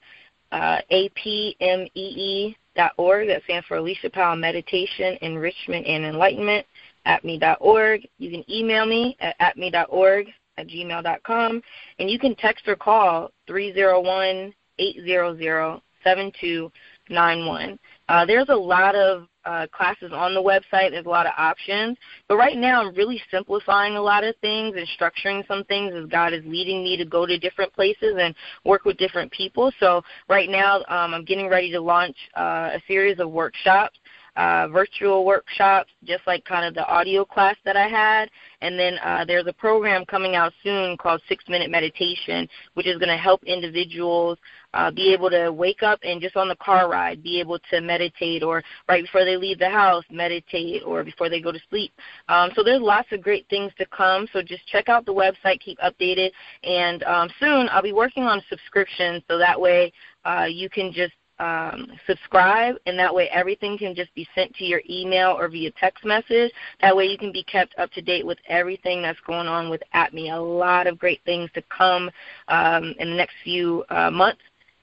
uh, 0.50 0.78
A-P-M-E-E 0.90 2.56
That 2.78 3.42
stands 3.44 3.66
for 3.66 3.76
Alicia 3.76 4.08
Powell 4.08 4.36
Meditation, 4.36 5.18
Enrichment, 5.20 5.84
and 5.86 6.04
Enlightenment. 6.04 6.64
Apmee.org. 7.06 8.06
You 8.18 8.30
can 8.30 8.50
email 8.50 8.86
me 8.86 9.16
at 9.20 9.38
apmee.org 9.40 10.28
at 10.58 10.68
gmail.com. 10.68 11.62
And 11.98 12.10
you 12.10 12.18
can 12.18 12.36
text 12.36 12.68
or 12.68 12.76
call 12.76 13.32
301 13.48 14.54
800 14.78 15.80
7291. 16.04 17.78
Uh, 18.08 18.24
there's 18.24 18.48
a 18.48 18.54
lot 18.54 18.94
of 18.94 19.28
uh, 19.44 19.66
classes 19.72 20.12
on 20.12 20.34
the 20.34 20.42
website. 20.42 20.90
There's 20.90 21.06
a 21.06 21.10
lot 21.10 21.26
of 21.26 21.32
options. 21.38 21.96
But 22.28 22.36
right 22.36 22.56
now, 22.56 22.82
I'm 22.82 22.94
really 22.94 23.20
simplifying 23.30 23.96
a 23.96 24.00
lot 24.00 24.24
of 24.24 24.34
things 24.42 24.76
and 24.76 24.86
structuring 24.98 25.46
some 25.46 25.64
things 25.64 25.94
as 25.94 26.06
God 26.06 26.32
is 26.32 26.42
leading 26.44 26.84
me 26.84 26.96
to 26.98 27.04
go 27.04 27.24
to 27.24 27.38
different 27.38 27.72
places 27.72 28.16
and 28.18 28.34
work 28.64 28.84
with 28.84 28.98
different 28.98 29.32
people. 29.32 29.72
So 29.80 30.02
right 30.28 30.50
now, 30.50 30.78
um, 30.88 31.14
I'm 31.14 31.24
getting 31.24 31.48
ready 31.48 31.70
to 31.72 31.80
launch 31.80 32.16
uh, 32.36 32.70
a 32.74 32.82
series 32.86 33.18
of 33.20 33.30
workshops 33.30 33.98
uh, 34.38 34.68
virtual 34.68 35.26
workshops, 35.26 35.90
just 36.04 36.24
like 36.26 36.44
kind 36.44 36.64
of 36.64 36.72
the 36.72 36.86
audio 36.86 37.24
class 37.24 37.56
that 37.64 37.76
I 37.76 37.88
had. 37.88 38.30
And 38.60 38.78
then 38.78 38.96
uh, 39.04 39.24
there's 39.24 39.48
a 39.48 39.52
program 39.52 40.04
coming 40.04 40.36
out 40.36 40.52
soon 40.62 40.96
called 40.96 41.20
Six 41.28 41.44
Minute 41.48 41.70
Meditation, 41.70 42.48
which 42.74 42.86
is 42.86 42.98
going 42.98 43.08
to 43.08 43.16
help 43.16 43.42
individuals 43.42 44.38
uh, 44.74 44.92
be 44.92 45.12
able 45.12 45.28
to 45.30 45.50
wake 45.50 45.82
up 45.82 45.98
and 46.04 46.20
just 46.20 46.36
on 46.36 46.46
the 46.46 46.56
car 46.56 46.88
ride, 46.88 47.20
be 47.20 47.40
able 47.40 47.58
to 47.70 47.80
meditate, 47.80 48.44
or 48.44 48.62
right 48.88 49.02
before 49.02 49.24
they 49.24 49.36
leave 49.36 49.58
the 49.58 49.68
house, 49.68 50.04
meditate, 50.08 50.82
or 50.86 51.02
before 51.02 51.28
they 51.28 51.40
go 51.40 51.50
to 51.50 51.60
sleep. 51.68 51.92
Um, 52.28 52.50
so 52.54 52.62
there's 52.62 52.80
lots 52.80 53.08
of 53.10 53.20
great 53.20 53.44
things 53.48 53.72
to 53.78 53.86
come. 53.86 54.28
So 54.32 54.40
just 54.40 54.64
check 54.68 54.88
out 54.88 55.04
the 55.04 55.14
website, 55.14 55.58
keep 55.58 55.78
updated, 55.80 56.30
and 56.62 57.02
um, 57.04 57.28
soon 57.40 57.68
I'll 57.72 57.82
be 57.82 57.92
working 57.92 58.22
on 58.22 58.40
subscriptions, 58.48 59.24
so 59.26 59.36
that 59.38 59.60
way 59.60 59.92
uh, 60.24 60.46
you 60.48 60.68
can 60.68 60.92
just 60.92 61.14
um, 61.38 61.86
subscribe, 62.06 62.76
and 62.86 62.98
that 62.98 63.14
way 63.14 63.28
everything 63.30 63.78
can 63.78 63.94
just 63.94 64.14
be 64.14 64.26
sent 64.34 64.54
to 64.56 64.64
your 64.64 64.82
email 64.88 65.30
or 65.38 65.48
via 65.48 65.70
text 65.72 66.04
message. 66.04 66.52
That 66.80 66.96
way 66.96 67.06
you 67.06 67.18
can 67.18 67.32
be 67.32 67.44
kept 67.44 67.74
up 67.78 67.90
to 67.92 68.02
date 68.02 68.26
with 68.26 68.38
everything 68.48 69.02
that's 69.02 69.20
going 69.26 69.46
on 69.46 69.70
with 69.70 69.82
APMEE. 69.94 70.34
A 70.34 70.40
lot 70.40 70.86
of 70.86 70.98
great 70.98 71.20
things 71.24 71.50
to 71.54 71.62
come 71.76 72.10
um, 72.48 72.94
in 72.98 73.10
the 73.10 73.16
next 73.16 73.34
few 73.44 73.84
uh, 73.90 74.10
months 74.10 74.42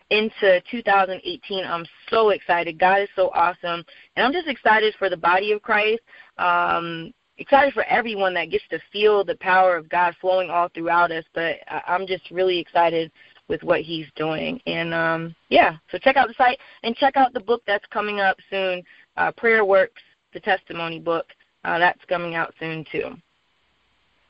into 0.10 0.62
2018. 0.70 1.66
I'm 1.66 1.86
so 2.10 2.30
excited. 2.30 2.80
God 2.80 3.02
is 3.02 3.10
so 3.16 3.30
awesome. 3.34 3.84
And 4.16 4.26
I'm 4.26 4.34
just 4.34 4.48
excited 4.48 4.94
for 4.98 5.10
the 5.10 5.18
body 5.18 5.52
of 5.52 5.62
Christ. 5.62 6.02
Um, 6.38 7.14
excited 7.38 7.74
for 7.74 7.84
everyone 7.84 8.34
that 8.36 8.52
gets 8.52 8.64
to 8.70 8.80
feel 8.92 9.24
the 9.24 9.36
power 9.36 9.76
of 9.76 9.90
God 9.90 10.16
flowing 10.22 10.50
all 10.50 10.70
throughout 10.70 11.12
us. 11.12 11.26
But 11.34 11.58
I'm 11.88 12.08
just 12.08 12.30
really 12.32 12.60
excited 12.60 13.12
with 13.48 13.64
what 13.64 13.82
he's 13.82 14.08
doing. 14.16 14.60
And 14.66 14.94
um, 14.94 15.36
yeah, 15.50 15.78
so 15.92 15.98
check 15.98 16.18
out 16.18 16.28
the 16.28 16.34
site 16.38 16.60
and 16.84 16.96
check 16.96 17.16
out 17.18 17.34
the 17.34 17.40
book 17.40 17.62
that's 17.68 17.86
coming 17.92 18.20
up 18.20 18.38
soon, 18.50 18.84
uh, 19.18 19.32
Prayer 19.32 19.66
Works, 19.66 20.02
the 20.34 20.40
testimony 20.40 21.00
book. 21.00 21.28
Uh, 21.64 21.80
that's 21.80 22.04
coming 22.06 22.36
out 22.36 22.54
soon 22.60 22.86
too. 22.92 23.16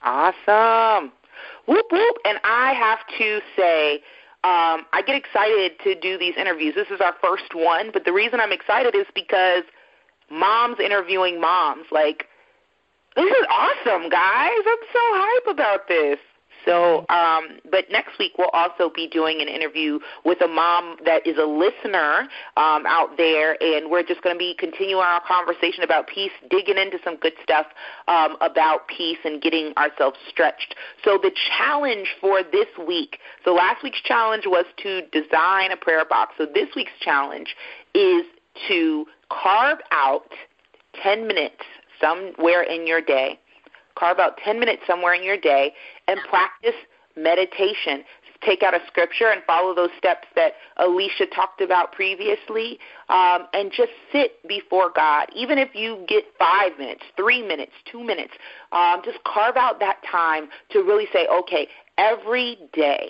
Awesome. 0.01 1.11
Whoop 1.67 1.85
whoop. 1.91 2.17
And 2.23 2.39
I 2.43 2.73
have 2.73 2.99
to 3.17 3.39
say, 3.57 3.95
um, 4.43 4.85
I 4.93 5.01
get 5.05 5.15
excited 5.15 5.73
to 5.83 5.99
do 5.99 6.17
these 6.17 6.35
interviews. 6.37 6.75
This 6.75 6.87
is 6.89 7.01
our 7.01 7.15
first 7.21 7.53
one, 7.53 7.89
but 7.91 8.05
the 8.05 8.13
reason 8.13 8.39
I'm 8.39 8.51
excited 8.51 8.95
is 8.95 9.07
because 9.15 9.63
moms 10.29 10.79
interviewing 10.79 11.41
moms. 11.41 11.85
Like, 11.91 12.27
this 13.15 13.25
is 13.25 13.47
awesome, 13.49 14.09
guys. 14.09 14.59
I'm 14.67 14.85
so 14.93 14.99
hype 15.01 15.55
about 15.55 15.87
this. 15.87 16.19
So, 16.65 17.05
um, 17.09 17.59
but 17.69 17.85
next 17.91 18.17
week 18.19 18.33
we'll 18.37 18.49
also 18.49 18.91
be 18.93 19.07
doing 19.07 19.41
an 19.41 19.47
interview 19.47 19.99
with 20.23 20.41
a 20.41 20.47
mom 20.47 20.97
that 21.05 21.25
is 21.25 21.37
a 21.37 21.45
listener 21.45 22.27
um, 22.57 22.85
out 22.85 23.17
there, 23.17 23.61
and 23.61 23.89
we're 23.89 24.03
just 24.03 24.21
going 24.21 24.35
to 24.35 24.39
be 24.39 24.55
continuing 24.57 25.03
our 25.03 25.21
conversation 25.25 25.83
about 25.83 26.07
peace, 26.07 26.31
digging 26.49 26.77
into 26.77 26.97
some 27.03 27.17
good 27.17 27.33
stuff 27.43 27.67
um, 28.07 28.35
about 28.41 28.87
peace 28.87 29.19
and 29.23 29.41
getting 29.41 29.73
ourselves 29.77 30.17
stretched. 30.29 30.75
So 31.03 31.19
the 31.21 31.31
challenge 31.57 32.07
for 32.19 32.41
this 32.43 32.67
week, 32.87 33.19
so 33.43 33.53
last 33.53 33.83
week's 33.83 34.01
challenge 34.01 34.43
was 34.45 34.65
to 34.83 35.01
design 35.11 35.71
a 35.71 35.77
prayer 35.77 36.05
box. 36.05 36.33
So 36.37 36.45
this 36.45 36.69
week's 36.75 36.97
challenge 37.01 37.55
is 37.93 38.25
to 38.67 39.05
carve 39.29 39.79
out 39.91 40.31
10 41.03 41.27
minutes 41.27 41.61
somewhere 41.99 42.63
in 42.63 42.87
your 42.87 43.01
day. 43.01 43.39
Carve 43.97 44.19
out 44.19 44.37
10 44.43 44.59
minutes 44.59 44.83
somewhere 44.87 45.13
in 45.13 45.23
your 45.23 45.37
day 45.37 45.73
and 46.07 46.19
practice 46.29 46.75
meditation. 47.15 48.03
Take 48.41 48.61
out 48.61 48.73
a 48.73 48.79
scripture 48.87 49.29
and 49.29 49.41
follow 49.45 49.73
those 49.73 49.89
steps 49.97 50.27
that 50.35 50.53
Alicia 50.77 51.25
talked 51.33 51.61
about 51.61 51.93
previously, 51.93 52.77
um, 53.09 53.47
and 53.53 53.71
just 53.71 53.91
sit 54.11 54.45
before 54.47 54.91
God. 54.93 55.27
Even 55.33 55.57
if 55.57 55.73
you 55.73 56.05
get 56.07 56.25
five 56.37 56.77
minutes, 56.77 57.01
three 57.15 57.41
minutes, 57.41 57.71
two 57.89 58.03
minutes, 58.03 58.33
um, 58.71 59.01
just 59.03 59.17
carve 59.23 59.55
out 59.55 59.79
that 59.79 59.97
time 60.09 60.49
to 60.71 60.79
really 60.79 61.07
say, 61.11 61.27
okay, 61.27 61.67
every 61.97 62.57
day, 62.73 63.09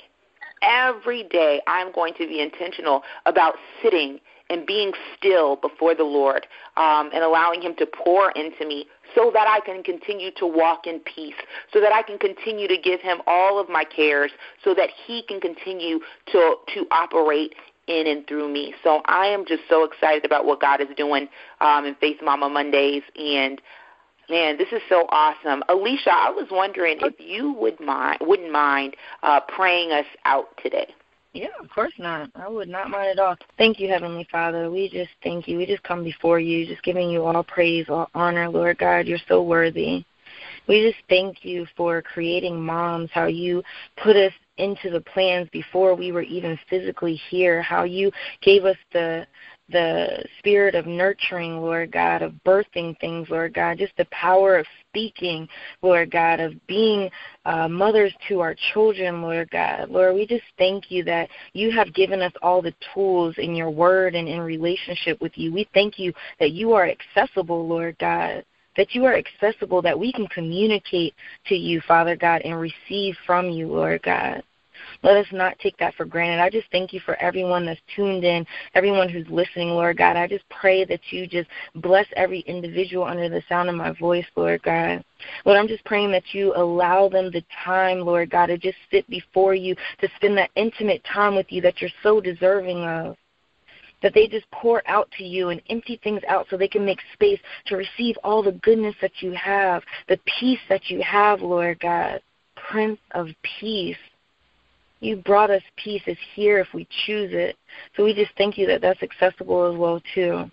every 0.61 1.23
day, 1.23 1.61
I'm 1.67 1.91
going 1.91 2.13
to 2.13 2.27
be 2.27 2.39
intentional 2.39 3.01
about 3.25 3.55
sitting 3.81 4.19
and 4.50 4.66
being 4.66 4.91
still 5.18 5.56
before 5.56 5.96
the 5.96 6.04
Lord 6.04 6.46
um, 6.78 7.10
and 7.14 7.24
allowing 7.24 7.62
Him 7.62 7.76
to 7.78 7.86
pour 7.86 8.32
into 8.32 8.66
me 8.66 8.88
so 9.14 9.32
that 9.34 9.48
I 9.48 9.60
can 9.66 9.84
continue 9.84 10.32
to 10.38 10.46
walk 10.46 10.88
in 10.88 11.00
peace, 11.00 11.36
so 11.72 11.80
that 11.80 11.93
I 11.93 12.02
can 12.02 12.18
continue 12.18 12.68
to 12.68 12.78
give 12.78 13.00
Him 13.02 13.22
all 13.28 13.60
of 13.60 13.70
my 13.70 13.84
cares, 13.84 14.32
so 14.64 14.74
that 14.76 14.89
He 15.06 15.24
can 15.24 15.39
continue 15.39 16.00
to, 16.32 16.56
to 16.74 16.86
operate 16.91 17.56
in 17.88 18.08
and 18.08 18.28
through 18.28 18.52
me. 18.52 18.74
So 18.84 19.02
I 19.06 19.28
am 19.28 19.46
just 19.46 19.64
so 19.70 19.84
excited 19.84 20.26
about 20.26 20.46
what 20.46 20.60
God 20.60 20.82
is 20.82 20.88
doing 20.98 21.28
um, 21.62 21.86
in 21.86 21.96
Faith 21.96 22.18
Mama 22.24 22.50
Mondays. 22.50 23.04
And 23.16 23.62
man, 24.30 24.58
this 24.58 24.70
is 24.72 24.82
so 24.89 25.06
awesome. 25.10 25.64
Alicia, 25.70 26.12
I 26.12 26.32
was 26.32 26.48
wondering 26.52 26.98
if 27.02 27.14
you 27.20 27.54
would 27.54 27.80
mind, 27.80 28.20
wouldn't 28.22 28.52
mind 28.52 28.96
uh, 29.24 29.39
praying 29.41 29.91
us 29.91 30.06
out 30.26 30.48
today. 30.62 30.93
Yeah, 31.36 31.47
of 31.61 31.69
course 31.69 31.91
not. 31.99 32.29
I 32.33 32.47
would 32.47 32.69
not 32.69 32.89
mind 32.89 33.09
at 33.09 33.19
all. 33.19 33.36
Thank 33.57 33.77
you, 33.77 33.89
Heavenly 33.89 34.25
Father. 34.31 34.71
We 34.71 34.89
just 34.89 35.11
thank 35.21 35.49
you. 35.49 35.57
We 35.57 35.65
just 35.65 35.83
come 35.83 36.01
before 36.01 36.39
you, 36.39 36.65
just 36.65 36.81
giving 36.81 37.09
you 37.09 37.25
all 37.25 37.43
praise, 37.43 37.88
all 37.89 38.09
honor, 38.15 38.47
Lord 38.47 38.77
God. 38.77 39.05
You're 39.05 39.17
so 39.27 39.43
worthy. 39.43 40.05
We 40.69 40.89
just 40.89 41.03
thank 41.09 41.43
you 41.43 41.67
for 41.75 42.01
creating 42.01 42.59
moms, 42.59 43.09
how 43.11 43.25
you 43.25 43.61
put 44.01 44.15
us 44.15 44.31
into 44.57 44.89
the 44.89 45.01
plans 45.01 45.49
before 45.51 45.93
we 45.93 46.13
were 46.13 46.21
even 46.21 46.57
physically 46.69 47.19
here, 47.29 47.61
how 47.61 47.83
you 47.83 48.11
gave 48.41 48.63
us 48.63 48.77
the 48.93 49.27
the 49.69 50.23
spirit 50.38 50.75
of 50.75 50.86
nurturing, 50.86 51.59
Lord 51.59 51.91
God, 51.91 52.21
of 52.21 52.33
birthing 52.45 52.97
things, 52.99 53.29
Lord 53.29 53.53
God, 53.55 53.79
just 53.79 53.97
the 53.97 54.05
power 54.11 54.57
of 54.57 54.67
speaking, 54.96 55.48
Lord 55.82 56.10
God, 56.10 56.39
of 56.39 56.54
being 56.68 57.10
uh, 57.43 57.68
mothers 57.68 58.14
to 58.30 58.39
our 58.39 58.56
children, 58.74 59.22
Lord 59.22 59.52
God. 59.52 59.89
Lord, 59.89 60.16
we 60.16 60.26
just 60.26 60.46
thank 60.58 60.89
you 60.89 61.04
that 61.04 61.30
you 61.52 61.70
have 61.72 61.93
given 61.93 62.22
us 62.22 62.32
all 62.41 62.62
the 62.62 62.74
tools 62.93 63.36
in 63.38 63.56
your 63.56 63.70
word 63.70 64.16
and 64.16 64.30
in 64.30 64.39
relationship 64.39 65.20
with 65.20 65.34
you. 65.36 65.54
We 65.54 65.68
thank 65.74 66.00
you 66.00 66.14
that 66.39 66.52
you 66.52 66.72
are 66.74 66.89
accessible, 66.89 67.68
Lord 67.68 67.98
God 68.00 68.46
that 68.78 68.93
you 68.93 69.06
are 69.06 69.16
accessible, 69.16 69.82
that 69.82 69.98
we 69.98 70.12
can 70.12 70.28
communicate 70.28 71.14
to 71.48 71.56
you, 71.56 71.82
Father 71.88 72.18
God, 72.18 72.41
and 72.41 72.60
receive 72.60 73.16
from 73.26 73.50
you, 73.50 73.68
Lord 73.68 74.04
God. 74.04 74.43
Let 75.06 75.18
us 75.18 75.28
not 75.32 75.60
take 75.60 75.78
that 75.78 75.93
for 75.93 76.03
granted. 76.03 76.41
I 76.41 76.49
just 76.49 76.66
thank 76.72 76.91
you 76.91 76.99
for 76.99 77.16
everyone 77.22 77.64
that's 77.64 77.80
tuned 77.95 78.24
in, 78.24 78.43
everyone 78.74 79.08
who's 79.08 79.28
listening, 79.30 79.70
Lord 79.70 79.97
God. 79.97 80.18
I 80.18 80.28
just 80.28 80.49
pray 80.49 80.84
that 80.84 80.99
you 81.12 81.28
just 81.28 81.47
bless 81.76 82.08
every 82.16 82.39
individual 82.47 83.03
under 83.03 83.30
the 83.30 83.43
sound 83.47 83.70
of 83.70 83.76
my 83.76 83.91
voice, 83.91 84.26
Lord 84.36 84.64
God. 84.64 85.06
Lord, 85.45 85.60
I'm 85.60 85.68
just 85.68 85.86
praying 85.86 86.12
that 86.14 86.34
you 86.34 86.56
allow 86.56 87.08
them 87.08 87.30
the 87.30 87.43
time, 87.64 87.99
Lord 87.99 88.32
God, 88.32 88.47
to 88.47 88.58
just 88.58 88.80
sit 88.89 89.08
before 89.08 89.53
you, 89.53 89.76
to 90.01 90.10
spend 90.16 90.36
that 90.39 90.49
intimate 90.56 91.03
time 91.03 91.36
with 91.36 91.51
you 91.51 91.62
that 91.62 91.82
you're 91.82 91.91
so 92.01 92.20
deserving 92.20 92.80
of 92.80 93.16
that 94.01 94.16
they 94.16 94.28
just 94.28 94.49
pour 94.49 94.82
out 94.88 95.08
to 95.20 95.24
you 95.24 95.49
and 95.49 95.62
empty 95.70 95.99
things 96.03 96.22
out 96.28 96.47
so 96.49 96.58
they 96.58 96.68
can 96.68 96.84
make 96.84 96.99
space 97.14 97.39
to 97.68 97.78
receive 97.78 98.16
all 98.24 98.41
the 98.41 98.53
goodness 98.53 98.95
that 99.03 99.22
you 99.22 99.34
have, 99.34 99.84
the 100.10 100.20
peace 100.39 100.60
that 100.68 100.89
you 100.89 101.03
have, 101.03 101.41
Lord 101.41 101.80
God. 101.80 102.22
Prince 102.56 102.99
of 103.12 103.28
Peace. 103.60 103.95
You 105.06 105.18
brought 105.18 105.51
us 105.51 105.62
peace. 105.76 106.01
is 106.08 106.18
here 106.34 106.58
if 106.58 106.68
we 106.74 106.88
choose 107.06 107.30
it. 107.32 107.56
So 107.95 108.03
we 108.03 108.16
just 108.16 108.32
thank 108.39 108.58
you 108.58 108.66
that 108.66 108.82
that's 108.82 109.03
accessible 109.03 109.72
as 109.72 109.78
well 109.78 110.01
too. 110.16 110.49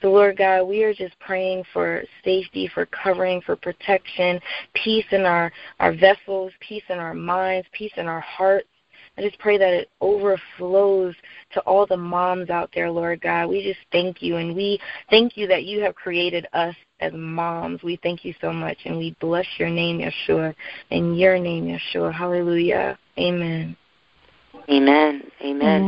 So 0.00 0.12
Lord 0.12 0.38
God, 0.38 0.68
we 0.68 0.84
are 0.84 0.94
just 0.94 1.18
praying 1.18 1.64
for 1.72 2.04
safety, 2.22 2.70
for 2.72 2.86
covering, 2.86 3.40
for 3.40 3.56
protection, 3.56 4.40
peace 4.74 5.06
in 5.10 5.22
our 5.22 5.50
our 5.80 5.92
vessels, 5.92 6.52
peace 6.60 6.84
in 6.88 6.98
our 6.98 7.14
minds, 7.14 7.66
peace 7.72 7.90
in 7.96 8.06
our 8.06 8.20
hearts. 8.20 8.68
I 9.18 9.22
just 9.22 9.40
pray 9.40 9.58
that 9.58 9.72
it 9.72 9.90
overflows 10.00 11.16
to 11.54 11.60
all 11.62 11.84
the 11.84 11.96
moms 11.96 12.48
out 12.48 12.70
there, 12.72 12.88
Lord 12.88 13.20
God. 13.20 13.48
We 13.48 13.60
just 13.64 13.80
thank 13.90 14.22
you 14.22 14.36
and 14.36 14.54
we 14.54 14.78
thank 15.10 15.36
you 15.36 15.48
that 15.48 15.64
you 15.64 15.80
have 15.82 15.96
created 15.96 16.46
us 16.52 16.76
as 17.00 17.12
moms. 17.12 17.82
We 17.82 17.98
thank 18.04 18.24
you 18.24 18.34
so 18.40 18.52
much 18.52 18.78
and 18.84 18.98
we 18.98 19.16
bless 19.20 19.46
your 19.58 19.70
name, 19.70 19.98
Yeshua. 19.98 20.54
In 20.90 21.16
your 21.16 21.40
name, 21.40 21.64
Yeshua. 21.66 22.14
Hallelujah. 22.14 22.96
Amen. 23.18 23.76
Amen. 24.68 25.30
Amen. 25.42 25.82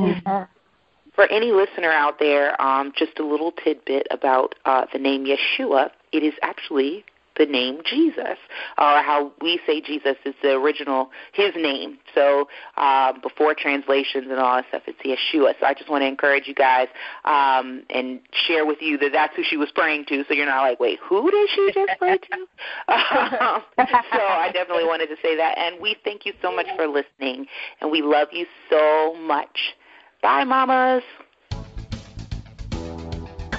For 1.14 1.26
any 1.26 1.50
listener 1.50 1.90
out 1.90 2.18
there, 2.20 2.60
um, 2.62 2.92
just 2.96 3.18
a 3.18 3.24
little 3.24 3.52
tidbit 3.52 4.06
about 4.10 4.54
uh, 4.64 4.86
the 4.92 4.98
name 4.98 5.26
Yeshua. 5.26 5.90
It 6.12 6.22
is 6.22 6.34
actually 6.42 7.04
the 7.38 7.46
name 7.46 7.80
Jesus, 7.84 8.38
or 8.76 9.02
how 9.02 9.32
we 9.40 9.60
say 9.66 9.80
Jesus 9.80 10.16
is 10.24 10.34
the 10.42 10.52
original, 10.52 11.10
his 11.32 11.52
name. 11.56 11.98
So 12.14 12.48
um, 12.76 13.20
before 13.22 13.54
translations 13.54 14.26
and 14.30 14.38
all 14.38 14.56
that 14.56 14.66
stuff, 14.68 14.82
it's 14.86 14.98
Yeshua. 15.00 15.54
So 15.60 15.66
I 15.66 15.74
just 15.74 15.88
want 15.88 16.02
to 16.02 16.06
encourage 16.06 16.46
you 16.46 16.54
guys 16.54 16.88
um, 17.24 17.84
and 17.90 18.20
share 18.46 18.66
with 18.66 18.78
you 18.80 18.98
that 18.98 19.10
that's 19.12 19.34
who 19.36 19.42
she 19.42 19.56
was 19.56 19.70
praying 19.74 20.06
to. 20.06 20.24
So 20.28 20.34
you're 20.34 20.46
not 20.46 20.62
like, 20.62 20.80
wait, 20.80 20.98
who 21.02 21.30
did 21.30 21.48
she 21.54 21.70
just 21.72 21.92
pray 21.98 22.18
to? 22.18 22.36
um, 22.88 23.62
so 23.76 24.20
I 24.20 24.50
definitely 24.52 24.84
wanted 24.84 25.06
to 25.08 25.16
say 25.22 25.36
that. 25.36 25.56
And 25.58 25.80
we 25.80 25.96
thank 26.04 26.26
you 26.26 26.32
so 26.42 26.54
much 26.54 26.66
for 26.76 26.86
listening, 26.86 27.46
and 27.80 27.90
we 27.90 28.02
love 28.02 28.28
you 28.32 28.46
so 28.70 29.14
much. 29.14 29.74
Bye, 30.22 30.44
mamas. 30.44 31.02